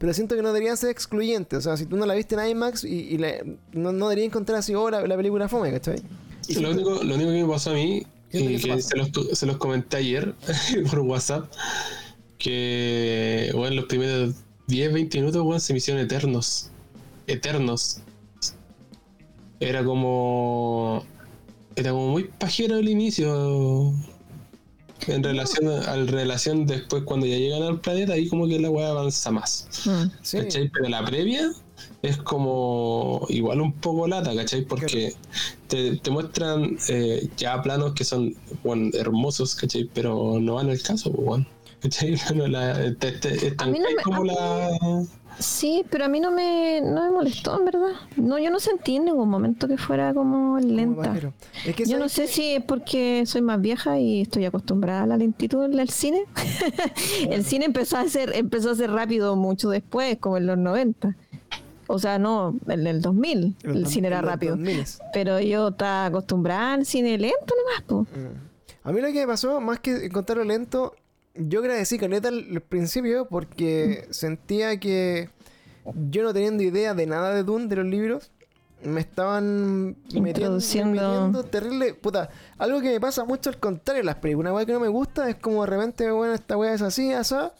[0.00, 1.58] pero siento que no deberían ser excluyentes.
[1.58, 4.26] O sea, si tú no la viste en IMAX y, y la- no, no deberías
[4.30, 6.02] encontrar así, oh, la, la película fome, ¿cachai?
[6.48, 8.88] Y Lo único, lo único que me pasó a mí, y que pasa.
[8.88, 10.34] se los, se los comenté ayer
[10.90, 11.52] por WhatsApp,
[12.38, 14.34] que bueno, los primeros
[14.68, 16.70] 10, 20 minutos bueno, se me hicieron eternos.
[17.26, 17.98] Eternos.
[19.60, 21.04] Era como.
[21.76, 23.92] Era como muy pajero el inicio.
[25.06, 28.70] En relación a, al relación después cuando ya llegan al planeta, ahí como que la
[28.70, 29.68] weá avanza más.
[29.84, 30.04] Mm.
[30.22, 30.38] Sí.
[30.38, 30.68] ¿Cachai?
[30.68, 31.52] Pero la previa
[32.02, 34.62] es como igual un poco lata, ¿cachai?
[34.62, 35.14] Porque
[35.68, 39.88] te, te muestran eh, ya planos que son bueno, hermosos, ¿cachai?
[39.92, 41.46] Pero no van al caso, pues, bueno.
[41.82, 42.16] ¿Cachai?
[42.34, 45.04] No, la, te, te- A mí no me- como mí- la...
[45.38, 47.92] Sí, pero a mí no me, no me molestó, en verdad.
[48.16, 51.02] No, yo no sentí en ningún momento que fuera como como lenta.
[51.02, 51.32] pajero.
[51.64, 52.28] Es que Yo no ¿sabes sé qué?
[52.42, 56.24] si es porque soy más vieja y estoy acostumbrada a la lentitud del cine.
[57.30, 61.16] el cine empezó a ser empezó a ser rápido mucho después, como en los 90.
[61.86, 64.56] O sea, no, en el 2000 Los el dos- cine era rápido.
[64.56, 64.98] 2000s.
[65.14, 68.02] Pero yo estaba acostumbrada al cine lento nomás, po.
[68.02, 68.88] Mm.
[68.88, 70.94] A mí lo que me pasó, más que encontrarlo lento,
[71.34, 75.28] yo agradecí caleta al, al principio porque sentía que
[76.10, 78.30] yo no teniendo idea de nada de Dune, de los libros,
[78.82, 80.90] me estaban metiendo, Introduciendo.
[81.12, 81.94] metiendo terrible.
[81.94, 84.50] Puta, algo que me pasa mucho al contrario en las películas.
[84.50, 87.12] Una weá que no me gusta es como de repente, bueno, esta weá es así,
[87.12, 87.52] asá.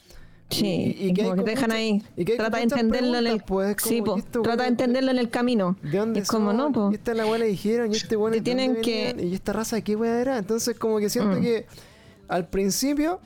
[0.49, 2.03] Sí, y- y que como que te dejan ahí.
[2.17, 5.11] y que Trata de entenderlo en el pues, Sí, po, ¿y esto, trata de entenderlo
[5.13, 5.77] en el camino.
[5.83, 6.91] ¿De dónde es como no, po.
[6.91, 9.29] Y esta la weá le dijeron, y este weón Te ¿de dónde tienen que- venían?
[9.33, 10.39] ¿Y esta raza de qué weá era?
[10.39, 11.43] Entonces como que siento Mm.
[11.43, 11.67] que
[12.29, 13.21] al principio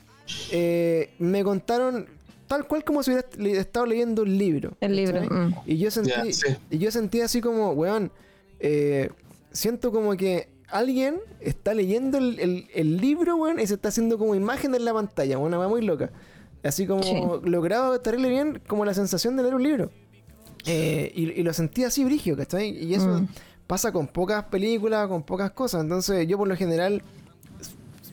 [0.51, 2.07] eh, me contaron
[2.47, 4.77] tal cual como si hubiera estado leyendo un libro.
[4.81, 5.23] El libro.
[5.23, 5.55] mm.
[5.67, 6.49] Y yo sentí, sí.
[6.71, 8.13] y yo sentí así como, weón,
[8.61, 9.11] eh,
[9.53, 14.19] siento como que alguien está leyendo el, el- el libro, weón, y se está haciendo
[14.19, 16.11] como imagen en la pantalla, una weá muy loca.
[16.63, 17.15] Así como Sí.
[17.45, 19.91] logrado terrible bien, como la sensación de leer un libro.
[20.67, 22.71] Eh, y, y lo sentí así brigio, ¿cachai?
[22.71, 23.29] Y eso Mm.
[23.67, 25.83] pasa con pocas películas, con pocas cosas.
[25.83, 27.03] Entonces yo por lo general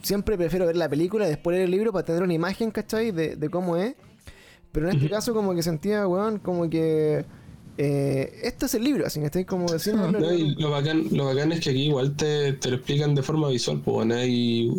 [0.02, 3.12] siempre prefiero ver la película y después leer el libro para tener una imagen, ¿cachai?
[3.12, 3.95] De, de cómo es.
[4.72, 7.26] Pero en este caso como que sentía, weón, como que...
[7.78, 11.26] eh, esto es el libro, así que estoy como haberlo No, y lo bacán, lo
[11.26, 14.72] bacán es que aquí igual te, te lo explican de forma visual, pues bueno, y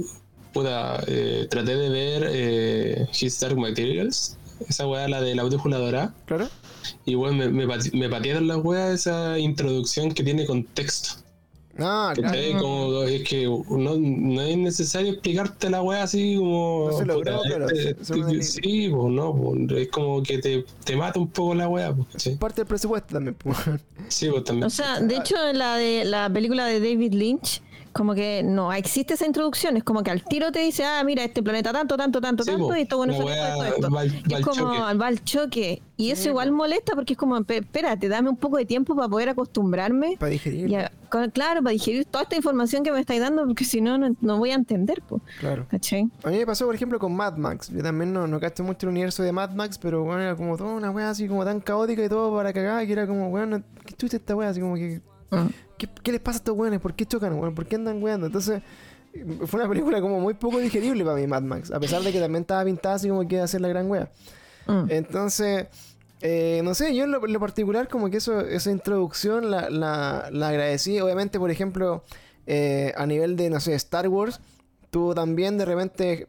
[0.53, 4.37] puta, eh, traté de ver eh, His Dark Materials,
[4.69, 6.49] esa weá, la de la brújula dorada, Claro.
[7.05, 11.22] y bueno, me, me, me patearon las weas esa introducción que tiene contexto.
[11.79, 13.05] Ah, claro.
[13.07, 16.89] es que no, no es necesario explicarte la wea así como.
[16.91, 20.97] No se logró, puta, claro, este- sí, pues no, pues, es como que te, te
[20.97, 22.37] mata un poco la wea, pues, ¿cachai?
[22.37, 23.35] Parte del presupuesto también.
[23.39, 23.57] pues.
[24.09, 24.67] Sí, pues también.
[24.67, 27.63] O sea, de hecho, en la de la película de David Lynch,
[27.93, 31.23] como que no existe esa introducción, es como que al tiro te dice, ah, mira,
[31.25, 33.91] este planeta tanto, tanto, tanto, Sí, tanto, po, y esto bueno, esto, esto, esto, esto.
[33.91, 34.79] va al- Y va es como choque.
[34.99, 35.83] va al choque.
[35.97, 36.57] Y eso Sí, igual po.
[36.57, 40.17] molesta porque es como, "Pe- espérate, dame un poco de tiempo para poder acostumbrarme.
[40.19, 40.69] Para digerir.
[40.69, 43.81] Y a- con- claro, para digerir toda esta información que me estáis dando, porque si
[43.81, 45.23] no, no, no voy a entender, pues.
[45.39, 45.67] Claro.
[45.71, 46.11] ¿Cachai?
[46.25, 47.69] A mí me pasó, por ejemplo, con Mad Max.
[47.71, 50.57] Yo también no, no cacho mucho el universo de Mad Max, pero bueno, era como
[50.57, 53.51] toda una wea así como tan caótica y todo para cagar, que era como, weón,
[53.51, 54.49] no- ¿qué chucha esta wea?
[54.49, 55.01] Así como que,
[55.33, 55.49] Mm.
[55.79, 56.81] ¿qué, qué les pasa a estos weones?
[56.81, 57.55] ¿Por qué chocan, weón?
[57.55, 58.27] ¿Por qué andan weando?
[58.27, 58.63] Entonces,
[59.47, 62.21] fue una película como muy poco digerible para mí, Mad Max, a pesar de que
[62.21, 64.11] también estaba pintada así como que iba a ser la gran wea.
[64.67, 64.85] Mm.
[64.91, 65.67] Entonces,
[66.21, 69.69] eh, no sé, yo en lo, en lo particular como que eso, esa introducción la,
[69.71, 71.01] la, la agradecí.
[71.01, 72.05] Obviamente, por ejemplo,
[72.47, 74.41] eh, a nivel de, no sé, Star Wars,
[74.91, 76.29] tú también de repente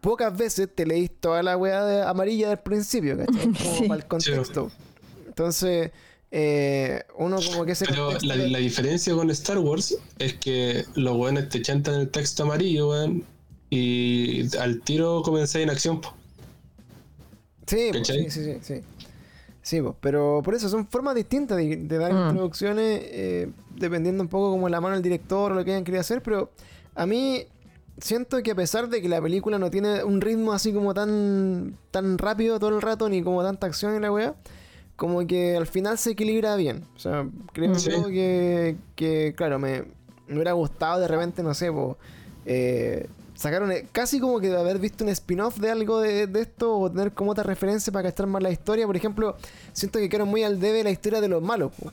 [0.00, 3.34] pocas veces te leís toda la weá de amarilla del principio, ¿cachai?
[3.62, 3.84] Como Sí.
[3.88, 4.70] para el contexto.
[5.28, 5.90] Entonces,
[6.30, 7.86] eh, uno como que se...
[7.86, 12.44] Pero la, la diferencia con Star Wars es que los weones te chantan el texto
[12.44, 13.24] amarillo, weón,
[13.68, 16.00] y al tiro comenzáis en acción.
[16.00, 16.14] po.
[17.66, 18.30] Sí, pues, ¿Cachai?
[18.30, 18.80] sí, sí, sí, sí.
[19.62, 22.28] Sí, po, pero por eso son formas distintas de, de dar Mm.
[22.28, 26.00] introducciones, eh, dependiendo un poco como la mano del director o lo que hayan querido
[26.00, 26.50] hacer, pero
[26.94, 27.44] a mí
[28.00, 31.76] siento que a pesar de que la película no tiene un ritmo así como tan,
[31.90, 34.34] tan rápido todo el rato, ni como tanta acción en la weá,
[35.00, 36.84] como que al final se equilibra bien.
[36.94, 37.90] O sea, creo Sí.
[38.10, 39.84] que, que, claro, me,
[40.28, 41.96] me hubiera gustado de repente, no sé, po,
[42.44, 46.76] eh, sacaron casi como que de haber visto un spin-off de algo de, de esto
[46.78, 48.86] o tener como otra referencia para cachar más la historia.
[48.86, 49.36] Por ejemplo,
[49.72, 51.72] siento que quedaron muy al debe la historia de los malos.
[51.72, 51.90] po.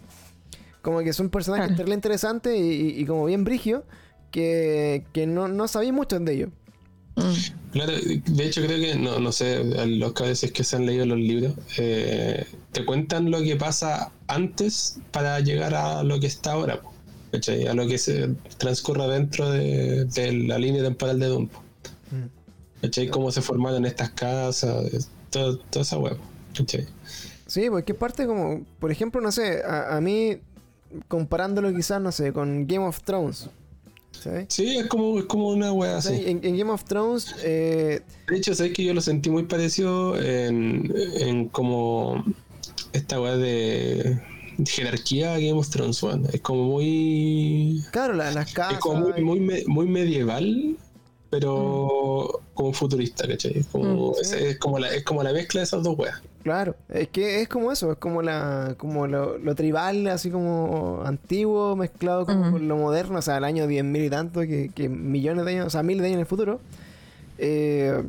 [0.82, 3.84] Como que son personajes terrible interesantes y, y- y como bien brigio
[4.32, 6.50] que, que no, no sabía mucho de ellos.
[7.18, 7.72] Mm.
[7.72, 11.06] Claro, de hecho creo que, no, no sé, a los cabezas que se han leído
[11.06, 16.53] los libros, eh, te cuentan lo que pasa antes para llegar a lo que está
[16.53, 16.80] ahora,
[17.31, 17.68] ¿cachai?
[17.68, 21.48] A lo que se transcurre dentro de, de la línea temporal de Doom.
[21.48, 21.61] po,
[22.81, 23.10] ¿Cachai?
[23.10, 26.18] Cómo se formaron estas casas, todo- toda esa web,
[26.56, 26.85] ¿cachai?
[27.48, 30.38] Sí, porque es parte como, por ejemplo, no sé, a, a mí
[31.07, 33.49] comparándolo quizás, no sé, con Game of Thrones.
[34.22, 34.45] ¿Sabes?
[34.49, 36.23] Sí, es como, es como una wea así.
[36.26, 40.19] En, en Game of Thrones, eh, De hecho, sabes que yo lo sentí muy parecido
[40.22, 42.23] en, en como
[42.94, 44.19] esta weá de
[44.65, 46.02] jerarquía Game of Thrones.
[46.34, 47.84] Es como muy.
[47.91, 48.73] claro, la- las casas.
[48.76, 50.76] Es como muy, muy, me- muy medieval,
[51.30, 53.60] pero como futurista, ¿cachai?
[53.60, 56.22] Es como, Mm, es como la, es como la mezcla de esas dos weas.
[56.48, 61.02] Claro, es que es como eso, es como la como lo, lo tribal, así como
[61.06, 65.44] antiguo, mezclado con lo moderno, o sea, el año 10.000 y tanto, que, que millones
[65.44, 66.61] de años, o sea, miles de años en el futuro.
[67.38, 68.02] Eh,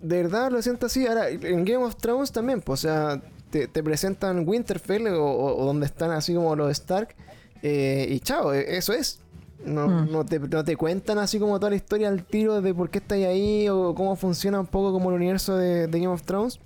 [0.00, 1.06] de verdad lo siento así.
[1.06, 3.20] Ahora, en Game of Thrones también, pues, o sea,
[3.50, 7.14] te, te presentan Winterfell o, o- o donde están así como los Stark,
[7.62, 9.20] eh, y chao, e- eso es.
[9.64, 10.12] No, Mm.
[10.12, 12.98] no, te, no te cuentan así como toda la historia al tiro de por qué
[12.98, 16.60] estáis ahí o cómo funciona un poco como el universo de, de Game of Thrones.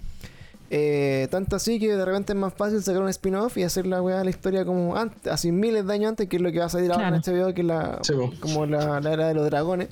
[0.74, 4.00] Eh, tanto así que de repente es más fácil sacar un spin-off y hacer la
[4.00, 6.64] weá la historia como antes, así miles de años antes, que es lo que va
[6.64, 7.38] a salir ahora en Claro.
[7.48, 9.88] HBO, que es la, Sí, como la, la era de los dragones.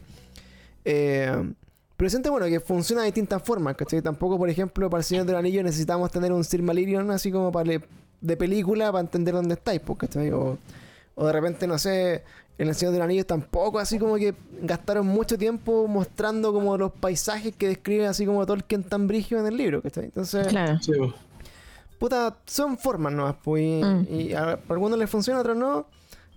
[0.84, 1.52] Eh,
[1.96, 4.00] pero siento bueno que funciona de distintas formas, ¿cachai?
[4.00, 7.66] Tampoco, por ejemplo, para el Señor del Anillo necesitamos tener un Silmarillion así como para
[7.66, 7.82] le-
[8.22, 10.30] de película para entender dónde estáis, ¿cachai?
[10.30, 10.56] O,
[11.14, 12.22] o de repente, no sé,
[12.62, 16.92] en el Señor del Anillo tampoco así como que gastaron mucho tiempo mostrando como los
[16.92, 20.04] paisajes que describe así como Tolkien tan brigio en el libro, ¿cachai?
[20.04, 20.78] Entonces, Claro.
[20.82, 21.14] Sí, po.
[21.98, 24.06] puta, son formas nomás, pues, y, Mm.
[24.10, 25.86] y a, a algunos les funciona, a otros no.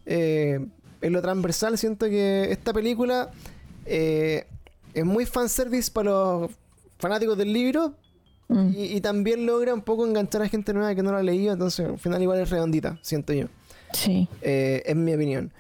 [0.05, 0.65] Eh,
[1.01, 3.29] en lo transversal siento que esta película
[3.85, 4.45] eh,
[4.93, 6.51] es muy fanservice para los
[6.99, 7.93] fanáticos del libro
[8.49, 8.71] Mm.
[8.75, 11.53] y, y también logra un poco enganchar a gente nueva que no lo ha leído,
[11.53, 13.47] entonces al final igual es redondita, siento yo,
[13.93, 14.27] Sí.
[14.41, 15.51] eh, en mi opinión.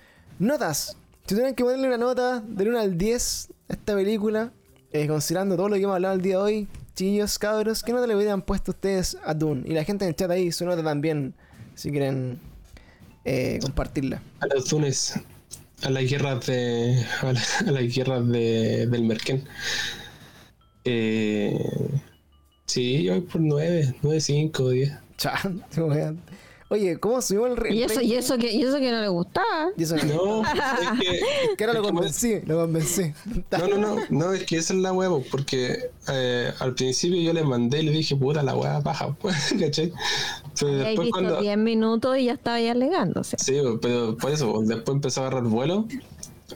[0.43, 0.97] Notas.
[1.21, 4.51] Si tuvieran que ponerle una nota del 1 al 10 a esta película,
[4.91, 8.07] eh, considerando todo lo que hemos hablado el día de hoy, chillos, cabros, ¿qué nota
[8.07, 9.63] le hubieran puesto ustedes a Dune?
[9.65, 11.33] Y la gente en el chat ahí, su nota también,
[11.75, 12.39] si quieren
[13.23, 14.21] eh, compartirla.
[14.41, 15.13] A los Dunes,
[15.81, 17.05] a las guerras de.
[17.21, 19.45] a, la- a las guerras de, del Merken.
[20.83, 21.57] Eh,
[22.65, 24.91] sí, yo voy por 9, 9, 5, 10.
[25.17, 26.19] Chan, weón.
[26.73, 29.07] Oye, ¿cómo subió el re- Y eso, y eso que, y eso que no le
[29.07, 29.69] gustaba.
[29.77, 30.49] Y eso que- No, es
[30.99, 31.19] que.
[31.57, 33.13] que ahora lo es que- convencí, lo convencí.
[33.51, 37.31] No, no, no, no, es que esa es la huevo, porque eh, al principio yo
[37.31, 39.15] le mandé y le dije, puta, la hueá baja,
[39.59, 39.93] ¿cachai?
[40.59, 41.41] Pero después visto cuando.
[41.41, 43.37] 10 minutos y ya estaba ahí alegándose.
[43.39, 45.85] Sí, pero por eso, pues, después empezó a agarrar vuelo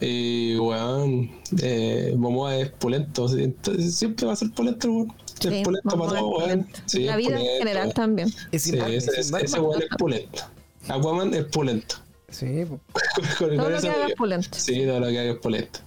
[0.02, 1.30] y, weón,
[1.62, 5.14] eh, Momoa es pulento, sí, entonces siempre va a ser pulento, weón.
[5.27, 6.42] Es Sí, pulento vamos para todo, weón.
[6.44, 6.80] pulento.
[6.86, 7.94] Sí, La es vida en pulento, general weón.
[7.94, 8.28] también.
[8.52, 10.44] Es Sí, es sin ese, weón es pulento.
[10.88, 11.96] Aquaman es pulento.
[12.30, 12.66] Sí.
[13.40, 14.50] Con- Todo con lo que haga es pulento.
[14.52, 15.80] Sí, todo lo que haga es pulento.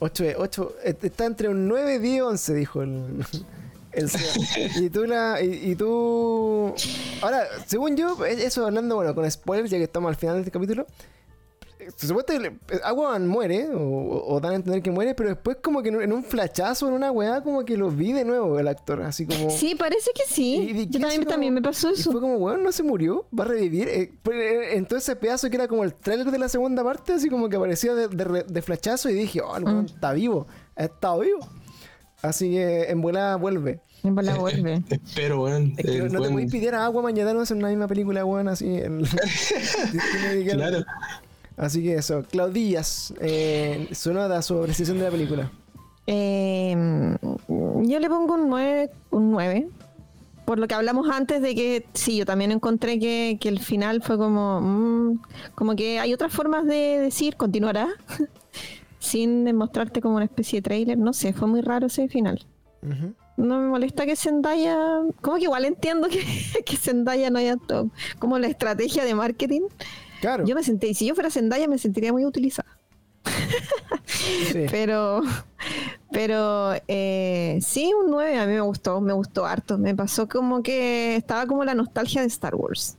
[0.00, 3.24] 8, 8, está entre un 9 y 10 11, dijo el,
[3.92, 4.10] el
[4.80, 5.42] y tú la.
[5.42, 6.72] Y, y tú.
[7.20, 10.50] Ahora, según yo, eso hablando, bueno, con spoilers, ya que estamos al final de este
[10.52, 10.86] capítulo.
[11.96, 12.24] Se supone
[12.66, 13.80] que Aquaman muere, o,
[14.26, 16.88] o- dan a entender que muere, pero después, como que en un, en un flachazo,
[16.88, 19.50] en una weá, como que lo vi de nuevo el actor, así como.
[19.58, 20.54] Sí, parece que Y- sí.
[20.74, 22.12] y- y Yo también, como- también me pasó Y eso.
[22.12, 23.88] fue como, weón, no se murió, va a revivir.
[23.88, 27.28] Eh, eh, entonces ese pedazo que era como el trailer de la segunda parte, así
[27.28, 29.86] como que aparecía de, de, de flachazo y dije, oh, el weón Mm.
[29.86, 30.46] está vivo,
[30.76, 31.48] ha estado vivo.
[32.20, 33.80] Así que en volada vuelve.
[34.04, 34.82] En bola vuelve.
[34.90, 35.74] Espero, weón.
[35.76, 38.24] Es que no te buen- podéis pedir a Agua mañana no hacer una misma película,
[38.24, 38.66] weón, así.
[40.50, 40.84] Claro.
[41.58, 45.50] Así que eso, Claudillas, eh, su nota, su apreciación de la película.
[46.06, 46.74] Eh,
[47.48, 49.68] yo le pongo un 9, un 9.
[50.46, 54.02] Por lo que hablamos antes de que sí, yo también encontré que, que el final
[54.02, 54.60] fue como.
[54.60, 55.20] mm,
[55.54, 57.88] como que hay otras formas de decir continuará.
[58.98, 60.98] sin mostrarte como una especie de trailer.
[60.98, 62.46] No sé, fue muy raro ese final.
[63.36, 64.76] No me molesta que Zendaya.
[65.20, 66.24] Como que igual entiendo que,
[66.66, 67.56] que Zendaya no haya
[68.18, 69.62] como la estrategia de marketing.
[70.20, 70.44] Claro.
[70.46, 72.68] Yo me senté, y si yo fuera Zendaya me sentiría muy utilizada.
[74.06, 74.66] sí.
[74.70, 75.22] Pero,
[76.10, 79.76] pero eh, sí, un 9 a mí me gustó, me gustó harto.
[79.78, 82.96] Me pasó como que estaba como la nostalgia de Star Wars.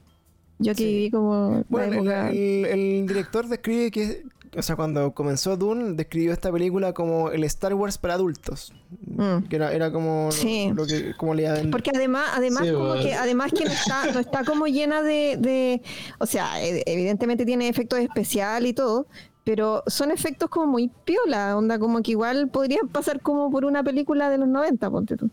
[0.60, 0.86] Yo que Sí.
[0.86, 4.24] viví como Bueno, el- el director describe que,
[4.58, 8.74] o sea, cuando comenzó Dune, describió esta película como el Star Wars para adultos.
[9.08, 9.48] Mm.
[9.50, 10.72] Que era, era como Sí.
[10.74, 11.48] lo que como le.
[11.70, 15.38] Porque además, además Sí, como que, además que no está, no está como llena de,
[15.40, 15.82] de-
[16.20, 19.06] o sea, e- evidentemente tiene efectos especiales y todo,
[19.44, 23.84] pero son efectos como muy piola, onda como que igual podrían pasar como por una
[23.84, 25.30] película de los 90, ponte tú.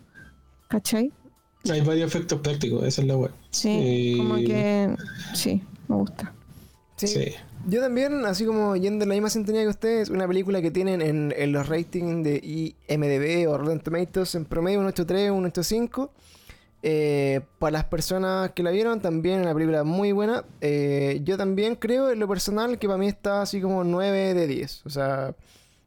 [0.68, 1.12] ¿Cachai?
[1.70, 3.32] Hay varios efectos prácticos, esa es la web.
[3.50, 4.94] Sí, Y- como que
[5.34, 6.32] sí, me gusta.
[6.96, 7.06] Sí.
[7.08, 7.32] Sí.
[7.68, 11.02] Yo también, así como yendo en la misma sintonía que ustedes, una película que tienen
[11.02, 12.36] en, en los ratings de
[12.88, 16.10] IMDB o Rotten Tomatoes en promedio un 8.3, un 8.5.
[16.82, 20.44] Eh, para las personas que la vieron, también una película muy buena.
[20.60, 24.46] Eh, yo también creo, en lo personal, que para mí está así como 9 de
[24.46, 24.82] 10.
[24.86, 25.34] O sea,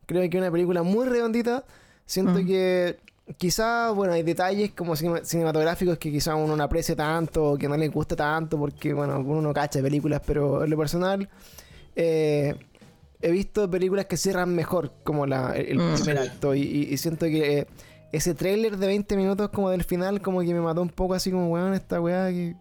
[0.06, 1.64] creo que es una película muy redondita.
[2.06, 2.46] Siento Mm.
[2.48, 2.98] que
[3.38, 7.70] quizá, bueno, hay detalles como cinema- cinematográficos que quizá uno no aprecia tanto, o que
[7.70, 11.30] no le gusta tanto, porque, bueno, uno no cacha películas, pero en lo personal,
[11.96, 12.56] eh,
[13.22, 15.96] he visto películas que cierran mejor, como la, el, Mm.
[15.96, 17.68] primer acto, y, siento que eh,
[18.12, 21.32] ese tráiler de 20 minutos como del final, como que me mató un poco así
[21.32, 22.56] como, weón, esta weá que,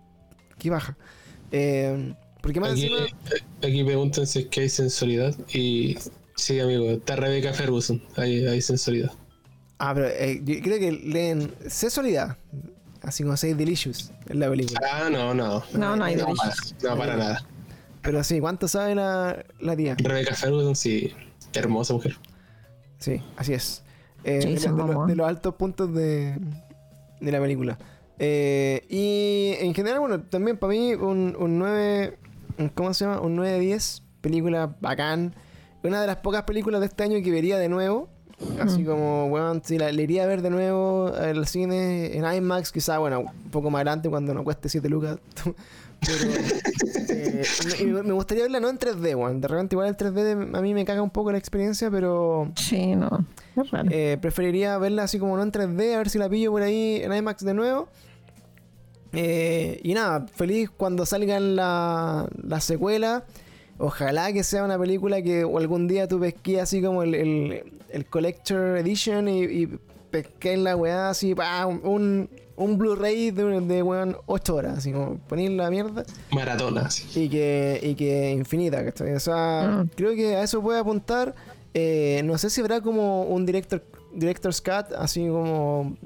[0.59, 0.97] que baja.
[1.53, 3.01] Eh, porque más Aquí, encima...
[3.63, 5.35] aquí preguntan si es que hay sensualidad.
[5.53, 5.97] Y
[6.37, 8.03] sí, amigo, está Rebecca Ferguson.
[8.17, 9.13] Hay, hay sensualidad.
[9.79, 12.37] Ah, pero eh, yo creo que leen sexualidad,
[13.03, 14.81] así como Say Delicious en la película.
[14.93, 15.63] Ah, no, no.
[15.73, 17.47] No, no hay No, para, no, para nada.
[18.03, 19.97] Pero sí, ¿cuánto sabe la, la tía?
[19.99, 21.13] Rebecca Ferguson, sí.
[21.53, 22.17] Hermosa mujer.
[22.99, 23.83] Sí, así es.
[24.25, 25.07] Eh, de, lo- de lo- Momoa.
[25.07, 26.37] de los altos puntos de,
[27.21, 27.79] de la película.
[28.19, 32.19] Eh, y en general, bueno, también para mí un, un 9,
[32.59, 33.21] un- ¿cómo se llama?
[33.21, 35.35] Un 9 de 10, película bacán.
[35.85, 38.09] Una de las pocas películas de este año que vería de nuevo.
[38.61, 42.71] Así como, bueno, si la, la iría a ver de nuevo al cine en IMAX,
[42.71, 45.19] quizá, bueno, un poco más adelante cuando no cueste 7 lucas.
[46.01, 46.33] Pero
[47.09, 47.43] eh,
[47.87, 49.41] me, me gustaría verla no en 3D, weón.
[49.41, 52.51] De repente igual el 3D de- a mí me caga un poco la experiencia, pero
[52.57, 53.27] Sí, no,
[53.57, 53.89] es raro.
[53.91, 57.01] eh, preferiría verla así como no en 3D, a ver si la pillo por ahí
[57.03, 57.89] en IMAX de nuevo.
[59.13, 63.25] Eh, y nada, feliz cuando salgan la, la secuela.
[63.79, 67.63] Ojalá que sea una película que o algún día tú pesqué así como el, el,
[67.91, 69.67] el Collector Edition y, y
[70.11, 72.29] pesqué la weá así, pa, un,
[72.59, 77.23] un Blu-ray de, de weón 8 horas, así como poner la mierda Maratona, sí.
[77.25, 79.15] y que, y que infinita, ¿cachai?
[79.15, 79.91] O sea, Mm.
[79.95, 81.35] creo que a eso puede apuntar.
[81.75, 83.83] Eh, no sé si habrá como un director,
[84.13, 85.97] director's cut, así como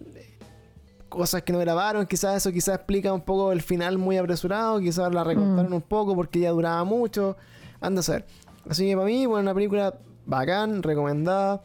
[1.09, 5.13] cosas que no grabaron, quizás eso quizás explica un poco el final muy apresurado, quizás
[5.13, 5.75] la recortaron Mm.
[5.75, 7.37] un poco porque ya duraba mucho,
[7.81, 8.25] anda a ser.
[8.69, 9.95] Así que para mí, bueno, una película
[10.27, 11.63] bacán, recomendada.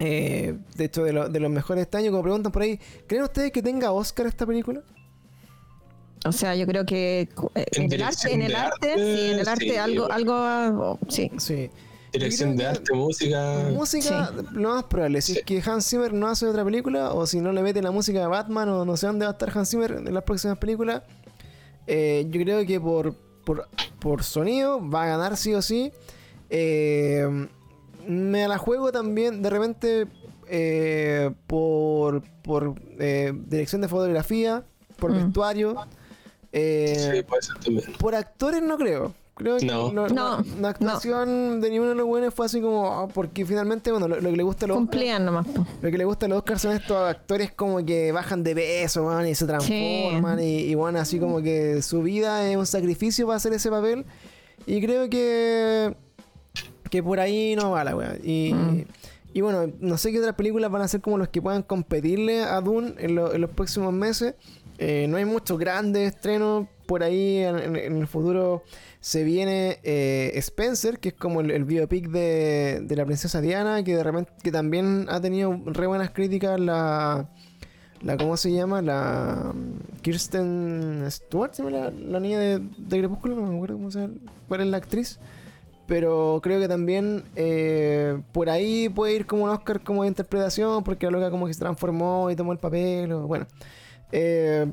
[0.00, 2.78] Eh, de hecho, de, lo- de los mejores de este año, como preguntan por ahí,
[3.06, 4.82] ¿creen ustedes que tenga Oscar esta película?
[6.24, 9.30] O sea, yo creo que eh, En en, el arte, en el arte, arte, sí,
[9.32, 10.14] en el arte sí, algo, bueno.
[10.14, 11.30] algo, sí.
[11.38, 11.70] Sí.
[12.12, 13.68] Dirección de arte, música.
[13.72, 15.20] Música, lo más probable.
[15.20, 15.38] Si Sí.
[15.40, 18.20] es que Hans Zimmer no hace otra película, o si no le mete la música
[18.20, 21.02] de Batman, o no sé dónde va a estar Hans Zimmer en las próximas películas,
[21.86, 23.14] eh, yo creo que por,
[23.44, 23.68] por,
[24.00, 25.92] por sonido va a ganar sí o sí.
[26.50, 27.46] Eh,
[28.08, 30.06] me la juego también de repente
[30.48, 34.64] eh, por, por eh, dirección de fotografía,
[34.98, 35.24] por Mm.
[35.26, 35.76] vestuario.
[36.52, 37.92] eh, Sí, puede ser también.
[37.98, 39.12] por actores no creo.
[39.34, 39.92] Creo que No.
[39.92, 42.88] No, la, actuación de ninguno de los buenos fue así como...
[42.88, 45.46] ah, porque finalmente, bueno, lo, lo que le gusta a los Oscar, Cumplían nomás.
[45.80, 49.04] lo que le gusta a los Oscars son estos actores como que bajan de peso,
[49.04, 50.40] man, y se transforman.
[50.40, 54.04] Y, y bueno, así como que su vida es un sacrificio para hacer ese papel.
[54.66, 55.94] Y creo que...
[56.90, 58.16] Que por ahí no va la weá.
[58.22, 58.52] Y...
[58.54, 58.84] Mm.
[59.34, 62.40] Y bueno, no sé qué otras películas van a ser como los que puedan competirle
[62.40, 64.34] a Dune en, lo- en los próximos meses.
[64.78, 67.36] Eh, no hay muchos grandes estrenos por ahí.
[67.36, 68.64] En, en- en el futuro
[69.00, 73.84] se viene eh, Spencer, que es como el, el biopic de, de la princesa Diana,
[73.84, 76.58] que de repente que también ha tenido re buenas críticas.
[76.58, 77.28] La,
[78.00, 78.80] la ¿cómo se llama?
[78.80, 83.76] La mm, Kirsten Stewart, ¿se llama la, la niña de, de Crepúsculo, no me acuerdo
[83.76, 84.14] cómo se llama,
[84.48, 85.20] cuál es la actriz.
[85.88, 90.84] Pero creo que también eh, por ahí puede ir como un Oscar como de interpretación,
[90.84, 93.10] porque la loca como que se transformó y tomó el papel.
[93.12, 93.46] o- bueno,
[94.12, 94.66] Eh,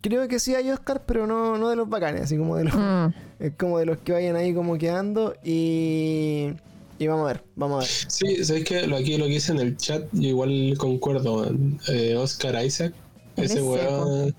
[0.00, 2.74] creo que sí hay Oscar, pero no, no de los bacanes, así como de los,
[2.74, 3.14] Mm.
[3.58, 5.34] como de los que vayan ahí como quedando.
[5.44, 6.52] Y,
[6.98, 7.88] Y vamos a ver, vamos a ver.
[7.88, 11.50] Sí, sabes que lo, aquí lo que hice en el chat, yo igual concuerdo.
[11.88, 12.92] eh, Oscar Isaac,
[13.36, 14.32] ese es weón.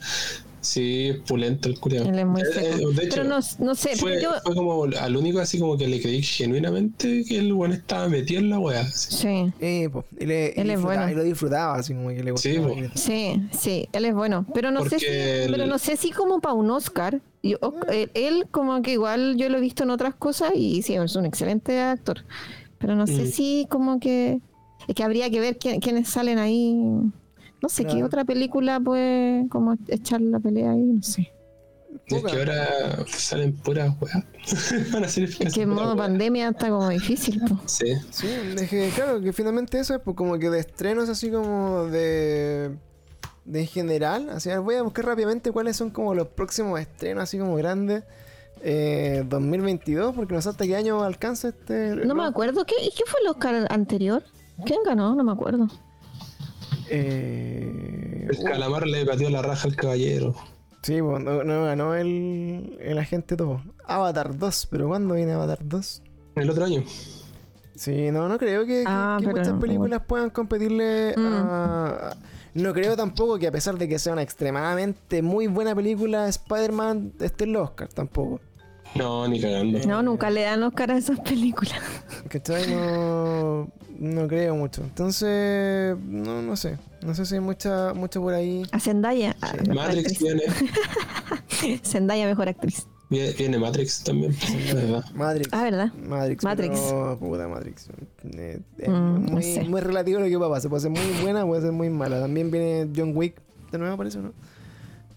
[0.64, 2.06] Sí, pulento el culiao.
[2.06, 2.66] Él es muy Eh, seco.
[2.90, 4.32] eh, de hecho, pero no, no sé, fue, pero yo.
[4.44, 8.40] fue como al único así como que le creí genuinamente que el weón estaba metido
[8.40, 8.88] en la wea.
[8.90, 11.10] Sí, Eh, po, y, le, y Él es bueno.
[11.10, 12.90] y lo disfrutaba, así como que le Sí, gustaba.
[12.96, 14.46] sí, sí, él es bueno.
[14.54, 17.22] Pero no sé si, el- pero no sé si como para un Oscar.
[17.44, 20.82] Yo- o- él, él como que igual yo lo he visto en otras cosas y
[20.82, 22.24] sí, es un excelente actor.
[22.80, 23.28] Pero no sé Mm.
[23.28, 24.40] si como que.
[24.88, 26.74] Es que habría que ver quién- quiénes salen ahí.
[27.64, 31.32] No sé, qué otra película puede como echar la pelea ahí, no sé.
[32.08, 34.26] Es que ahora salen puras weas.
[34.92, 37.40] Van a ser Es que en modo pandemia está como difícil.
[37.40, 37.58] po.
[37.66, 37.86] Sí.
[38.12, 41.86] Sí, es que claro, que finalmente eso es pues, como que de estrenos así como
[41.86, 42.76] de.
[43.46, 44.30] de en general.
[44.32, 48.04] Así, voy a buscar rápidamente cuáles son como los próximos estrenos así como grandes.
[48.62, 51.96] Eh, 2022, porque no sé hasta qué año alcanza este.
[51.96, 52.66] No me acuerdo.
[52.66, 54.22] ¿Qué, ¿Qué fue el Oscar anterior?
[54.66, 55.16] ¿Quién ganó?
[55.16, 55.70] No me acuerdo.
[56.90, 60.36] Eh, El uh, calamar le pateó la raja al caballero.
[60.82, 63.62] sí, pues, no, no ganó el, el agente todo.
[63.86, 66.02] Avatar 2, pero ¿cuándo viene Avatar 2?
[66.36, 66.84] El otro año.
[67.76, 71.26] Sí, no, no creo que, Ah, que muchas no, películas puedan competirle Mm.
[71.28, 72.16] a...
[72.56, 77.14] No creo tampoco que a pesar de que sea una extremadamente muy buena película, Spider-Man
[77.20, 78.40] esté en los Oscar tampoco.
[78.96, 79.80] No, ni cagando.
[79.88, 81.74] No, nunca le dan Oscar a esas películas.
[82.30, 82.70] ¿Cachai?
[82.74, 83.68] No,
[84.00, 84.84] no creo mucho.
[84.84, 86.78] Entonces, no, no sé.
[87.04, 88.64] No sé si hay mucha, mucho por ahí.
[88.72, 89.36] A Zendaya.
[89.74, 90.20] Matrix actriz.
[90.22, 90.44] viene.
[91.84, 92.88] Zendaya, mejor actriz.
[93.10, 94.36] Viene, Matrix también.
[94.74, 95.04] ¿verdad?
[95.14, 95.50] Matrix.
[95.52, 95.94] Ah, ¿verdad?
[96.08, 96.44] Matrix.
[96.44, 96.80] Matrix.
[96.80, 97.88] pero, puta, Matrix.
[98.36, 98.92] Eh, es Mm,
[99.26, 99.64] no muy, sé.
[99.66, 100.70] muy relativo lo que va a pasar.
[100.70, 102.20] Puede ser muy buena, puede ser muy mala.
[102.20, 103.36] También viene John Wick.
[103.72, 104.34] De nuevo, parece, ¿no?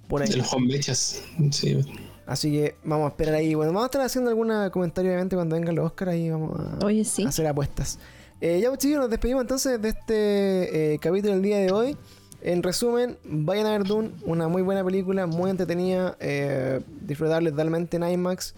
[0.08, 0.28] Por ahí.
[0.30, 1.22] El Juan Mechas.
[1.50, 1.78] Sí.
[2.26, 3.54] Así que vamos a esperar ahí.
[3.54, 6.10] Bueno, vamos a estar haciendo algún comentario, obviamente, cuando vengan los Oscars.
[6.12, 7.24] Ahí vamos a, Oye, sí.
[7.24, 7.98] a hacer apuestas.
[8.40, 11.96] Eh, ya, pues, chicos, nos despedimos entonces de este eh, capítulo del día de hoy.
[12.42, 17.96] En resumen, vayan a ver Dune, una muy buena película, muy entretenida, eh, disfrutable totalmente
[17.96, 18.54] en IMAX.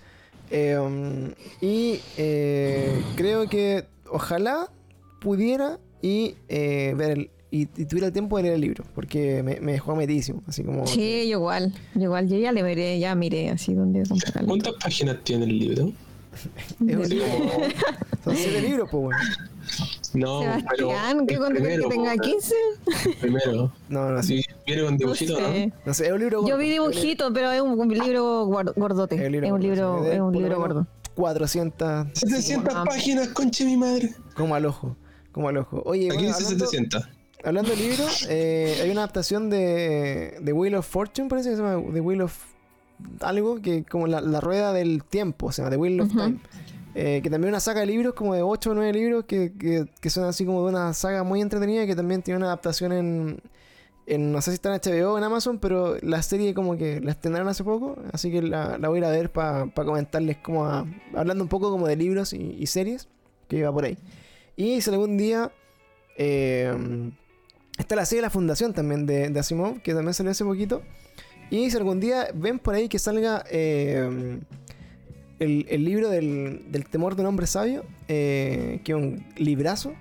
[0.51, 4.70] Eh, y eh, creo que ojalá
[5.20, 9.59] pudiera y ver el, y, y tuviera el tiempo de leer el libro, porque me,
[9.61, 10.87] me dejó metidísimo, así como...
[10.87, 11.73] Sí, yo igual.
[11.95, 12.29] Yo igual.
[12.29, 14.49] Yo ya le miré, ya miré así donde comprarlo.
[14.49, 15.93] ¿Cuántas páginas tiene el libro?
[16.87, 17.27] Es un libro,
[18.25, 19.19] son siete libros, pues bueno.
[20.15, 22.55] No, Sebastián, ¿qué contra que primero, tenga po, 15?
[23.07, 23.73] el Primero.
[23.89, 24.43] No, no, sí.
[24.66, 25.49] Viene con No dibujito, ¿no?
[25.49, 25.73] sé.
[25.85, 26.59] No sé, es un libro Yo gordo.
[26.59, 29.16] vi dibujitos, pero es un, un libro gordote.
[29.16, 30.87] Es un libro Es un gordo, libro, es un libro gordo.
[31.16, 32.85] 400 700 Ah.
[32.87, 34.15] páginas, conche mi madre.
[34.37, 34.97] como al ojo.
[35.33, 35.83] Como al ojo.
[35.85, 37.09] Oye, Aquí bueno, dice hablando, 700.
[37.44, 41.62] Hablando de libros, eh, hay una adaptación de, de Wheel of Fortune, parece que se
[41.62, 42.35] llama The Wheel of
[43.20, 46.09] algo, que como la, la rueda del tiempo, o sea, The Wheel of.
[46.12, 46.39] Time.
[46.94, 49.86] Eh, que también una saga de libros, como de 8 o 9 libros, que, que,
[50.01, 53.40] que son así como de una saga muy entretenida, que también tiene una adaptación en,
[54.06, 57.01] en no sé si está en HBO o en Amazon, pero la serie como que
[57.01, 60.39] la estrenaron hace poco, así que la, la voy a ir a ver para comentarles
[60.39, 63.06] como a- hablando un poco como de libros y, y series,
[63.47, 63.97] que iba por ahí.
[64.56, 65.52] Y si algún día
[66.16, 66.74] eh,
[67.79, 70.83] está la serie de la fundación también de, de Asimov, que también salió hace poquito.
[71.51, 74.39] Y si algún día ven por ahí que salga eh,
[75.39, 79.95] el, el libro del, del temor de un hombre sabio, eh, que es un librazo,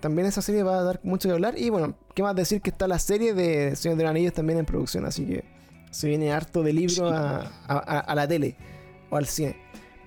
[0.00, 1.54] también esa serie va a dar mucho que hablar.
[1.58, 4.58] Y bueno, qué más decir que está la serie de Señor de los Anillos también
[4.58, 5.44] en producción, así que
[5.90, 8.56] se viene harto de libro a, a- la tele
[9.10, 9.56] o al cine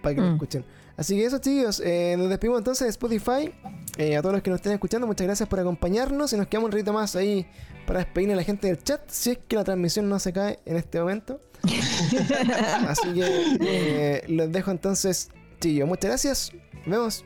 [0.02, 0.34] para que lo Mm.
[0.34, 0.66] escuchen.
[0.98, 3.53] Así que eso, chicos, eh, nos despedimos entonces de Spotify.
[3.98, 6.34] Eh, a todos los que nos estén escuchando, muchas gracias por acompañarnos.
[6.34, 7.45] Y nos quedamos un ratito más ahí
[7.86, 10.60] para despedirnos a la gente del chat, si es que la transmisión no se cae
[10.65, 11.40] en este momento.
[12.88, 15.30] Así que eh, los dejo entonces,
[15.60, 15.88] chicos.
[15.88, 16.52] Muchas gracias.
[16.86, 17.26] Nos vemos.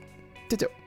[0.49, 0.80] Chao, chao.